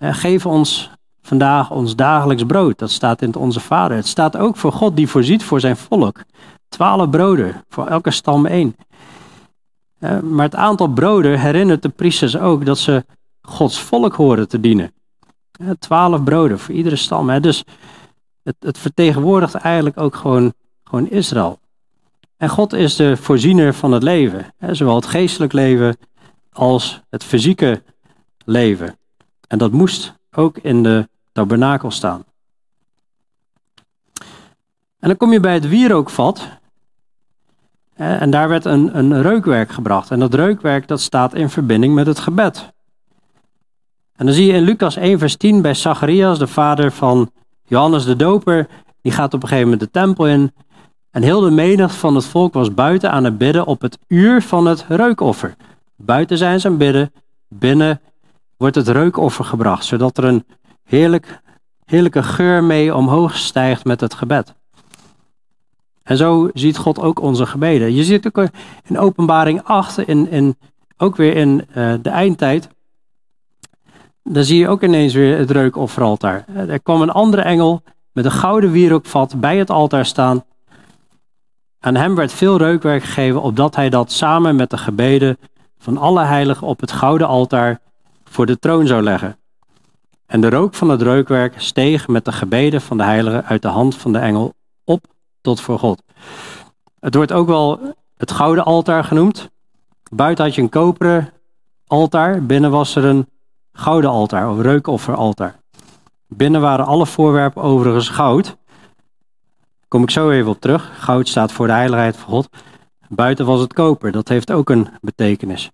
geef 0.00 0.46
ons 0.46 0.90
vandaag 1.22 1.70
ons 1.70 1.96
dagelijks 1.96 2.44
brood. 2.44 2.78
Dat 2.78 2.90
staat 2.90 3.22
in 3.22 3.34
Onze 3.34 3.60
Vader. 3.60 3.96
Het 3.96 4.06
staat 4.06 4.36
ook 4.36 4.56
voor 4.56 4.72
God 4.72 4.96
die 4.96 5.08
voorziet 5.08 5.44
voor 5.44 5.60
zijn 5.60 5.76
volk. 5.76 6.24
Twaalf 6.68 7.10
broden, 7.10 7.64
voor 7.68 7.86
elke 7.86 8.10
stam 8.10 8.46
één. 8.46 8.76
Maar 10.22 10.44
het 10.44 10.54
aantal 10.54 10.88
broden 10.88 11.40
herinnert 11.40 11.82
de 11.82 11.88
priesters 11.88 12.36
ook 12.36 12.64
dat 12.64 12.78
ze 12.78 13.04
Gods 13.46 13.80
volk 13.80 14.14
horen 14.14 14.48
te 14.48 14.60
dienen. 14.60 14.92
Twaalf 15.78 16.24
broden 16.24 16.58
voor 16.58 16.74
iedere 16.74 16.96
stam. 16.96 17.40
Dus 17.40 17.64
het, 18.42 18.56
het 18.60 18.78
vertegenwoordigt 18.78 19.54
eigenlijk 19.54 20.00
ook 20.00 20.16
gewoon, 20.16 20.52
gewoon 20.84 21.10
Israël. 21.10 21.58
En 22.36 22.48
God 22.48 22.72
is 22.72 22.96
de 22.96 23.16
voorziener 23.16 23.74
van 23.74 23.92
het 23.92 24.02
leven. 24.02 24.54
Zowel 24.70 24.94
het 24.94 25.06
geestelijk 25.06 25.52
leven 25.52 25.96
als 26.52 27.00
het 27.10 27.24
fysieke 27.24 27.82
leven. 28.44 28.98
En 29.48 29.58
dat 29.58 29.72
moest 29.72 30.14
ook 30.32 30.58
in 30.58 30.82
de 30.82 31.08
tabernakel 31.32 31.90
staan. 31.90 32.24
En 34.98 35.08
dan 35.08 35.16
kom 35.16 35.32
je 35.32 35.40
bij 35.40 35.54
het 35.54 35.68
wierookvat. 35.68 36.48
En 37.94 38.30
daar 38.30 38.48
werd 38.48 38.64
een, 38.64 38.98
een 38.98 39.22
reukwerk 39.22 39.70
gebracht. 39.70 40.10
En 40.10 40.18
dat 40.18 40.34
reukwerk 40.34 40.88
dat 40.88 41.00
staat 41.00 41.34
in 41.34 41.50
verbinding 41.50 41.94
met 41.94 42.06
het 42.06 42.18
gebed. 42.18 42.74
En 44.16 44.26
dan 44.26 44.34
zie 44.34 44.46
je 44.46 44.52
in 44.52 44.62
Lucas 44.62 44.96
1 44.96 45.18
vers 45.18 45.36
10 45.36 45.62
bij 45.62 45.74
Zacharias, 45.74 46.38
de 46.38 46.46
vader 46.46 46.92
van 46.92 47.30
Johannes 47.64 48.04
de 48.04 48.16
Doper, 48.16 48.68
die 49.02 49.12
gaat 49.12 49.34
op 49.34 49.42
een 49.42 49.48
gegeven 49.48 49.70
moment 49.70 49.92
de 49.92 50.00
tempel 50.00 50.26
in. 50.28 50.52
En 51.10 51.22
heel 51.22 51.40
de 51.40 51.50
menigte 51.50 51.98
van 51.98 52.14
het 52.14 52.24
volk 52.24 52.54
was 52.54 52.74
buiten 52.74 53.10
aan 53.10 53.24
het 53.24 53.38
bidden 53.38 53.66
op 53.66 53.80
het 53.80 53.98
uur 54.08 54.42
van 54.42 54.66
het 54.66 54.84
reukoffer. 54.88 55.56
Buiten 55.96 56.38
zijn 56.38 56.60
ze 56.60 56.68
aan 56.68 56.76
bidden, 56.76 57.12
binnen 57.48 58.00
wordt 58.56 58.74
het 58.74 58.88
reukoffer 58.88 59.44
gebracht, 59.44 59.84
zodat 59.84 60.18
er 60.18 60.24
een 60.24 60.44
heerlijk, 60.84 61.40
heerlijke 61.84 62.22
geur 62.22 62.64
mee 62.64 62.94
omhoog 62.94 63.36
stijgt 63.36 63.84
met 63.84 64.00
het 64.00 64.14
gebed. 64.14 64.54
En 66.02 66.16
zo 66.16 66.50
ziet 66.54 66.76
God 66.76 67.00
ook 67.00 67.20
onze 67.20 67.46
gebeden. 67.46 67.94
Je 67.94 68.04
ziet 68.04 68.26
ook 68.26 68.48
in 68.84 68.98
openbaring 68.98 69.62
8, 69.62 69.98
in, 69.98 70.56
ook 70.96 71.16
weer 71.16 71.36
in 71.36 71.66
uh, 71.68 71.94
de 72.02 72.10
eindtijd, 72.10 72.68
dan 74.28 74.44
zie 74.44 74.58
je 74.58 74.68
ook 74.68 74.82
ineens 74.82 75.14
weer 75.14 75.38
het 75.38 75.50
reukofferaltaar. 75.50 76.44
Er 76.54 76.82
kwam 76.82 77.02
een 77.02 77.10
andere 77.10 77.42
engel 77.42 77.82
met 78.12 78.24
een 78.24 78.30
gouden 78.30 78.70
wierookvat 78.70 79.40
bij 79.40 79.56
het 79.56 79.70
altaar 79.70 80.06
staan. 80.06 80.44
Aan 81.80 81.94
hem 81.94 82.14
werd 82.14 82.32
veel 82.32 82.56
reukwerk 82.56 83.02
gegeven, 83.02 83.42
opdat 83.42 83.76
hij 83.76 83.90
dat 83.90 84.12
samen 84.12 84.56
met 84.56 84.70
de 84.70 84.78
gebeden 84.78 85.38
van 85.78 85.96
alle 85.96 86.24
heiligen 86.24 86.66
op 86.66 86.80
het 86.80 86.92
gouden 86.92 87.26
altaar 87.26 87.80
voor 88.24 88.46
de 88.46 88.58
troon 88.58 88.86
zou 88.86 89.02
leggen. 89.02 89.38
En 90.26 90.40
de 90.40 90.50
rook 90.50 90.74
van 90.74 90.88
het 90.88 91.02
reukwerk 91.02 91.60
steeg 91.60 92.08
met 92.08 92.24
de 92.24 92.32
gebeden 92.32 92.80
van 92.80 92.96
de 92.96 93.04
heiligen 93.04 93.44
uit 93.44 93.62
de 93.62 93.68
hand 93.68 93.96
van 93.96 94.12
de 94.12 94.18
engel 94.18 94.54
op 94.84 95.04
tot 95.40 95.60
voor 95.60 95.78
God. 95.78 96.02
Het 97.00 97.14
wordt 97.14 97.32
ook 97.32 97.46
wel 97.46 97.80
het 98.16 98.30
gouden 98.30 98.64
altaar 98.64 99.04
genoemd. 99.04 99.50
Buiten 100.10 100.44
had 100.44 100.54
je 100.54 100.62
een 100.62 100.68
koperen 100.68 101.32
altaar, 101.86 102.42
binnen 102.42 102.70
was 102.70 102.96
er 102.96 103.04
een 103.04 103.26
gouden 103.76 104.10
altaar 104.10 104.50
of 104.50 104.60
reukofferaltaar. 104.60 105.56
Binnen 106.28 106.60
waren 106.60 106.86
alle 106.86 107.06
voorwerpen 107.06 107.62
overigens 107.62 108.08
goud. 108.08 108.56
Kom 109.88 110.02
ik 110.02 110.10
zo 110.10 110.30
even 110.30 110.50
op 110.50 110.60
terug. 110.60 110.90
Goud 110.98 111.28
staat 111.28 111.52
voor 111.52 111.66
de 111.66 111.72
heiligheid 111.72 112.16
van 112.16 112.28
God. 112.28 112.48
Buiten 113.08 113.46
was 113.46 113.60
het 113.60 113.72
koper, 113.72 114.12
dat 114.12 114.28
heeft 114.28 114.52
ook 114.52 114.70
een 114.70 114.88
betekenis. 115.00 115.70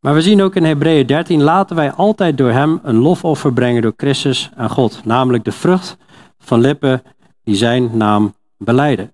Maar 0.00 0.14
we 0.14 0.22
zien 0.22 0.42
ook 0.42 0.54
in 0.54 0.64
Hebreeën 0.64 1.06
13, 1.06 1.42
laten 1.42 1.76
wij 1.76 1.92
altijd 1.92 2.38
door 2.38 2.50
hem 2.50 2.80
een 2.82 2.96
lofoffer 2.96 3.52
brengen 3.52 3.82
door 3.82 3.94
Christus 3.96 4.50
aan 4.56 4.70
God, 4.70 5.04
namelijk 5.04 5.44
de 5.44 5.52
vrucht 5.52 5.96
van 6.38 6.60
lippen 6.60 7.02
die 7.44 7.54
zijn 7.54 7.96
naam 7.96 8.34
beleiden. 8.56 9.12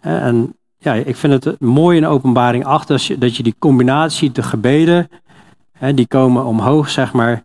En 0.00 0.55
ja, 0.86 0.94
ik 0.94 1.16
vind 1.16 1.44
het 1.44 1.60
mooi 1.60 1.96
in 1.96 2.06
openbaring 2.06 2.64
8 2.64 2.88
dat 2.88 3.04
je, 3.04 3.18
dat 3.18 3.36
je 3.36 3.42
die 3.42 3.54
combinatie, 3.58 4.32
de 4.32 4.42
gebeden, 4.42 5.08
hè, 5.72 5.94
die 5.94 6.06
komen 6.06 6.44
omhoog, 6.44 6.90
zeg 6.90 7.12
maar, 7.12 7.44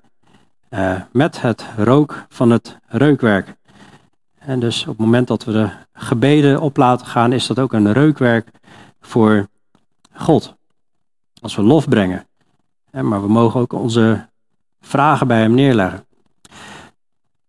uh, 0.70 1.02
met 1.12 1.42
het 1.42 1.66
rook 1.78 2.26
van 2.30 2.50
het 2.50 2.78
reukwerk. 2.88 3.56
En 4.40 4.60
dus 4.60 4.82
op 4.82 4.88
het 4.88 4.98
moment 4.98 5.28
dat 5.28 5.44
we 5.44 5.52
de 5.52 5.70
gebeden 5.94 6.62
op 6.62 6.78
laten 6.78 7.06
gaan, 7.06 7.34
is 7.34 7.48
dat 7.48 7.60
ook 7.60 7.74
een 7.74 7.94
reukwerk 7.94 8.50
voor 9.00 9.48
God. 10.14 10.56
Als 11.42 11.56
we 11.56 11.62
lof 11.62 11.90
brengen. 11.90 12.28
Maar 12.92 13.22
we 13.22 13.28
mogen 13.28 13.60
ook 13.60 13.74
onze 13.74 14.28
vragen 14.82 15.28
bij 15.28 15.40
hem 15.40 15.54
neerleggen. 15.54 16.06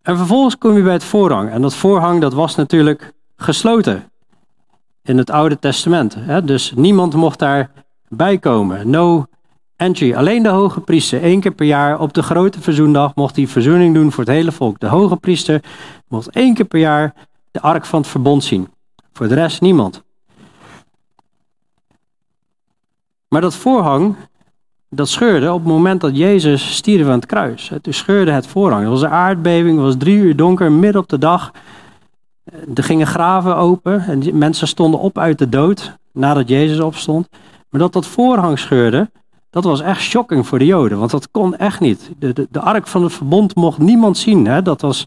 En 0.03 0.17
vervolgens 0.17 0.59
kom 0.59 0.77
je 0.77 0.83
bij 0.83 0.93
het 0.93 1.05
voorhang. 1.05 1.51
En 1.51 1.63
dat 1.63 1.75
voorhang 1.75 2.21
dat 2.21 2.33
was 2.33 2.55
natuurlijk 2.55 3.13
gesloten 3.37 4.12
in 5.03 5.19
het 5.19 5.31
Oude 5.31 5.59
Testament. 5.59 6.17
Hè? 6.19 6.45
Dus 6.45 6.73
niemand 6.77 7.15
mocht 7.15 7.39
daarbij 7.39 8.39
komen. 8.39 8.91
No 8.91 9.27
Entry, 9.77 10.15
alleen 10.15 10.43
de 10.43 10.49
hoge 10.49 10.81
priester, 10.81 11.23
één 11.23 11.41
keer 11.41 11.55
per 11.55 11.67
jaar 11.67 12.01
op 12.01 12.13
de 12.13 12.23
grote 12.23 12.61
verzoendag 12.61 13.15
mocht 13.15 13.37
hij 13.37 13.47
verzoening 13.47 13.95
doen 13.95 14.13
voor 14.13 14.25
het 14.25 14.33
hele 14.33 14.53
volk. 14.53 14.81
De 14.81 14.87
hoge 14.87 15.17
priester 15.17 15.63
mocht 16.09 16.31
één 16.31 16.55
keer 16.55 16.65
per 16.65 16.81
jaar 16.81 17.15
de 17.51 17.61
ark 17.61 17.87
van 17.87 18.01
het 18.01 18.11
verbond 18.11 18.45
zien. 18.45 18.69
Voor 19.13 19.29
de 19.29 19.35
rest 19.35 19.61
niemand. 19.61 20.03
Maar 23.29 23.41
dat 23.41 23.55
voorhang, 23.55 24.17
dat 24.91 25.09
scheurde 25.09 25.53
op 25.53 25.59
het 25.59 25.69
moment 25.69 26.01
dat 26.01 26.17
Jezus 26.17 26.75
stierf 26.75 27.07
aan 27.07 27.13
het 27.13 27.27
kruis. 27.27 27.73
Toen 27.83 27.93
scheurde 27.93 28.31
het 28.31 28.47
voorhang. 28.47 28.85
Er 28.85 28.91
was 28.91 29.03
een 29.03 29.09
aardbeving, 29.09 29.77
het 29.77 29.85
was 29.85 29.97
drie 29.99 30.17
uur 30.17 30.37
donker, 30.37 30.73
midden 30.73 31.03
op 31.03 31.09
de 31.09 31.19
dag. 31.19 31.53
Er 32.75 32.85
gingen 32.85 33.07
graven 33.07 33.57
open 33.57 34.01
en 34.07 34.39
mensen 34.39 34.69
stonden 34.69 35.01
op 35.01 35.19
uit 35.19 35.39
de 35.39 35.49
dood 35.49 35.97
nadat 36.13 36.49
Jezus 36.49 36.81
opstond. 36.81 37.29
Maar 37.71 37.81
dat 37.81 37.93
dat 37.93 38.07
voorhang 38.07 38.59
scheurde, 38.59 39.11
dat 39.51 39.65
was 39.65 39.81
echt 39.81 40.01
shocking 40.01 40.47
voor 40.47 40.59
de 40.59 40.67
Joden, 40.67 40.99
want 40.99 41.11
dat 41.11 41.31
kon 41.31 41.57
echt 41.57 41.81
niet. 41.81 42.11
De, 42.19 42.33
de, 42.33 42.49
de 42.51 42.61
ark 42.61 42.87
van 42.87 43.03
het 43.03 43.13
verbond 43.13 43.55
mocht 43.55 43.79
niemand 43.79 44.19
zien. 44.19 44.47
Hè? 44.47 44.63
Dat 44.63 44.81
was 44.81 45.07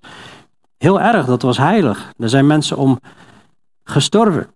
heel 0.78 1.02
erg, 1.02 1.26
dat 1.26 1.41
was 1.41 1.58
heilig. 1.58 2.12
Er 2.18 2.30
zijn 2.30 2.48
mensen 2.48 2.78
om 2.78 3.00
gestorven. 3.84 4.48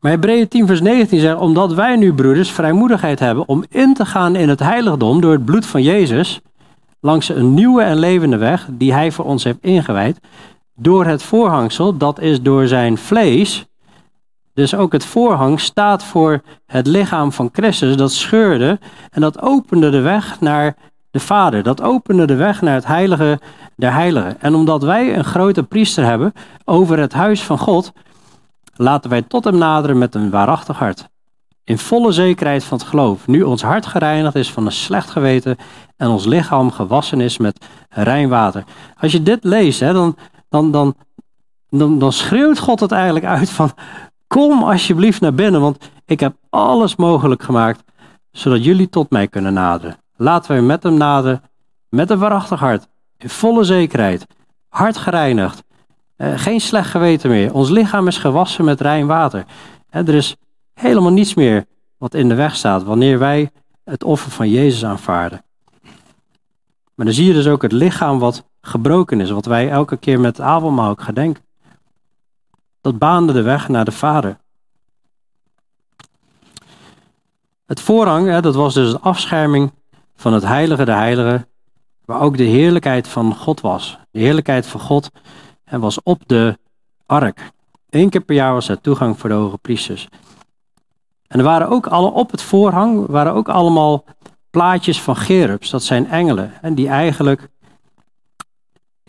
Maar 0.00 0.10
Hebreeën 0.10 0.48
10 0.48 0.66
vers 0.66 0.80
19 0.80 1.20
zegt, 1.20 1.38
omdat 1.38 1.74
wij 1.74 1.96
nu 1.96 2.14
broeders 2.14 2.50
vrijmoedigheid 2.50 3.18
hebben 3.18 3.48
om 3.48 3.64
in 3.68 3.94
te 3.94 4.06
gaan 4.06 4.36
in 4.36 4.48
het 4.48 4.60
heiligdom 4.60 5.20
door 5.20 5.32
het 5.32 5.44
bloed 5.44 5.66
van 5.66 5.82
Jezus, 5.82 6.40
langs 7.00 7.28
een 7.28 7.54
nieuwe 7.54 7.82
en 7.82 7.98
levende 7.98 8.36
weg 8.36 8.66
die 8.70 8.92
hij 8.92 9.12
voor 9.12 9.24
ons 9.24 9.44
heeft 9.44 9.58
ingewijd, 9.60 10.18
door 10.74 11.04
het 11.04 11.22
voorhangsel, 11.22 11.96
dat 11.96 12.20
is 12.20 12.42
door 12.42 12.66
zijn 12.66 12.98
vlees, 12.98 13.66
dus 14.54 14.74
ook 14.74 14.92
het 14.92 15.04
voorhang 15.04 15.60
staat 15.60 16.04
voor 16.04 16.40
het 16.66 16.86
lichaam 16.86 17.32
van 17.32 17.48
Christus. 17.52 17.96
Dat 17.96 18.12
scheurde 18.12 18.78
en 19.10 19.20
dat 19.20 19.42
opende 19.42 19.90
de 19.90 20.00
weg 20.00 20.40
naar 20.40 20.76
de 21.10 21.20
Vader. 21.20 21.62
Dat 21.62 21.82
opende 21.82 22.24
de 22.24 22.34
weg 22.34 22.60
naar 22.60 22.74
het 22.74 22.86
heilige 22.86 23.40
der 23.76 23.92
heiligen. 23.92 24.40
En 24.40 24.54
omdat 24.54 24.82
wij 24.82 25.16
een 25.16 25.24
grote 25.24 25.62
priester 25.62 26.04
hebben 26.04 26.32
over 26.64 26.98
het 26.98 27.12
huis 27.12 27.42
van 27.42 27.58
God, 27.58 27.92
laten 28.74 29.10
wij 29.10 29.22
tot 29.22 29.44
hem 29.44 29.58
naderen 29.58 29.98
met 29.98 30.14
een 30.14 30.30
waarachtig 30.30 30.78
hart. 30.78 31.10
In 31.64 31.78
volle 31.78 32.12
zekerheid 32.12 32.64
van 32.64 32.78
het 32.78 32.86
geloof. 32.86 33.26
Nu 33.26 33.42
ons 33.42 33.62
hart 33.62 33.86
gereinigd 33.86 34.34
is 34.34 34.50
van 34.50 34.66
een 34.66 34.72
slecht 34.72 35.10
geweten 35.10 35.56
en 35.96 36.08
ons 36.08 36.24
lichaam 36.24 36.70
gewassen 36.70 37.20
is 37.20 37.38
met 37.38 37.66
rein 37.88 38.28
water. 38.28 38.64
Als 39.00 39.12
je 39.12 39.22
dit 39.22 39.44
leest, 39.44 39.80
hè, 39.80 39.92
dan, 39.92 40.16
dan, 40.52 40.70
dan, 40.70 40.94
dan, 41.68 41.98
dan 41.98 42.12
schreeuwt 42.12 42.58
God 42.58 42.80
het 42.80 42.92
eigenlijk 42.92 43.24
uit 43.24 43.50
van 43.50 43.72
Kom 44.26 44.62
alsjeblieft 44.62 45.20
naar 45.20 45.34
binnen, 45.34 45.60
want 45.60 45.90
ik 46.04 46.20
heb 46.20 46.34
alles 46.50 46.96
mogelijk 46.96 47.42
gemaakt, 47.42 47.82
zodat 48.30 48.64
jullie 48.64 48.88
tot 48.88 49.10
mij 49.10 49.28
kunnen 49.28 49.52
naderen. 49.52 49.96
Laten 50.16 50.52
wij 50.52 50.62
met 50.62 50.82
hem 50.82 50.94
naderen, 50.94 51.42
met 51.88 52.10
een 52.10 52.18
waarachtig 52.18 52.60
hart, 52.60 52.86
in 53.18 53.28
volle 53.28 53.64
zekerheid, 53.64 54.26
hart 54.68 54.96
gereinigd, 54.96 55.62
eh, 56.16 56.38
geen 56.38 56.60
slecht 56.60 56.90
geweten 56.90 57.30
meer. 57.30 57.54
Ons 57.54 57.70
lichaam 57.70 58.06
is 58.06 58.18
gewassen 58.18 58.64
met 58.64 58.80
rein 58.80 59.06
water. 59.06 59.44
er 59.90 60.14
is 60.14 60.36
helemaal 60.74 61.12
niets 61.12 61.34
meer 61.34 61.64
wat 61.98 62.14
in 62.14 62.28
de 62.28 62.34
weg 62.34 62.56
staat 62.56 62.82
wanneer 62.82 63.18
wij 63.18 63.50
het 63.84 64.04
offer 64.04 64.30
van 64.30 64.50
Jezus 64.50 64.84
aanvaarden. 64.84 65.44
Maar 66.94 67.06
dan 67.06 67.14
zie 67.14 67.26
je 67.26 67.32
dus 67.32 67.46
ook 67.46 67.62
het 67.62 67.72
lichaam 67.72 68.18
wat 68.18 68.44
gebroken 68.62 69.20
is, 69.20 69.30
wat 69.30 69.46
wij 69.46 69.70
elke 69.70 69.96
keer 69.96 70.20
met 70.20 70.36
het 70.36 70.46
avondmaal 70.46 70.90
ook 70.90 71.02
gedenken 71.02 71.42
dat 72.82 72.98
baande 72.98 73.32
de 73.32 73.42
weg 73.42 73.68
naar 73.68 73.84
de 73.84 73.92
Vader. 73.92 74.38
Het 77.66 77.80
voorrang, 77.80 78.28
hè, 78.28 78.40
dat 78.40 78.54
was 78.54 78.74
dus 78.74 78.90
de 78.90 79.00
afscherming 79.00 79.72
van 80.14 80.32
het 80.32 80.42
heilige 80.42 80.84
de 80.84 80.92
heilige, 80.92 81.46
waar 82.04 82.20
ook 82.20 82.36
de 82.36 82.42
heerlijkheid 82.42 83.08
van 83.08 83.34
God 83.34 83.60
was. 83.60 83.98
De 84.10 84.18
heerlijkheid 84.18 84.66
van 84.66 84.80
God 84.80 85.10
hè, 85.64 85.78
was 85.78 86.02
op 86.02 86.22
de 86.26 86.58
ark. 87.06 87.50
Eén 87.90 88.10
keer 88.10 88.20
per 88.20 88.34
jaar 88.34 88.52
was 88.52 88.68
er 88.68 88.80
toegang 88.80 89.18
voor 89.18 89.28
de 89.28 89.34
hoge 89.34 89.58
priesters. 89.58 90.08
En 91.26 91.38
er 91.38 91.44
waren 91.44 91.68
ook 91.68 91.86
alle, 91.86 92.10
op 92.10 92.30
het 92.30 92.42
voorhang 92.42 93.06
waren 93.06 93.32
ook 93.32 93.48
allemaal 93.48 94.04
plaatjes 94.50 95.00
van 95.00 95.16
gerubs. 95.16 95.70
Dat 95.70 95.82
zijn 95.82 96.06
engelen. 96.06 96.52
En 96.62 96.74
die 96.74 96.88
eigenlijk 96.88 97.48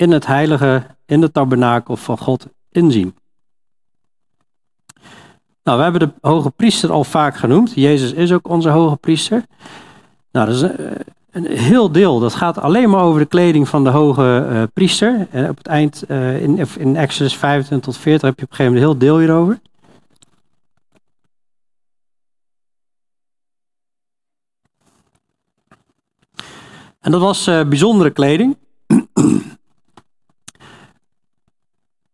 in 0.03 0.11
het 0.11 0.25
heilige, 0.25 0.83
in 1.05 1.21
de 1.21 1.31
tabernakel 1.31 1.97
van 1.97 2.17
God 2.17 2.47
inzien. 2.71 3.15
Nou, 5.63 5.77
we 5.77 5.83
hebben 5.83 6.01
de 6.01 6.13
hoge 6.21 6.51
priester 6.51 6.91
al 6.91 7.03
vaak 7.03 7.35
genoemd. 7.35 7.71
Jezus 7.75 8.11
is 8.11 8.31
ook 8.31 8.47
onze 8.47 8.69
hoge 8.69 8.95
priester. 8.95 9.45
Nou, 10.31 10.47
dat 10.47 10.55
is 10.55 10.61
een, 10.61 10.97
een 11.31 11.57
heel 11.57 11.91
deel. 11.91 12.19
Dat 12.19 12.33
gaat 12.33 12.57
alleen 12.57 12.89
maar 12.89 13.01
over 13.01 13.19
de 13.19 13.25
kleding 13.25 13.67
van 13.67 13.83
de 13.83 13.89
hoge 13.89 14.47
uh, 14.51 14.63
priester. 14.73 15.27
En 15.31 15.49
op 15.49 15.57
het 15.57 15.67
eind, 15.67 16.03
in, 16.09 16.67
in 16.77 16.95
Exodus 16.95 17.37
25 17.37 17.93
tot 17.93 18.01
40, 18.01 18.29
heb 18.29 18.39
je 18.39 18.45
op 18.45 18.51
een 18.51 18.55
gegeven 18.55 18.73
moment 18.73 18.91
een 18.91 18.99
heel 18.99 19.09
deel 19.09 19.19
hierover. 19.19 19.59
En 26.99 27.11
dat 27.11 27.21
was 27.21 27.45
bijzondere 27.45 28.09
kleding. 28.09 28.57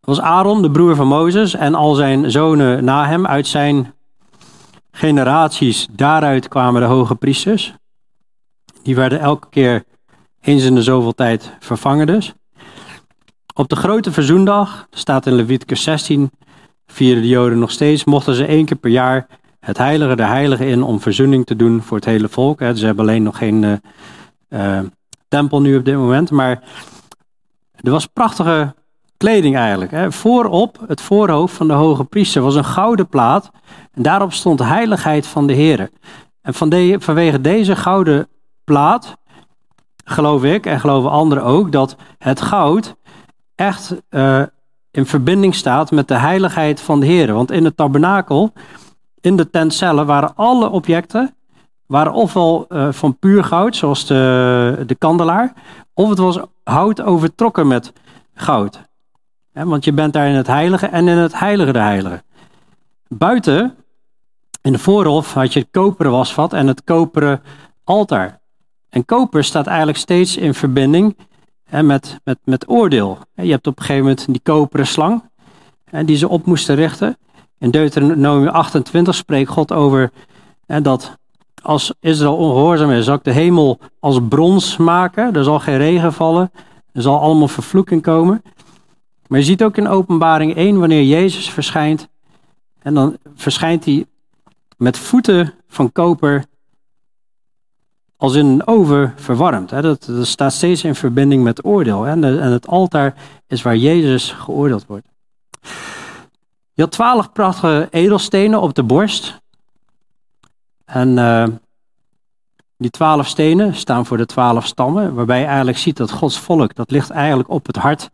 Was 0.09 0.21
Aaron, 0.21 0.61
de 0.61 0.71
broer 0.71 0.95
van 0.95 1.07
Mozes, 1.07 1.53
en 1.53 1.75
al 1.75 1.93
zijn 1.93 2.31
zonen 2.31 2.83
na 2.83 3.05
hem 3.05 3.27
uit 3.27 3.47
zijn 3.47 3.93
generaties. 4.91 5.87
Daaruit 5.91 6.47
kwamen 6.47 6.81
de 6.81 6.87
hoge 6.87 7.15
priesters. 7.15 7.73
Die 8.83 8.95
werden 8.95 9.19
elke 9.19 9.47
keer 9.49 9.83
eens 10.41 10.63
in 10.63 10.75
de 10.75 10.83
zoveel 10.83 11.13
tijd 11.13 11.53
vervangen 11.59 12.07
dus. 12.07 12.33
Op 13.53 13.69
de 13.69 13.75
grote 13.75 14.11
verzoendag, 14.11 14.87
staat 14.89 15.25
in 15.25 15.33
Leviticus 15.33 15.83
16, 15.83 16.31
vieren 16.87 17.21
de 17.21 17.27
Joden 17.27 17.59
nog 17.59 17.71
steeds, 17.71 18.03
mochten 18.03 18.35
ze 18.35 18.45
één 18.45 18.65
keer 18.65 18.77
per 18.77 18.91
jaar 18.91 19.27
het 19.59 19.77
heilige 19.77 20.15
der 20.15 20.27
heiligen 20.27 20.67
in 20.67 20.83
om 20.83 20.99
verzoening 20.99 21.45
te 21.45 21.55
doen 21.55 21.81
voor 21.81 21.97
het 21.97 22.05
hele 22.05 22.29
volk. 22.29 22.59
Ze 22.59 22.85
hebben 22.85 23.05
alleen 23.05 23.23
nog 23.23 23.37
geen 23.37 23.63
uh, 23.63 23.73
uh, 24.49 24.79
tempel 25.27 25.61
nu 25.61 25.77
op 25.77 25.85
dit 25.85 25.95
moment, 25.95 26.31
maar 26.31 26.63
er 27.75 27.91
was 27.91 28.05
prachtige 28.05 28.77
kleding 29.19 29.55
eigenlijk. 29.55 29.91
Hè. 29.91 30.11
Voorop, 30.11 30.79
het 30.87 31.01
voorhoofd 31.01 31.55
van 31.55 31.67
de 31.67 31.73
hoge 31.73 32.03
priester, 32.03 32.41
was 32.41 32.55
een 32.55 32.65
gouden 32.65 33.07
plaat. 33.07 33.51
En 33.93 34.01
daarop 34.01 34.33
stond 34.33 34.59
heiligheid 34.59 35.27
van 35.27 35.47
de 35.47 35.53
Heer. 35.53 35.89
En 36.41 36.53
van 36.53 36.97
vanwege 36.99 37.41
deze 37.41 37.75
gouden 37.75 38.27
plaat, 38.63 39.17
geloof 40.03 40.43
ik 40.43 40.65
en 40.65 40.79
geloven 40.79 41.09
anderen 41.09 41.43
ook, 41.43 41.71
dat 41.71 41.95
het 42.17 42.41
goud 42.41 42.95
echt 43.55 43.95
uh, 44.09 44.41
in 44.91 45.05
verbinding 45.05 45.55
staat 45.55 45.91
met 45.91 46.07
de 46.07 46.17
heiligheid 46.17 46.81
van 46.81 46.99
de 46.99 47.05
Heer. 47.05 47.33
Want 47.33 47.51
in 47.51 47.65
het 47.65 47.77
tabernakel, 47.77 48.53
in 49.21 49.37
de 49.37 49.49
tentcellen, 49.49 50.05
waren 50.05 50.35
alle 50.35 50.69
objecten 50.69 51.33
waren 51.85 52.13
ofwel 52.13 52.65
uh, 52.69 52.91
van 52.91 53.17
puur 53.19 53.43
goud, 53.43 53.75
zoals 53.75 54.05
de, 54.05 54.83
de 54.85 54.95
kandelaar, 54.95 55.53
of 55.93 56.09
het 56.09 56.17
was 56.17 56.39
hout 56.63 57.01
overtrokken 57.01 57.67
met 57.67 57.93
goud 58.33 58.88
want 59.53 59.83
je 59.83 59.93
bent 59.93 60.13
daar 60.13 60.27
in 60.27 60.35
het 60.35 60.47
heilige 60.47 60.87
en 60.87 61.07
in 61.07 61.17
het 61.17 61.39
heilige 61.39 61.71
de 61.71 61.79
heilige. 61.79 62.23
Buiten, 63.07 63.75
in 64.61 64.71
de 64.71 64.79
voorhof, 64.79 65.33
had 65.33 65.53
je 65.53 65.59
het 65.59 65.67
koperen 65.71 66.11
wasvat 66.11 66.53
en 66.53 66.67
het 66.67 66.83
koperen 66.83 67.41
altaar. 67.83 68.39
En 68.89 69.05
koper 69.05 69.43
staat 69.43 69.67
eigenlijk 69.67 69.97
steeds 69.97 70.37
in 70.37 70.53
verbinding 70.53 71.17
met, 71.81 72.19
met, 72.23 72.37
met 72.43 72.69
oordeel. 72.69 73.17
Je 73.33 73.51
hebt 73.51 73.67
op 73.67 73.79
een 73.79 73.85
gegeven 73.85 74.07
moment 74.07 74.25
die 74.27 74.41
koperen 74.43 74.87
slang 74.87 75.23
die 76.05 76.17
ze 76.17 76.29
op 76.29 76.45
moesten 76.45 76.75
richten. 76.75 77.17
In 77.57 77.71
Deuteronomium 77.71 78.47
28 78.47 79.15
spreekt 79.15 79.49
God 79.49 79.73
over 79.73 80.11
dat 80.65 81.17
als 81.61 81.93
Israël 81.99 82.35
ongehoorzaam 82.35 82.91
is, 82.91 83.05
zal 83.05 83.15
ik 83.15 83.23
de 83.23 83.31
hemel 83.31 83.79
als 83.99 84.19
brons 84.29 84.77
maken. 84.77 85.35
Er 85.35 85.43
zal 85.43 85.59
geen 85.59 85.77
regen 85.77 86.13
vallen. 86.13 86.51
Er 86.91 87.01
zal 87.01 87.19
allemaal 87.19 87.47
vervloeking 87.47 88.01
komen. 88.01 88.41
Maar 89.29 89.39
je 89.39 89.45
ziet 89.45 89.63
ook 89.63 89.77
in 89.77 89.87
Openbaring 89.87 90.55
1, 90.55 90.79
wanneer 90.79 91.03
Jezus 91.03 91.49
verschijnt, 91.49 92.07
en 92.79 92.93
dan 92.93 93.17
verschijnt 93.35 93.85
hij 93.85 94.05
met 94.77 94.97
voeten 94.97 95.53
van 95.67 95.91
koper 95.91 96.45
als 98.17 98.35
in 98.35 98.45
een 98.45 98.67
oven 98.67 99.13
verwarmd. 99.15 99.69
Dat, 99.69 100.09
staat 100.21 100.53
steeds 100.53 100.83
in 100.83 100.95
verbinding 100.95 101.43
met 101.43 101.65
oordeel. 101.65 102.07
En, 102.07 102.21
het 102.23 102.67
altaar 102.67 103.15
is 103.47 103.61
waar 103.61 103.75
Jezus 103.75 104.31
geoordeeld 104.31 104.85
wordt. 104.85 105.07
Je 106.73 106.81
had 106.81 106.91
twaalf 106.91 107.31
prachtige 107.31 107.87
edelstenen 107.91 108.61
op 108.61 108.73
de 108.73 108.83
borst. 108.83 109.41
En 110.85 111.09
uh, 111.17 111.47
die 112.77 112.89
twaalf 112.89 113.27
stenen 113.27 113.75
staan 113.75 114.05
voor 114.05 114.17
de 114.17 114.25
twaalf 114.25 114.65
stammen, 114.65 115.13
waarbij 115.13 115.39
je 115.39 115.45
eigenlijk 115.45 115.77
ziet 115.77 115.97
dat 115.97 116.11
Gods 116.11 116.39
volk, 116.39 116.75
dat 116.75 116.91
ligt 116.91 117.09
eigenlijk 117.09 117.49
op 117.49 117.65
het 117.65 117.75
hart 117.75 118.09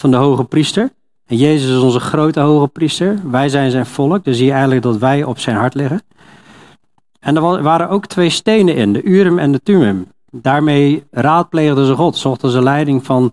van 0.00 0.10
de 0.10 0.16
hoge 0.16 0.44
priester. 0.44 0.90
En 1.26 1.36
Jezus 1.36 1.70
is 1.70 1.82
onze 1.82 2.00
grote 2.00 2.40
hoge 2.40 2.68
priester. 2.68 3.20
Wij 3.30 3.48
zijn 3.48 3.70
zijn 3.70 3.86
volk. 3.86 4.24
Dus 4.24 4.36
zie 4.36 4.46
je 4.46 4.52
eigenlijk 4.52 4.82
dat 4.82 4.98
wij 4.98 5.24
op 5.24 5.38
zijn 5.38 5.56
hart 5.56 5.74
liggen. 5.74 6.02
En 7.20 7.36
er 7.36 7.62
waren 7.62 7.88
ook 7.88 8.06
twee 8.06 8.30
stenen 8.30 8.74
in, 8.74 8.92
de 8.92 9.02
Urim 9.02 9.38
en 9.38 9.52
de 9.52 9.62
Tumim. 9.62 10.06
Daarmee 10.30 11.04
raadpleegden 11.10 11.86
ze 11.86 11.94
God, 11.94 12.16
zochten 12.16 12.50
ze 12.50 12.62
leiding 12.62 13.04
van 13.04 13.32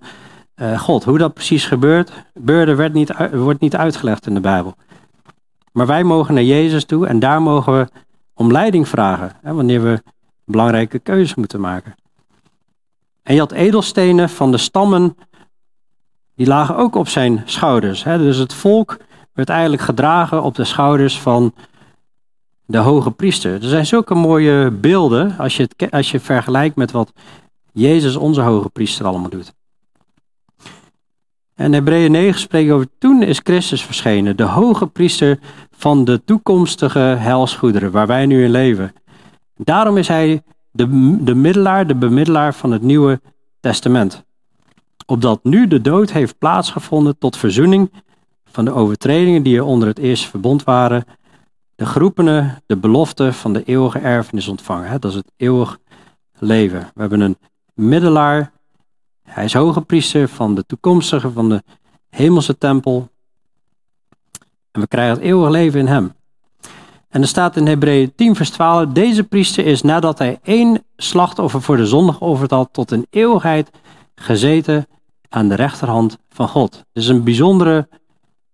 uh, 0.56 0.80
God. 0.80 1.04
Hoe 1.04 1.18
dat 1.18 1.34
precies 1.34 1.66
gebeurt, 1.66 2.12
gebeurde, 2.34 2.76
werd 2.76 2.94
niet, 2.94 3.14
wordt 3.32 3.60
niet 3.60 3.76
uitgelegd 3.76 4.28
in 4.28 4.34
de 4.34 4.40
Bijbel. 4.40 4.76
Maar 5.72 5.86
wij 5.86 6.04
mogen 6.04 6.34
naar 6.34 6.44
Jezus 6.44 6.86
toe 6.86 7.08
en 7.08 7.20
daar 7.20 7.42
mogen 7.42 7.78
we 7.78 7.88
om 8.34 8.52
leiding 8.52 8.88
vragen, 8.88 9.32
hè, 9.42 9.54
wanneer 9.54 9.84
we 9.84 10.04
belangrijke 10.46 11.00
keuzes 11.00 11.36
moeten 11.36 11.60
maken. 11.60 11.96
En 13.24 13.34
je 13.34 13.40
had 13.40 13.52
edelstenen 13.52 14.30
van 14.30 14.52
de 14.52 14.58
stammen, 14.58 15.18
die 16.38 16.48
lagen 16.48 16.76
ook 16.76 16.96
op 16.96 17.08
zijn 17.08 17.42
schouders. 17.46 18.04
Hè. 18.04 18.18
Dus 18.18 18.38
het 18.38 18.54
volk 18.54 18.98
werd 19.34 19.50
eigenlijk 19.50 19.82
gedragen 19.82 20.44
op 20.44 20.56
de 20.56 20.64
schouders 20.64 21.20
van 21.20 21.54
de 22.66 22.78
hoge 22.78 23.12
priester. 23.12 23.54
Er 23.54 23.70
zijn 23.70 23.86
zulke 23.86 24.16
mooie 24.16 24.72
beelden 24.72 25.38
als 25.38 25.58
je 25.58 25.68
het 25.68 25.92
als 25.92 26.12
je 26.12 26.20
vergelijkt 26.20 26.76
met 26.76 26.92
wat 26.92 27.12
Jezus, 27.72 28.16
onze 28.16 28.42
hoge 28.42 28.70
priester, 28.70 29.06
allemaal 29.06 29.30
doet. 29.30 29.54
En 31.56 31.74
Hebreeën 31.74 32.12
9 32.12 32.40
spreekt 32.40 32.72
over 32.72 32.88
toen 32.98 33.24
is 33.24 33.40
Christus 33.44 33.84
verschenen, 33.84 34.38
de 34.38 34.44
hoge 34.44 34.88
priester 34.88 35.40
van 35.72 36.06
de 36.06 36.24
toekomstige 36.24 37.00
helsgoederen 37.00 37.92
waar 37.92 38.08
wij 38.08 38.26
nu 38.26 38.44
in 38.44 38.52
leven. 38.52 38.94
Daarom 39.56 39.98
is 39.98 40.08
hij 40.08 40.44
de, 40.72 41.18
de 41.24 41.36
middelaar, 41.36 41.88
de 41.88 41.96
bemiddelaar 41.96 42.54
van 42.54 42.72
het 42.72 42.82
Nieuwe 42.82 43.22
Testament. 43.60 44.27
Opdat 45.10 45.44
nu 45.44 45.68
de 45.68 45.82
dood 45.82 46.12
heeft 46.12 46.38
plaatsgevonden 46.38 47.18
tot 47.18 47.38
verzoening 47.38 47.92
van 48.46 48.66
de 48.66 48.72
overtredingen 48.72 49.44
die 49.44 49.58
er 49.58 49.64
onder 49.64 49.88
het 49.88 50.00
eerste 50.00 50.28
verbond 50.28 50.64
waren, 50.64 51.06
de 51.76 51.86
geroepenen 51.86 52.64
de 52.66 52.78
belofte 52.78 53.34
van 53.34 53.54
de 53.54 53.64
eeuwige 53.64 54.00
erfenis 54.00 54.48
ontvangen. 54.48 55.02
Dat 55.02 55.12
is 55.12 55.18
het 55.18 55.32
eeuwig 55.38 55.80
leven. 56.40 56.80
We 56.94 57.02
hebben 57.02 57.20
een 57.20 57.38
middelaar 57.74 58.52
hij 59.28 59.44
is 59.44 59.54
hoge 59.54 59.82
priester 59.82 60.28
van 60.30 60.56
de 60.56 60.66
toekomstige, 60.66 61.32
van 61.32 61.50
de 61.50 61.64
hemelse 62.10 62.58
tempel. 62.58 63.10
En 64.72 64.82
we 64.82 64.88
krijgen 64.88 65.16
het 65.16 65.24
eeuwige 65.24 65.52
leven 65.52 65.80
in 65.80 65.88
hem. 65.88 66.14
En 67.10 67.22
er 67.22 67.28
staat 67.28 67.56
in 67.56 67.68
Hebreeën 67.68 68.16
10 68.16 68.36
vers 68.36 68.50
12, 68.50 68.86
deze 68.86 69.24
priester 69.24 69.66
is 69.66 69.82
nadat 69.82 70.18
hij 70.18 70.40
één 70.44 70.84
slachtoffer 70.96 71.62
voor 71.62 71.78
de 71.78 71.86
zonde 71.86 72.14
geofferd 72.14 72.52
had, 72.52 72.70
tot 72.72 72.92
een 72.92 73.08
eeuwigheid 73.10 73.70
gezeten 74.16 74.88
aan 75.30 75.50
de 75.50 75.56
rechterhand 75.56 76.18
van 76.30 76.48
God. 76.48 76.86
Dus 76.92 77.08
een 77.08 77.24
bijzondere 77.24 77.90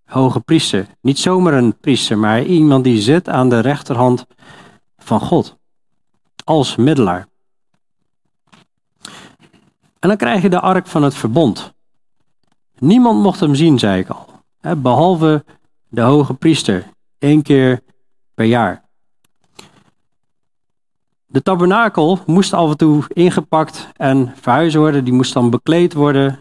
hoge 0.06 0.40
priester. 0.40 0.88
Niet 1.02 1.20
zomaar 1.20 1.54
een 1.54 1.78
priester, 1.80 2.18
maar 2.18 2.44
iemand 2.44 2.84
die 2.84 3.02
zit 3.02 3.30
aan 3.30 3.50
de 3.50 3.60
rechterhand 3.60 4.26
van 4.98 5.20
God. 5.20 5.58
Als 6.44 6.76
middelaar. 6.76 7.28
En 10.00 10.10
dan 10.10 10.18
krijg 10.18 10.42
je 10.42 10.50
de 10.50 10.60
ark 10.60 10.88
van 10.88 11.04
het 11.04 11.16
verbond. 11.16 11.74
Niemand 12.78 13.22
mocht 13.22 13.40
hem 13.40 13.56
zien, 13.56 13.80
zei 13.80 14.00
ik 14.00 14.10
al. 14.10 14.28
Behalve 14.78 15.44
de 15.90 16.02
hoge 16.02 16.34
priester. 16.34 16.92
één 17.18 17.42
keer 17.42 17.82
per 18.34 18.46
jaar. 18.46 18.84
De 21.26 21.42
tabernakel 21.42 22.20
moest 22.26 22.54
af 22.54 22.70
en 22.70 22.78
toe 22.78 23.04
ingepakt 23.08 23.88
en 23.96 24.34
verhuisd 24.36 24.76
worden. 24.76 25.04
Die 25.04 25.14
moest 25.14 25.34
dan 25.34 25.50
bekleed 25.50 25.94
worden. 25.94 26.40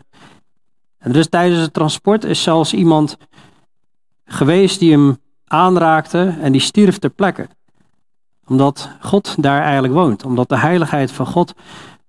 En 1.02 1.12
dus 1.12 1.28
tijdens 1.28 1.60
het 1.60 1.72
transport 1.72 2.24
is 2.24 2.42
zelfs 2.42 2.74
iemand 2.74 3.16
geweest 4.24 4.78
die 4.78 4.90
hem 4.90 5.18
aanraakte 5.44 6.36
en 6.40 6.52
die 6.52 6.60
stierf 6.60 6.98
ter 6.98 7.10
plekke. 7.10 7.48
Omdat 8.46 8.90
God 9.00 9.42
daar 9.42 9.62
eigenlijk 9.62 9.94
woont. 9.94 10.24
Omdat 10.24 10.48
de 10.48 10.58
heiligheid 10.58 11.12
van 11.12 11.26
God 11.26 11.54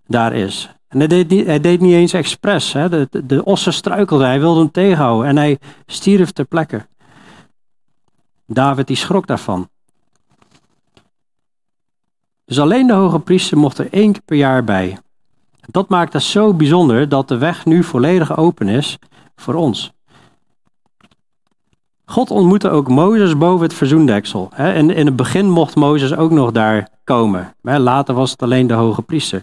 daar 0.08 0.34
is. 0.34 0.70
En 0.88 0.98
hij 0.98 1.08
deed 1.08 1.30
niet, 1.30 1.46
hij 1.46 1.60
deed 1.60 1.82
niet 1.82 1.94
eens 1.94 2.14
expres. 2.14 2.74
Hè. 2.74 2.90
De, 2.90 3.26
de, 3.26 3.46
ossen 3.46 3.74
struikelden, 3.74 4.28
hij 4.28 4.40
wilde 4.40 4.60
hem 4.60 4.72
tegenhouden 4.72 5.30
en 5.30 5.38
hij 5.38 5.60
stierf 5.86 6.32
ter 6.32 6.46
plekke. 6.46 6.88
David 8.46 8.88
die 8.88 8.96
schrok 8.96 9.28
daarvan. 9.28 9.70
Dus 12.46 12.60
alleen 12.60 12.88
de 12.88 12.94
hoge 12.94 13.20
priester 13.20 13.58
mocht 13.58 13.78
er 13.78 13.94
één 13.94 14.12
keer 14.12 14.22
per 14.26 14.38
jaar 14.38 14.64
bij. 14.64 14.98
Dat 15.72 15.90
maakt 15.90 16.14
het 16.14 16.24
zo 16.24 16.54
bijzonder 16.54 17.10
dat 17.10 17.28
de 17.28 17.38
weg 17.38 17.66
nu 17.66 17.84
volledig 17.84 18.38
open 18.38 18.68
is 18.68 18.98
voor 19.36 19.54
ons. 19.54 19.92
God 22.06 22.32
ontmoette 22.32 22.70
ook 22.70 22.88
Mozes 22.88 23.38
boven 23.38 23.64
het 23.66 23.74
verzoendeksel. 23.74 24.50
En 24.56 24.90
in 24.90 25.06
het 25.06 25.16
begin 25.16 25.50
mocht 25.50 25.76
Mozes 25.76 26.16
ook 26.16 26.32
nog 26.32 26.52
daar 26.52 26.90
komen. 27.04 27.56
Later 27.62 28.16
was 28.16 28.32
het 28.32 28.42
alleen 28.42 28.68
de 28.68 28.74
hoge 28.74 29.02
priester. 29.02 29.42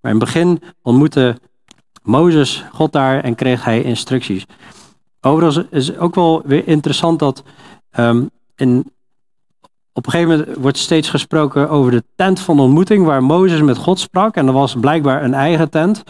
Maar 0.00 0.12
in 0.12 0.18
het 0.18 0.26
begin 0.26 0.62
ontmoette 0.82 1.36
Mozes 2.02 2.64
God 2.72 2.92
daar 2.92 3.20
en 3.20 3.34
kreeg 3.34 3.64
hij 3.64 3.82
instructies. 3.82 4.46
Overigens 5.20 5.66
is 5.70 5.96
ook 5.96 6.14
wel 6.14 6.42
weer 6.44 6.68
interessant 6.68 7.18
dat 7.18 7.42
um, 7.98 8.30
in, 8.56 8.92
op 9.92 10.06
een 10.06 10.12
gegeven 10.12 10.38
moment 10.38 10.56
wordt 10.56 10.78
steeds 10.78 11.10
gesproken 11.10 11.70
over 11.70 11.90
de 11.90 12.04
tent 12.16 12.40
van 12.40 12.60
ontmoeting, 12.60 13.04
waar 13.04 13.22
Mozes 13.22 13.60
met 13.60 13.76
God 13.76 14.00
sprak. 14.00 14.34
En 14.34 14.46
dat 14.46 14.54
was 14.54 14.76
blijkbaar 14.80 15.24
een 15.24 15.34
eigen 15.34 15.70
tent. 15.70 16.02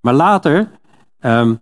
Maar 0.00 0.14
later 0.14 0.68
um, 1.20 1.60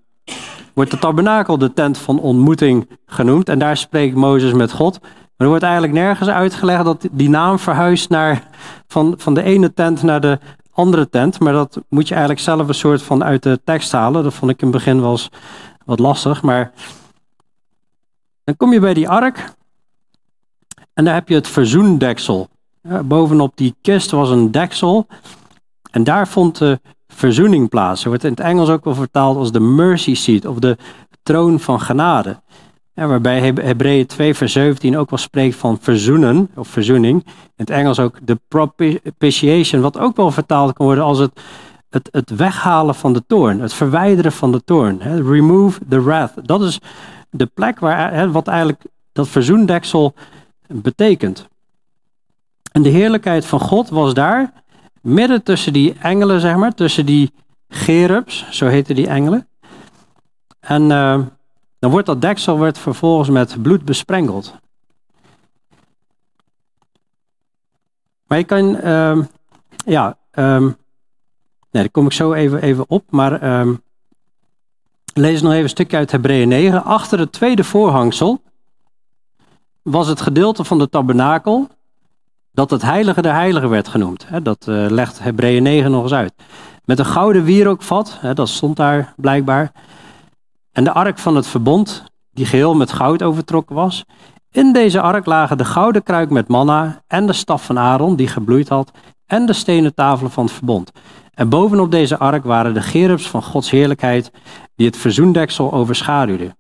wordt 0.75 0.91
de 0.91 0.99
tabernakel 0.99 1.59
de 1.59 1.73
tent 1.73 1.99
van 1.99 2.21
ontmoeting 2.21 2.89
genoemd. 3.07 3.49
En 3.49 3.59
daar 3.59 3.77
spreekt 3.77 4.15
Mozes 4.15 4.53
met 4.53 4.73
God. 4.73 5.01
Maar 5.01 5.11
er 5.37 5.49
wordt 5.49 5.63
eigenlijk 5.63 5.93
nergens 5.93 6.29
uitgelegd 6.29 6.85
dat 6.85 7.09
die 7.13 7.29
naam 7.29 7.59
verhuist 7.59 8.09
naar, 8.09 8.49
van, 8.87 9.15
van 9.19 9.35
de 9.35 9.43
ene 9.43 9.73
tent 9.73 10.03
naar 10.03 10.21
de 10.21 10.39
andere 10.73 11.09
tent, 11.09 11.41
maar 11.41 11.53
dat 11.53 11.81
moet 11.89 12.09
je 12.09 12.15
eigenlijk 12.15 12.43
zelf 12.43 12.69
een 12.69 12.75
soort 12.75 13.03
van 13.03 13.25
uit 13.25 13.43
de 13.43 13.61
tekst 13.65 13.93
halen. 13.93 14.23
Dat 14.23 14.35
vond 14.35 14.51
ik 14.51 14.61
in 14.63 14.67
het 14.67 14.77
begin 14.77 15.01
wel 15.01 15.11
eens 15.11 15.29
wat 15.85 15.99
lastig, 15.99 16.43
maar 16.43 16.73
dan 18.45 18.57
kom 18.57 18.73
je 18.73 18.81
bij 18.81 18.95
die 18.95 19.09
ark 19.09 19.53
en 20.95 21.05
daar 21.05 21.15
heb 21.15 21.29
je 21.29 21.35
het 21.35 21.49
verzoendeksel. 21.49 22.49
bovenop 23.05 23.53
die 23.57 23.75
kist 23.81 24.11
was 24.11 24.31
een 24.31 24.51
deksel 24.51 25.07
en 25.91 26.05
daar 26.05 26.29
vond 26.29 26.59
de 26.59 26.81
verzoening 27.09 27.69
plaats. 27.69 28.03
Er 28.03 28.09
wordt 28.09 28.25
in 28.25 28.31
het 28.31 28.41
Engels 28.41 28.69
ook 28.69 28.85
wel 28.85 28.95
vertaald 28.95 29.37
als 29.37 29.53
de 29.53 29.61
mercy 29.61 30.15
seat 30.15 30.45
of 30.45 30.59
de 30.59 30.77
troon 31.23 31.61
van 31.61 31.81
genade. 31.81 32.41
En 32.95 33.09
waarbij 33.09 33.41
Hebreeën 33.41 34.07
2 34.07 34.35
vers 34.35 34.53
17 34.53 34.97
ook 34.97 35.11
wel 35.11 35.19
spreekt 35.19 35.57
van 35.57 35.79
verzoenen 35.81 36.51
of 36.55 36.69
verzoening. 36.69 37.25
In 37.25 37.33
het 37.57 37.71
Engels 37.71 37.99
ook 37.99 38.19
de 38.23 38.41
propitiation, 38.49 39.81
wat 39.81 39.99
ook 39.99 40.17
wel 40.17 40.31
vertaald 40.31 40.73
kan 40.73 40.87
worden 40.87 41.05
als 41.05 41.19
het, 41.19 41.41
het, 41.91 42.09
het 42.13 42.31
weghalen 42.31 42.95
van 42.95 43.13
de 43.13 43.23
toorn, 43.27 43.61
het 43.61 43.73
verwijderen 43.73 44.33
van 44.33 44.53
de 44.53 44.65
toorn. 44.65 44.99
Remove 45.29 45.81
the 45.89 46.03
wrath. 46.03 46.33
Dat 46.43 46.63
is 46.63 46.79
de 47.31 47.47
plek 47.47 47.79
waar, 47.79 48.31
wat 48.31 48.49
eigenlijk 48.49 48.83
dat 49.13 49.29
verzoendeksel 49.29 50.15
betekent. 50.75 51.49
En 52.73 52.83
de 52.83 52.89
heerlijkheid 52.89 53.47
van 53.47 53.61
God 53.61 53.89
was 53.89 54.15
daar, 54.15 54.53
midden 55.01 55.43
tussen 55.43 55.73
die 55.73 55.95
engelen, 55.99 56.41
zeg 56.41 56.57
maar, 56.57 56.75
tussen 56.75 57.07
die 57.07 57.33
gerubs, 57.69 58.47
zo 58.51 58.67
heten 58.67 58.95
die 58.95 59.07
engelen. 59.07 59.49
En... 60.61 60.91
Uh, 60.91 61.19
dan 61.83 61.91
wordt 61.91 62.07
dat 62.07 62.21
deksel 62.21 62.57
wordt 62.57 62.79
vervolgens 62.79 63.29
met 63.29 63.63
bloed 63.63 63.85
besprengeld. 63.85 64.55
Maar 68.27 68.39
je 68.39 68.45
kan, 68.45 68.89
um, 68.89 69.29
ja, 69.85 70.19
um, 70.33 70.65
nee, 71.71 71.83
daar 71.83 71.91
kom 71.91 72.07
ik 72.07 72.13
zo 72.13 72.33
even, 72.33 72.63
even 72.63 72.85
op, 72.89 73.05
maar 73.11 73.61
um, 73.61 73.83
lees 75.15 75.43
nog 75.43 75.51
even 75.51 75.63
een 75.63 75.69
stukje 75.69 75.97
uit 75.97 76.11
Hebreeën 76.11 76.49
9. 76.49 76.85
Achter 76.85 77.19
het 77.19 77.33
tweede 77.33 77.65
voorhangsel 77.65 78.43
was 79.83 80.07
het 80.07 80.21
gedeelte 80.21 80.65
van 80.65 80.79
de 80.79 80.89
tabernakel 80.89 81.69
dat 82.53 82.71
het 82.71 82.83
heilige 82.83 83.23
der 83.23 83.33
heiligen 83.33 83.69
werd 83.69 83.89
genoemd. 83.89 84.27
Dat 84.43 84.67
uh, 84.69 84.87
legt 84.91 85.23
Hebreeën 85.23 85.63
9 85.63 85.91
nog 85.91 86.03
eens 86.03 86.13
uit. 86.13 86.33
Met 86.85 86.99
een 86.99 87.07
gouden 87.07 87.45
wierookvat, 87.45 88.21
dat 88.35 88.49
stond 88.49 88.77
daar 88.77 89.13
blijkbaar. 89.17 89.73
En 90.73 90.85
de 90.85 90.93
ark 90.93 91.19
van 91.19 91.37
het 91.37 91.47
verbond, 91.47 92.05
die 92.31 92.47
geheel 92.47 92.75
met 92.75 92.93
goud 92.93 93.23
overtrokken 93.23 93.77
was. 93.77 94.05
In 94.51 94.73
deze 94.73 95.01
ark 95.01 95.27
lagen 95.27 95.59
de 95.59 95.65
gouden 95.65 96.03
kruik 96.03 96.31
met 96.31 96.49
manna 96.49 97.03
en 97.07 97.27
de 97.27 97.33
staf 97.33 97.65
van 97.65 97.79
Aaron, 97.79 98.17
die 98.17 98.29
gebloeid 98.29 98.69
had, 98.69 98.91
en 99.27 99.47
de 99.47 99.53
stenen 99.53 99.95
tafelen 99.95 100.31
van 100.31 100.45
het 100.45 100.53
verbond. 100.53 100.91
En 101.35 101.49
bovenop 101.49 101.91
deze 101.91 102.19
ark 102.19 102.45
waren 102.45 102.75
de 102.75 102.83
gerubs 102.83 103.29
van 103.29 103.43
Gods 103.43 103.71
heerlijkheid, 103.71 104.31
die 104.75 104.87
het 104.87 104.97
verzoendeksel 104.97 105.73
overschaduwden. 105.73 106.57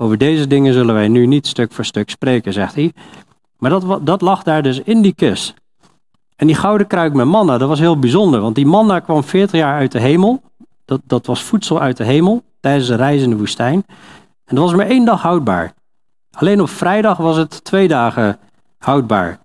Over 0.00 0.18
deze 0.18 0.46
dingen 0.46 0.72
zullen 0.72 0.94
wij 0.94 1.08
nu 1.08 1.26
niet 1.26 1.46
stuk 1.46 1.72
voor 1.72 1.84
stuk 1.84 2.10
spreken, 2.10 2.52
zegt 2.52 2.74
hij. 2.74 2.92
Maar 3.58 3.70
dat, 3.70 4.06
dat 4.06 4.20
lag 4.20 4.42
daar 4.42 4.62
dus 4.62 4.80
in 4.80 5.02
die 5.02 5.14
kist. 5.14 5.54
En 6.36 6.46
die 6.46 6.56
gouden 6.56 6.86
kruik 6.86 7.14
met 7.14 7.26
manna, 7.26 7.58
dat 7.58 7.68
was 7.68 7.78
heel 7.78 7.98
bijzonder, 7.98 8.40
want 8.40 8.54
die 8.54 8.66
manna 8.66 9.00
kwam 9.00 9.24
40 9.24 9.60
jaar 9.60 9.78
uit 9.78 9.92
de 9.92 10.00
hemel. 10.00 10.42
Dat, 10.84 11.00
dat 11.04 11.26
was 11.26 11.42
voedsel 11.42 11.80
uit 11.80 11.96
de 11.96 12.04
hemel 12.04 12.42
tijdens 12.60 12.86
de 12.86 12.94
reis 12.94 13.22
in 13.22 13.30
de 13.30 13.36
woestijn. 13.36 13.84
En 14.44 14.54
dat 14.54 14.64
was 14.64 14.74
maar 14.74 14.86
één 14.86 15.04
dag 15.04 15.22
houdbaar. 15.22 15.72
Alleen 16.30 16.60
op 16.60 16.68
vrijdag 16.68 17.16
was 17.16 17.36
het 17.36 17.64
twee 17.64 17.88
dagen 17.88 18.38
houdbaar. 18.78 19.38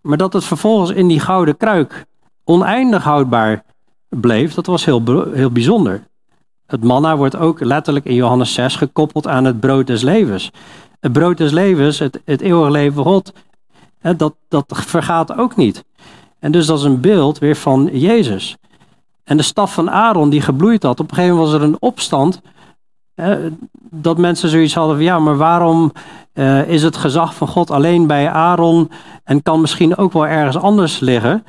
Maar 0.00 0.16
dat 0.16 0.32
het 0.32 0.44
vervolgens 0.44 0.90
in 0.90 1.08
die 1.08 1.20
gouden 1.20 1.56
kruik 1.56 2.06
oneindig 2.44 3.04
houdbaar 3.04 3.64
bleef, 4.08 4.54
dat 4.54 4.66
was 4.66 4.84
heel, 4.84 5.28
heel 5.32 5.50
bijzonder. 5.50 6.08
Het 6.70 6.84
manna 6.84 7.16
wordt 7.16 7.36
ook 7.36 7.60
letterlijk 7.60 8.04
in 8.04 8.14
Johannes 8.14 8.54
6 8.54 8.76
gekoppeld 8.76 9.26
aan 9.26 9.44
het 9.44 9.60
brood 9.60 9.86
des 9.86 10.02
levens. 10.02 10.50
Het 11.00 11.12
brood 11.12 11.36
des 11.36 11.50
levens, 11.50 11.98
het, 11.98 12.20
het 12.24 12.40
eeuwige 12.40 12.70
leven 12.70 13.02
God, 13.02 13.32
dat, 14.16 14.34
dat 14.48 14.64
vergaat 14.68 15.36
ook 15.36 15.56
niet. 15.56 15.84
En 16.38 16.52
dus 16.52 16.66
dat 16.66 16.78
is 16.78 16.84
een 16.84 17.00
beeld 17.00 17.38
weer 17.38 17.56
van 17.56 17.90
Jezus. 17.92 18.56
En 19.24 19.36
de 19.36 19.42
staf 19.42 19.74
van 19.74 19.90
Aaron 19.90 20.30
die 20.30 20.40
gebloeid 20.40 20.82
had, 20.82 21.00
op 21.00 21.10
een 21.10 21.14
gegeven 21.14 21.36
moment 21.36 21.52
was 21.52 21.60
er 21.60 21.68
een 21.68 21.76
opstand. 21.80 22.40
dat 23.90 24.18
mensen 24.18 24.48
zoiets 24.48 24.74
hadden 24.74 24.96
van 24.96 25.04
ja, 25.04 25.18
maar 25.18 25.36
waarom 25.36 25.92
uh, 26.34 26.68
is 26.68 26.82
het 26.82 26.96
gezag 26.96 27.34
van 27.34 27.48
God 27.48 27.70
alleen 27.70 28.06
bij 28.06 28.30
Aaron 28.30 28.90
en 29.24 29.42
kan 29.42 29.60
misschien 29.60 29.96
ook 29.96 30.12
wel 30.12 30.26
ergens 30.26 30.56
anders 30.56 30.98
liggen? 30.98 31.44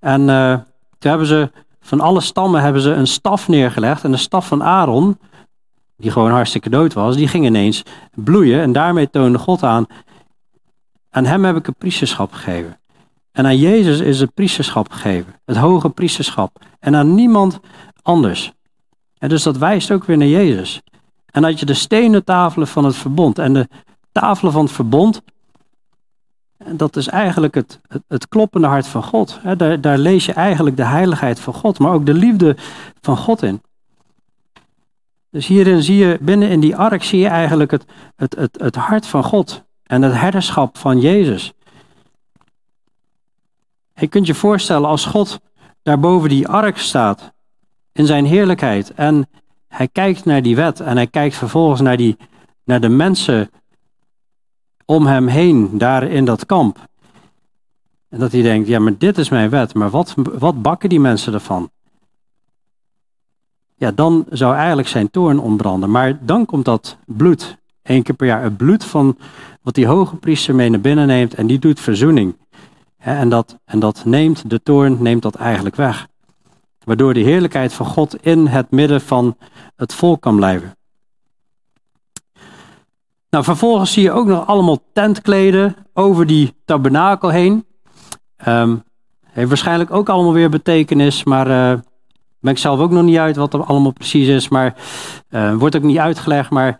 En 0.00 0.20
uh, 0.20 0.52
toen 0.98 1.10
hebben 1.10 1.26
ze 1.26 1.50
van 1.86 2.00
alle 2.00 2.20
stammen 2.20 2.62
hebben 2.62 2.82
ze 2.82 2.90
een 2.90 3.06
staf 3.06 3.48
neergelegd. 3.48 4.04
En 4.04 4.10
de 4.10 4.16
staf 4.16 4.46
van 4.46 4.62
Aaron, 4.62 5.18
die 5.96 6.10
gewoon 6.10 6.30
hartstikke 6.30 6.70
dood 6.70 6.92
was, 6.92 7.16
die 7.16 7.28
ging 7.28 7.44
ineens 7.44 7.82
bloeien. 8.14 8.60
En 8.60 8.72
daarmee 8.72 9.10
toonde 9.10 9.38
God 9.38 9.62
aan, 9.62 9.86
aan 11.10 11.24
hem 11.24 11.44
heb 11.44 11.56
ik 11.56 11.66
een 11.66 11.74
priesterschap 11.78 12.32
gegeven. 12.32 12.78
En 13.32 13.46
aan 13.46 13.58
Jezus 13.58 14.00
is 14.00 14.20
het 14.20 14.34
priesterschap 14.34 14.90
gegeven. 14.90 15.34
Het 15.44 15.56
hoge 15.56 15.88
priesterschap. 15.88 16.64
En 16.78 16.96
aan 16.96 17.14
niemand 17.14 17.60
anders. 18.02 18.52
En 19.18 19.28
dus 19.28 19.42
dat 19.42 19.56
wijst 19.56 19.90
ook 19.90 20.04
weer 20.04 20.16
naar 20.16 20.28
Jezus. 20.28 20.82
En 21.26 21.42
dat 21.42 21.60
je 21.60 21.66
de 21.66 21.74
stenen 21.74 22.24
tafelen 22.24 22.68
van 22.68 22.84
het 22.84 22.96
verbond. 22.96 23.38
En 23.38 23.52
de 23.52 23.68
tafelen 24.12 24.52
van 24.52 24.64
het 24.64 24.72
verbond. 24.72 25.22
Dat 26.70 26.96
is 26.96 27.08
eigenlijk 27.08 27.54
het, 27.54 27.80
het, 27.88 28.02
het 28.08 28.28
kloppende 28.28 28.66
hart 28.66 28.86
van 28.86 29.02
God. 29.02 29.40
Daar, 29.56 29.80
daar 29.80 29.98
lees 29.98 30.26
je 30.26 30.32
eigenlijk 30.32 30.76
de 30.76 30.84
heiligheid 30.84 31.40
van 31.40 31.54
God. 31.54 31.78
Maar 31.78 31.92
ook 31.92 32.06
de 32.06 32.14
liefde 32.14 32.56
van 33.00 33.16
God 33.16 33.42
in. 33.42 33.62
Dus 35.30 35.46
hierin 35.46 35.82
zie 35.82 35.96
je, 35.96 36.18
binnen 36.20 36.48
in 36.48 36.60
die 36.60 36.76
ark 36.76 37.02
zie 37.02 37.20
je 37.20 37.28
eigenlijk 37.28 37.70
het, 37.70 37.84
het, 38.16 38.36
het, 38.36 38.60
het 38.60 38.76
hart 38.76 39.06
van 39.06 39.24
God. 39.24 39.64
En 39.82 40.02
het 40.02 40.14
herderschap 40.14 40.78
van 40.78 41.00
Jezus. 41.00 41.52
Je 43.94 44.06
kunt 44.06 44.26
je 44.26 44.34
voorstellen 44.34 44.88
als 44.88 45.04
God 45.04 45.40
daar 45.82 46.00
boven 46.00 46.28
die 46.28 46.48
ark 46.48 46.78
staat, 46.78 47.32
in 47.92 48.06
zijn 48.06 48.24
heerlijkheid, 48.24 48.94
en 48.94 49.28
hij 49.68 49.88
kijkt 49.88 50.24
naar 50.24 50.42
die 50.42 50.56
wet 50.56 50.80
en 50.80 50.96
hij 50.96 51.06
kijkt 51.06 51.34
vervolgens 51.34 51.80
naar, 51.80 51.96
die, 51.96 52.16
naar 52.64 52.80
de 52.80 52.88
mensen 52.88 53.50
om 54.86 55.06
hem 55.06 55.26
heen, 55.26 55.78
daar 55.78 56.02
in 56.02 56.24
dat 56.24 56.46
kamp. 56.46 56.78
En 58.08 58.18
dat 58.18 58.32
hij 58.32 58.42
denkt, 58.42 58.68
ja, 58.68 58.78
maar 58.78 58.98
dit 58.98 59.18
is 59.18 59.28
mijn 59.28 59.50
wet, 59.50 59.74
maar 59.74 59.90
wat, 59.90 60.14
wat 60.16 60.62
bakken 60.62 60.88
die 60.88 61.00
mensen 61.00 61.32
ervan? 61.32 61.70
Ja, 63.76 63.90
dan 63.90 64.26
zou 64.30 64.54
eigenlijk 64.54 64.88
zijn 64.88 65.10
toorn 65.10 65.38
ontbranden. 65.38 65.90
Maar 65.90 66.18
dan 66.24 66.46
komt 66.46 66.64
dat 66.64 66.96
bloed, 67.06 67.56
één 67.82 68.02
keer 68.02 68.14
per 68.14 68.26
jaar, 68.26 68.42
het 68.42 68.56
bloed 68.56 68.84
van 68.84 69.16
wat 69.62 69.74
die 69.74 69.86
hoge 69.86 70.16
priester 70.16 70.54
mee 70.54 70.70
naar 70.70 70.80
binnen 70.80 71.06
neemt 71.06 71.34
en 71.34 71.46
die 71.46 71.58
doet 71.58 71.80
verzoening. 71.80 72.36
En 72.96 73.28
dat, 73.28 73.58
en 73.64 73.78
dat 73.78 74.04
neemt 74.04 74.50
de 74.50 74.62
toorn, 74.62 75.02
neemt 75.02 75.22
dat 75.22 75.34
eigenlijk 75.34 75.76
weg. 75.76 76.06
Waardoor 76.84 77.14
de 77.14 77.20
heerlijkheid 77.20 77.72
van 77.72 77.86
God 77.86 78.22
in 78.22 78.46
het 78.46 78.70
midden 78.70 79.00
van 79.00 79.36
het 79.76 79.94
volk 79.94 80.20
kan 80.20 80.36
blijven. 80.36 80.75
Nou, 83.30 83.44
vervolgens 83.44 83.92
zie 83.92 84.02
je 84.02 84.12
ook 84.12 84.26
nog 84.26 84.46
allemaal 84.46 84.78
tentkleden 84.92 85.76
over 85.94 86.26
die 86.26 86.54
tabernakel 86.64 87.28
heen. 87.28 87.64
Um, 88.48 88.84
heeft 89.22 89.48
waarschijnlijk 89.48 89.90
ook 89.90 90.08
allemaal 90.08 90.32
weer 90.32 90.50
betekenis, 90.50 91.24
maar 91.24 91.46
uh, 91.46 91.80
ben 92.40 92.52
ik 92.52 92.58
zelf 92.58 92.80
ook 92.80 92.90
nog 92.90 93.02
niet 93.02 93.16
uit 93.18 93.36
wat 93.36 93.54
er 93.54 93.64
allemaal 93.64 93.92
precies 93.92 94.28
is. 94.28 94.48
Maar 94.48 94.74
uh, 95.30 95.54
wordt 95.54 95.76
ook 95.76 95.82
niet 95.82 95.98
uitgelegd. 95.98 96.50
Maar 96.50 96.78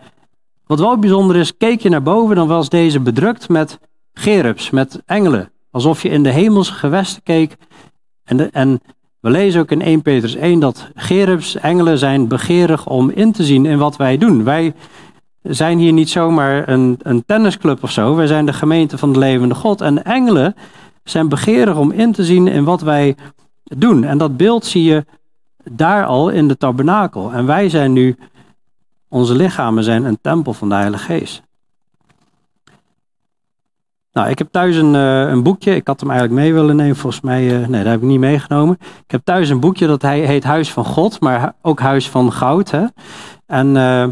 wat 0.66 0.78
wel 0.78 0.98
bijzonder 0.98 1.36
is, 1.36 1.56
keek 1.56 1.80
je 1.80 1.88
naar 1.88 2.02
boven, 2.02 2.36
dan 2.36 2.48
was 2.48 2.68
deze 2.68 3.00
bedrukt 3.00 3.48
met 3.48 3.78
gerubs, 4.12 4.70
met 4.70 5.02
engelen. 5.06 5.50
Alsof 5.70 6.02
je 6.02 6.08
in 6.08 6.22
de 6.22 6.30
hemelse 6.30 6.72
gewesten 6.72 7.22
keek. 7.22 7.56
En, 8.24 8.52
en 8.52 8.80
we 9.20 9.30
lezen 9.30 9.60
ook 9.60 9.70
in 9.70 9.82
1 9.82 10.02
Petrus 10.02 10.34
1 10.34 10.60
dat 10.60 10.90
gerubs, 10.94 11.56
engelen 11.56 11.98
zijn 11.98 12.28
begeerig 12.28 12.86
om 12.86 13.10
in 13.10 13.32
te 13.32 13.44
zien 13.44 13.66
in 13.66 13.78
wat 13.78 13.96
wij 13.96 14.18
doen. 14.18 14.44
Wij 14.44 14.74
zijn 15.48 15.78
hier 15.78 15.92
niet 15.92 16.10
zomaar 16.10 16.68
een, 16.68 16.98
een 17.02 17.24
tennisclub 17.24 17.82
of 17.82 17.90
zo. 17.90 18.14
Wij 18.14 18.26
zijn 18.26 18.46
de 18.46 18.52
gemeente 18.52 18.98
van 18.98 19.12
de 19.12 19.18
levende 19.18 19.54
God. 19.54 19.80
En 19.80 20.04
engelen 20.04 20.54
zijn 21.04 21.28
begeerig 21.28 21.76
om 21.76 21.92
in 21.92 22.12
te 22.12 22.24
zien 22.24 22.48
in 22.48 22.64
wat 22.64 22.80
wij 22.80 23.16
doen. 23.62 24.04
En 24.04 24.18
dat 24.18 24.36
beeld 24.36 24.64
zie 24.64 24.82
je 24.82 25.04
daar 25.70 26.04
al 26.04 26.28
in 26.28 26.48
de 26.48 26.56
tabernakel. 26.56 27.32
En 27.32 27.46
wij 27.46 27.68
zijn 27.68 27.92
nu, 27.92 28.16
onze 29.08 29.34
lichamen 29.34 29.84
zijn 29.84 30.04
een 30.04 30.18
tempel 30.20 30.52
van 30.52 30.68
de 30.68 30.74
Heilige 30.74 31.04
Geest. 31.04 31.42
Nou, 34.12 34.28
ik 34.28 34.38
heb 34.38 34.48
thuis 34.50 34.76
een, 34.76 34.94
uh, 34.94 35.20
een 35.20 35.42
boekje. 35.42 35.74
Ik 35.74 35.86
had 35.86 36.00
hem 36.00 36.10
eigenlijk 36.10 36.40
mee 36.40 36.52
willen 36.52 36.76
nemen. 36.76 36.96
Volgens 36.96 37.22
mij, 37.22 37.60
uh, 37.60 37.66
nee, 37.66 37.82
dat 37.82 37.92
heb 37.92 38.02
ik 38.02 38.08
niet 38.08 38.20
meegenomen. 38.20 38.76
Ik 38.80 39.10
heb 39.10 39.20
thuis 39.24 39.48
een 39.48 39.60
boekje 39.60 39.86
dat 39.86 40.02
heet 40.02 40.44
Huis 40.44 40.72
van 40.72 40.84
God, 40.84 41.20
maar 41.20 41.54
ook 41.62 41.80
Huis 41.80 42.08
van 42.08 42.32
Goud. 42.32 42.72
En 43.46 43.74
uh, 43.74 44.06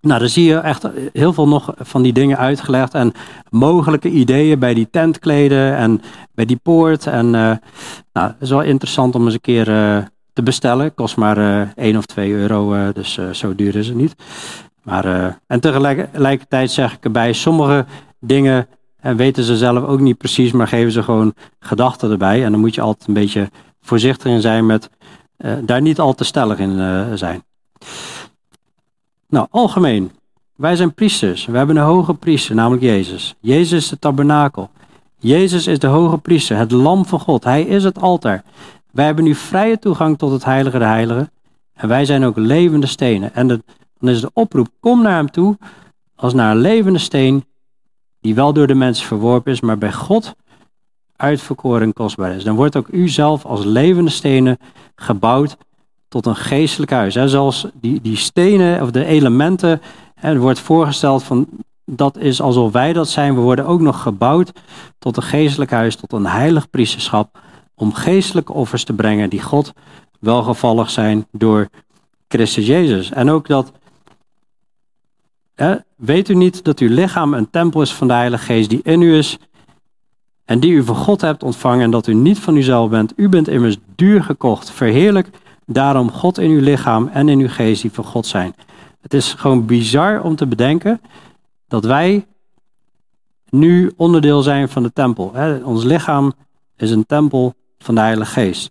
nou, 0.00 0.20
daar 0.20 0.28
zie 0.28 0.44
je 0.44 0.56
echt 0.56 0.88
heel 1.12 1.32
veel 1.32 1.48
nog 1.48 1.74
van 1.76 2.02
die 2.02 2.12
dingen 2.12 2.38
uitgelegd. 2.38 2.94
En 2.94 3.12
mogelijke 3.50 4.10
ideeën 4.10 4.58
bij 4.58 4.74
die 4.74 4.88
tentkleden 4.90 5.76
en 5.76 6.02
bij 6.34 6.44
die 6.44 6.60
poort. 6.62 7.06
En 7.06 7.30
nou, 7.30 7.58
het 8.12 8.36
is 8.40 8.50
wel 8.50 8.62
interessant 8.62 9.14
om 9.14 9.24
eens 9.24 9.34
een 9.34 9.40
keer 9.40 9.64
te 10.32 10.42
bestellen. 10.42 10.94
Kost 10.94 11.16
maar 11.16 11.72
1 11.74 11.96
of 11.96 12.06
2 12.06 12.32
euro, 12.32 12.92
dus 12.92 13.18
zo 13.32 13.54
duur 13.54 13.76
is 13.76 13.86
het 13.86 13.96
niet. 13.96 14.14
Maar, 14.82 15.38
en 15.46 15.60
tegelijkertijd 15.60 16.70
zeg 16.70 16.92
ik 16.92 17.04
erbij, 17.04 17.32
sommige 17.32 17.84
dingen 18.20 18.66
en 19.00 19.16
weten 19.16 19.44
ze 19.44 19.56
zelf 19.56 19.84
ook 19.84 20.00
niet 20.00 20.18
precies, 20.18 20.52
maar 20.52 20.68
geven 20.68 20.92
ze 20.92 21.02
gewoon 21.02 21.34
gedachten 21.58 22.10
erbij. 22.10 22.44
En 22.44 22.50
dan 22.50 22.60
moet 22.60 22.74
je 22.74 22.80
altijd 22.80 23.08
een 23.08 23.14
beetje 23.14 23.50
voorzichtig 23.80 24.32
in 24.32 24.40
zijn 24.40 24.66
met 24.66 24.90
uh, 25.38 25.52
daar 25.62 25.80
niet 25.80 25.98
al 25.98 26.14
te 26.14 26.24
stellig 26.24 26.58
in 26.58 26.78
uh, 26.78 27.06
zijn. 27.14 27.42
Nou, 29.30 29.46
algemeen. 29.50 30.10
Wij 30.56 30.76
zijn 30.76 30.94
priesters. 30.94 31.46
We 31.46 31.56
hebben 31.56 31.76
een 31.76 31.82
hoge 31.82 32.14
priester, 32.14 32.54
namelijk 32.54 32.82
Jezus. 32.82 33.34
Jezus 33.40 33.82
is 33.82 33.88
de 33.88 33.98
tabernakel. 33.98 34.70
Jezus 35.18 35.66
is 35.66 35.78
de 35.78 35.86
hoge 35.86 36.18
priester, 36.18 36.56
het 36.56 36.72
lam 36.72 37.06
van 37.06 37.20
God. 37.20 37.44
Hij 37.44 37.62
is 37.62 37.84
het 37.84 38.00
altaar. 38.00 38.42
Wij 38.90 39.04
hebben 39.04 39.24
nu 39.24 39.34
vrije 39.34 39.78
toegang 39.78 40.18
tot 40.18 40.32
het 40.32 40.44
heilige 40.44 40.78
de 40.78 40.84
heiligen. 40.84 41.30
En 41.72 41.88
wij 41.88 42.04
zijn 42.04 42.24
ook 42.24 42.36
levende 42.36 42.86
stenen. 42.86 43.34
En 43.34 43.46
dan 43.46 43.62
is 44.08 44.20
de 44.20 44.30
oproep, 44.32 44.68
kom 44.80 45.02
naar 45.02 45.16
hem 45.16 45.30
toe 45.30 45.58
als 46.14 46.34
naar 46.34 46.50
een 46.50 46.60
levende 46.60 46.98
steen 46.98 47.44
die 48.20 48.34
wel 48.34 48.52
door 48.52 48.66
de 48.66 48.74
mens 48.74 49.04
verworpen 49.04 49.52
is, 49.52 49.60
maar 49.60 49.78
bij 49.78 49.92
God 49.92 50.34
uitverkoren 51.16 51.82
en 51.82 51.92
kostbaar 51.92 52.34
is. 52.34 52.44
Dan 52.44 52.56
wordt 52.56 52.76
ook 52.76 52.88
u 52.88 53.08
zelf 53.08 53.44
als 53.44 53.64
levende 53.64 54.10
stenen 54.10 54.58
gebouwd 54.94 55.56
tot 56.10 56.26
een 56.26 56.36
geestelijk 56.36 56.90
huis. 56.90 57.14
Hè. 57.14 57.28
Zoals 57.28 57.66
die, 57.74 58.00
die 58.00 58.16
stenen 58.16 58.82
of 58.82 58.90
de 58.90 59.04
elementen, 59.04 59.80
hè, 60.14 60.38
wordt 60.38 60.60
voorgesteld 60.60 61.22
van 61.22 61.48
dat 61.84 62.18
is 62.18 62.40
alsof 62.40 62.72
wij 62.72 62.92
dat 62.92 63.08
zijn. 63.08 63.34
We 63.34 63.40
worden 63.40 63.66
ook 63.66 63.80
nog 63.80 64.02
gebouwd 64.02 64.52
tot 64.98 65.16
een 65.16 65.22
geestelijk 65.22 65.70
huis, 65.70 65.96
tot 65.96 66.12
een 66.12 66.26
heilig 66.26 66.70
priesterschap, 66.70 67.38
om 67.74 67.94
geestelijke 67.94 68.52
offers 68.52 68.84
te 68.84 68.92
brengen 68.92 69.30
die 69.30 69.42
God 69.42 69.72
welgevallig 70.18 70.90
zijn 70.90 71.26
door 71.32 71.68
Christus 72.28 72.66
Jezus. 72.66 73.10
En 73.10 73.30
ook 73.30 73.46
dat 73.46 73.72
weet 75.96 76.28
u 76.28 76.34
niet 76.34 76.64
dat 76.64 76.78
uw 76.78 76.88
lichaam 76.88 77.34
een 77.34 77.50
tempel 77.50 77.82
is 77.82 77.92
van 77.92 78.08
de 78.08 78.12
Heilige 78.12 78.44
Geest 78.44 78.70
die 78.70 78.80
in 78.82 79.02
u 79.02 79.16
is 79.16 79.38
en 80.44 80.60
die 80.60 80.72
u 80.72 80.82
van 80.82 80.96
God 80.96 81.20
hebt 81.20 81.42
ontvangen 81.42 81.84
en 81.84 81.90
dat 81.90 82.06
u 82.06 82.14
niet 82.14 82.38
van 82.38 82.56
uzelf 82.56 82.90
bent? 82.90 83.12
U 83.16 83.28
bent 83.28 83.48
immers 83.48 83.76
duur 83.94 84.22
gekocht. 84.22 84.70
Verheerlijk 84.70 85.30
daarom 85.72 86.10
God 86.10 86.38
in 86.38 86.50
uw 86.50 86.60
lichaam 86.60 87.08
en 87.08 87.28
in 87.28 87.38
uw 87.38 87.48
geest 87.48 87.82
die 87.82 87.92
van 87.92 88.04
God 88.04 88.26
zijn. 88.26 88.54
Het 89.00 89.14
is 89.14 89.34
gewoon 89.34 89.66
bizar 89.66 90.22
om 90.22 90.36
te 90.36 90.46
bedenken 90.46 91.00
dat 91.68 91.84
wij 91.84 92.26
nu 93.50 93.92
onderdeel 93.96 94.42
zijn 94.42 94.68
van 94.68 94.82
de 94.82 94.92
tempel. 94.92 95.32
Ons 95.64 95.84
lichaam 95.84 96.32
is 96.76 96.90
een 96.90 97.06
tempel 97.06 97.54
van 97.78 97.94
de 97.94 98.00
Heilige 98.00 98.30
Geest. 98.30 98.70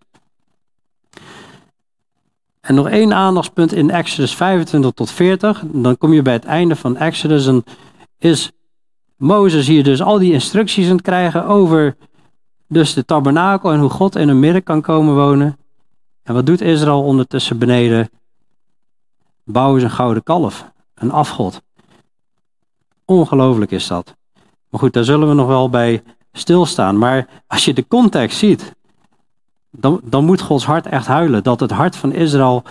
En 2.61 2.75
nog 2.75 2.89
één 2.89 3.13
aandachtspunt 3.13 3.73
in 3.73 3.89
Exodus 3.89 4.35
25 4.35 4.91
tot 4.91 5.11
40. 5.11 5.63
Dan 5.65 5.97
kom 5.97 6.13
je 6.13 6.21
bij 6.21 6.33
het 6.33 6.45
einde 6.45 6.75
van 6.75 6.97
Exodus. 6.97 7.47
En 7.47 7.63
is 8.17 8.51
Mozes 9.15 9.67
hier 9.67 9.83
dus 9.83 10.01
al 10.01 10.17
die 10.19 10.33
instructies 10.33 10.85
aan 10.85 10.91
het 10.91 11.01
krijgen 11.01 11.45
over 11.45 11.95
dus 12.67 12.93
de 12.93 13.05
tabernakel 13.05 13.71
en 13.71 13.79
hoe 13.79 13.89
God 13.89 14.15
in 14.15 14.29
een 14.29 14.39
midden 14.39 14.63
kan 14.63 14.81
komen 14.81 15.15
wonen. 15.15 15.57
En 16.29 16.35
wat 16.35 16.45
doet 16.45 16.61
Israël 16.61 17.03
ondertussen 17.03 17.57
beneden? 17.57 18.09
Bouwen 19.43 19.79
ze 19.79 19.85
een 19.85 19.91
gouden 19.91 20.23
kalf, 20.23 20.71
een 20.93 21.11
afgod. 21.11 21.61
Ongelooflijk 23.05 23.71
is 23.71 23.87
dat. 23.87 24.15
Maar 24.69 24.79
goed, 24.79 24.93
daar 24.93 25.03
zullen 25.03 25.27
we 25.27 25.33
nog 25.33 25.47
wel 25.47 25.69
bij 25.69 26.03
stilstaan. 26.31 26.97
Maar 26.97 27.43
als 27.47 27.65
je 27.65 27.73
de 27.73 27.87
context 27.87 28.37
ziet, 28.37 28.75
dan, 29.71 30.01
dan 30.03 30.25
moet 30.25 30.41
Gods 30.41 30.65
hart 30.65 30.85
echt 30.85 31.07
huilen. 31.07 31.43
Dat 31.43 31.59
het 31.59 31.71
hart 31.71 31.95
van 31.95 32.11
Israël 32.11 32.63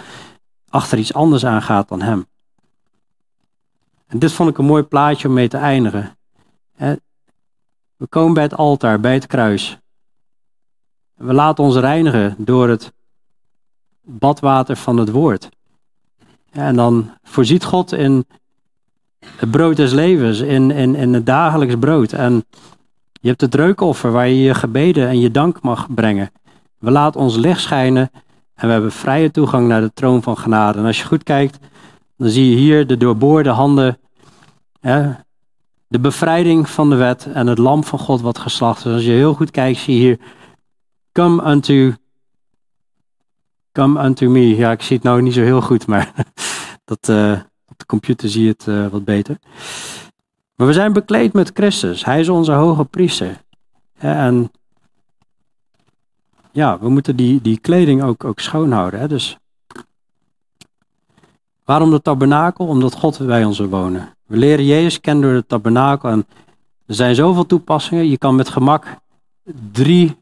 achter 0.69 0.99
iets 0.99 1.15
anders 1.15 1.45
aangaat 1.45 1.89
dan 1.89 2.03
hem. 2.03 2.27
En 4.07 4.19
dit 4.19 4.33
vond 4.33 4.51
ik 4.51 4.59
een 4.59 4.65
mooi 4.65 4.83
plaatje 4.83 5.29
om 5.29 5.35
mee 5.35 5.49
te 5.49 5.57
eindigen. 5.57 6.17
We 7.97 8.07
komen 8.09 8.35
bij 8.35 8.43
het 8.43 8.57
altaar, 8.57 9.01
bij 9.01 9.15
het 9.15 9.27
kruis. 9.27 9.79
We 11.15 11.33
laten 11.33 11.65
ons 11.65 11.77
reinigen 11.77 12.35
door 12.39 12.69
het 12.69 12.97
badwater 14.09 14.77
van 14.77 14.97
het 14.97 15.11
woord. 15.11 15.49
En 16.51 16.77
dan 16.77 17.11
voorziet 17.23 17.65
God 17.65 17.93
in 17.93 18.27
het 19.37 19.51
brood 19.51 19.77
des 19.77 19.93
levens, 19.93 20.41
in, 20.41 20.71
in, 20.71 20.95
in 20.95 21.15
het 21.15 21.27
dagelijks 21.27 21.75
brood. 21.79 22.13
En 22.13 22.45
je 23.21 23.29
hebt 23.29 23.41
het 23.41 23.55
reukoffer 23.55 24.11
waar 24.11 24.29
je 24.29 24.43
je 24.43 24.55
gebeden 24.55 25.09
en 25.09 25.21
je 25.21 25.31
dank 25.31 25.63
mag 25.63 25.95
brengen. 25.95 26.31
We 26.79 26.91
laten 26.91 27.21
ons 27.21 27.37
licht 27.37 27.61
schijnen 27.61 28.11
en 28.55 28.67
we 28.67 28.73
hebben 28.73 28.93
vrije 28.93 29.31
toegang 29.31 29.69
naar 29.69 29.81
de 29.81 29.93
troon 29.95 30.23
van 30.23 30.39
genade. 30.39 30.79
En 30.79 30.85
als 30.85 30.99
je 30.99 31.05
goed 31.05 31.23
kijkt, 31.23 31.59
dan 32.17 32.29
zie 32.29 32.51
je 32.51 32.57
hier 32.57 32.87
de 32.87 32.97
doorboorde 32.97 33.51
handen, 33.51 33.99
hè, 34.81 35.13
de 35.89 36.01
bevrijding 36.01 36.69
van 36.69 36.91
de 36.91 36.97
wet 36.97 37.29
en 37.33 37.47
het 37.47 37.59
lam 37.59 37.85
van 37.85 37.99
God 37.99 38.21
wat 38.21 38.39
geslacht 38.39 38.85
is. 38.85 38.93
Als 38.93 39.05
je 39.05 39.11
heel 39.11 39.35
goed 39.35 39.51
kijkt, 39.51 39.79
zie 39.79 39.95
je 39.95 40.01
hier, 40.01 40.19
come 41.13 41.51
unto, 41.51 41.93
come 43.79 44.05
unto 44.05 44.29
me. 44.31 44.57
Ja, 44.57 44.71
ik 44.71 44.83
zie 44.83 44.97
het 44.97 45.05
nou 45.05 45.23
niet 45.23 45.35
zo 45.35 45.41
heel 45.41 45.61
goed, 45.61 45.87
maar 45.87 46.13
dat, 46.91 47.09
uh, 47.09 47.33
op 47.67 47.79
de 47.79 47.87
computer 47.87 48.29
zie 48.29 48.43
je 48.43 48.49
het 48.49 48.67
uh, 48.67 48.87
wat 48.87 49.05
beter. 49.05 49.39
Maar 50.55 50.67
we 50.67 50.73
zijn 50.73 50.93
bekleed 50.93 51.33
met 51.33 51.51
Christus. 51.55 52.05
Hij 52.05 52.21
is 52.21 52.29
onze 52.29 52.53
hoge 52.53 52.85
priester. 52.85 53.43
En 53.99 54.51
ja, 56.53 56.79
we 56.79 56.89
moeten 56.89 57.17
die, 57.17 57.41
die 57.41 57.59
kleding 57.59 58.03
ook, 58.03 58.25
ook 58.25 58.41
schoonhouden. 58.41 59.01
Hè? 59.01 59.09
Dus 59.09 59.39
waarom 61.65 61.91
de 61.91 62.03
tabernakel? 62.03 62.67
Omdat 62.67 62.95
God 62.95 63.27
bij 63.27 63.45
ons 63.45 63.59
wil 63.59 63.69
wonen. 63.69 64.15
We 64.27 64.37
leren 64.37 64.65
Jezus 64.65 65.01
kennen 65.01 65.23
door 65.23 65.41
de 65.41 65.47
tabernakel. 65.47 66.09
En 66.09 66.27
er 66.87 66.95
zijn 66.95 67.15
zoveel 67.15 67.47
toepassingen. 67.47 68.09
Je 68.09 68.19
kan 68.19 68.35
met 68.35 68.49
gemak 68.49 68.87
drie 69.73 70.17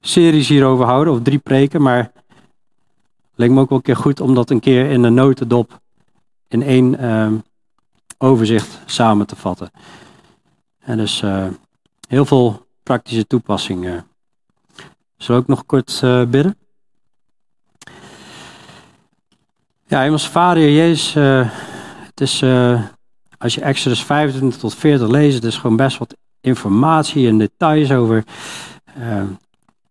series 0.00 0.48
hierover 0.48 0.86
houden, 0.86 1.12
of 1.12 1.22
drie 1.22 1.38
preken. 1.38 1.82
Maar 1.82 2.12
leek 3.38 3.50
me 3.50 3.60
ook 3.60 3.68
wel 3.68 3.78
een 3.78 3.84
keer 3.84 3.96
goed 3.96 4.20
om 4.20 4.34
dat 4.34 4.50
een 4.50 4.60
keer 4.60 4.90
in 4.90 5.02
een 5.02 5.14
notendop 5.14 5.80
in 6.48 6.62
één 6.62 7.04
uh, 7.04 7.32
overzicht 8.18 8.78
samen 8.86 9.26
te 9.26 9.36
vatten. 9.36 9.70
En 10.78 10.96
dus 10.96 11.22
uh, 11.22 11.46
heel 12.08 12.24
veel 12.24 12.66
praktische 12.82 13.26
toepassingen. 13.26 14.06
Zullen 15.16 15.40
we 15.40 15.46
ook 15.46 15.56
nog 15.56 15.66
kort 15.66 16.00
uh, 16.04 16.24
bidden? 16.24 16.56
Ja, 19.86 20.00
Hemels 20.00 20.28
Vader, 20.28 20.70
Jezus, 20.70 21.14
het 22.04 22.20
is, 22.20 22.42
als 23.38 23.54
je 23.54 23.60
Exodus 23.60 24.04
25 24.04 24.58
tot 24.58 24.74
40 24.74 25.08
leest, 25.08 25.34
het 25.34 25.44
is 25.44 25.56
gewoon 25.56 25.76
best 25.76 25.98
wat 25.98 26.16
informatie 26.40 27.28
en 27.28 27.38
details 27.38 27.92
over 27.92 28.24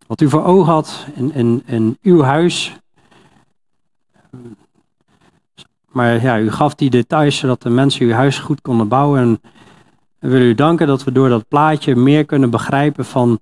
wat 0.07 0.21
u 0.21 0.29
voor 0.29 0.43
ogen 0.43 0.73
had 0.73 1.05
in, 1.15 1.33
in, 1.33 1.63
in 1.65 1.97
uw 2.01 2.21
huis. 2.21 2.77
Maar 5.87 6.21
ja, 6.21 6.39
u 6.39 6.51
gaf 6.51 6.75
die 6.75 6.89
details 6.89 7.37
zodat 7.37 7.61
de 7.61 7.69
mensen 7.69 8.05
uw 8.05 8.11
huis 8.11 8.39
goed 8.39 8.61
konden 8.61 8.87
bouwen. 8.87 9.21
En 9.21 9.41
we 10.19 10.27
willen 10.29 10.47
u 10.47 10.55
danken 10.55 10.87
dat 10.87 11.03
we 11.03 11.11
door 11.11 11.29
dat 11.29 11.47
plaatje 11.47 11.95
meer 11.95 12.25
kunnen 12.25 12.49
begrijpen 12.49 13.05
van 13.05 13.39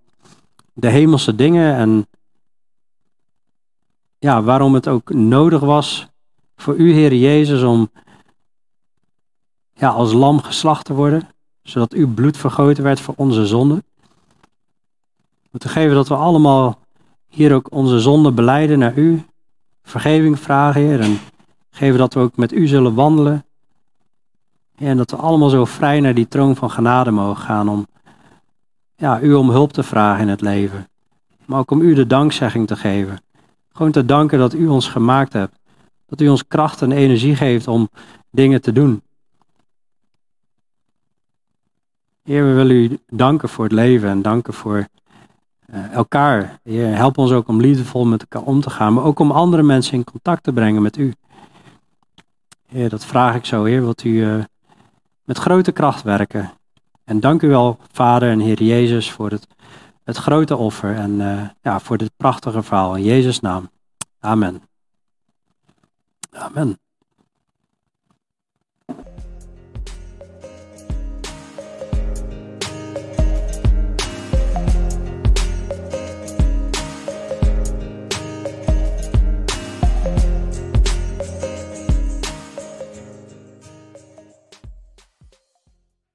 de 0.73 0.89
hemelse 0.89 1.35
dingen 1.35 1.75
en 1.75 2.07
ja, 4.19 4.43
waarom 4.43 4.73
het 4.73 4.87
ook 4.87 5.13
nodig 5.13 5.59
was 5.59 6.07
voor 6.55 6.75
u, 6.75 6.93
Heer 6.93 7.13
Jezus, 7.13 7.63
om 7.63 7.91
ja, 9.73 9.89
als 9.89 10.13
lam 10.13 10.41
geslacht 10.41 10.85
te 10.85 10.93
worden, 10.93 11.29
zodat 11.63 11.93
uw 11.93 12.13
bloed 12.13 12.37
vergoten 12.37 12.83
werd 12.83 12.99
voor 12.99 13.13
onze 13.17 13.45
zonden. 13.45 13.83
Om 15.51 15.59
te 15.59 15.69
geven 15.69 15.95
dat 15.95 16.07
we 16.07 16.15
allemaal 16.15 16.79
hier 17.27 17.53
ook 17.53 17.71
onze 17.71 17.99
zonden 17.99 18.35
beleiden 18.35 18.79
naar 18.79 18.97
u, 18.97 19.25
vergeving 19.85 20.39
vragen, 20.39 20.81
Heer, 20.81 20.99
en 20.99 21.17
geven 21.69 21.97
dat 21.97 22.13
we 22.13 22.19
ook 22.19 22.37
met 22.37 22.51
u 22.51 22.67
zullen 22.67 22.93
wandelen. 22.93 23.45
en 24.75 24.97
dat 24.97 25.11
we 25.11 25.17
allemaal 25.17 25.49
zo 25.49 25.65
vrij 25.65 25.99
naar 25.99 26.13
die 26.13 26.27
troon 26.27 26.55
van 26.55 26.71
genade 26.71 27.11
mogen 27.11 27.43
gaan 27.43 27.69
om 27.69 27.87
ja, 28.95 29.21
u 29.21 29.33
om 29.33 29.49
hulp 29.49 29.73
te 29.73 29.83
vragen 29.83 30.21
in 30.21 30.27
het 30.27 30.41
leven. 30.41 30.87
Maar 31.45 31.59
ook 31.59 31.71
om 31.71 31.81
u 31.81 31.93
de 31.93 32.07
dankzegging 32.07 32.67
te 32.67 32.75
geven. 32.75 33.21
Gewoon 33.71 33.91
te 33.91 34.05
danken 34.05 34.39
dat 34.39 34.53
u 34.53 34.67
ons 34.67 34.87
gemaakt 34.87 35.33
hebt. 35.33 35.59
Dat 36.05 36.21
u 36.21 36.29
ons 36.29 36.47
kracht 36.47 36.81
en 36.81 36.91
energie 36.91 37.35
geeft 37.35 37.67
om 37.67 37.89
dingen 38.31 38.61
te 38.61 38.71
doen. 38.71 39.01
Heer, 42.23 42.45
we 42.45 42.53
willen 42.53 42.75
u 42.75 42.99
danken 43.07 43.49
voor 43.49 43.63
het 43.63 43.73
leven 43.73 44.09
en 44.09 44.21
danken 44.21 44.53
voor 44.53 44.87
elkaar. 45.91 46.59
Heer, 46.63 46.95
help 46.95 47.17
ons 47.17 47.31
ook 47.31 47.47
om 47.47 47.61
liefdevol 47.61 48.05
met 48.05 48.21
elkaar 48.21 48.47
om 48.47 48.61
te 48.61 48.69
gaan, 48.69 48.93
maar 48.93 49.03
ook 49.03 49.19
om 49.19 49.31
andere 49.31 49.63
mensen 49.63 49.93
in 49.93 50.03
contact 50.03 50.43
te 50.43 50.53
brengen 50.53 50.81
met 50.81 50.97
u. 50.97 51.13
Heer, 52.67 52.89
dat 52.89 53.05
vraag 53.05 53.35
ik 53.35 53.45
zo, 53.45 53.63
Heer, 53.63 53.81
wilt 53.81 54.03
u 54.03 54.09
uh, 54.09 54.43
met 55.23 55.37
grote 55.37 55.71
kracht 55.71 56.01
werken. 56.01 56.51
En 57.03 57.19
dank 57.19 57.41
u 57.41 57.47
wel, 57.47 57.77
Vader 57.91 58.29
en 58.29 58.39
Heer 58.39 58.63
Jezus, 58.63 59.11
voor 59.11 59.29
het, 59.29 59.47
het 60.03 60.17
grote 60.17 60.55
offer 60.55 60.95
en 60.95 61.11
uh, 61.11 61.41
ja, 61.61 61.79
voor 61.79 61.97
dit 61.97 62.11
prachtige 62.17 62.63
verhaal. 62.63 62.95
In 62.95 63.03
Jezus' 63.03 63.39
naam. 63.39 63.69
Amen. 64.19 64.61
Amen. 66.31 66.84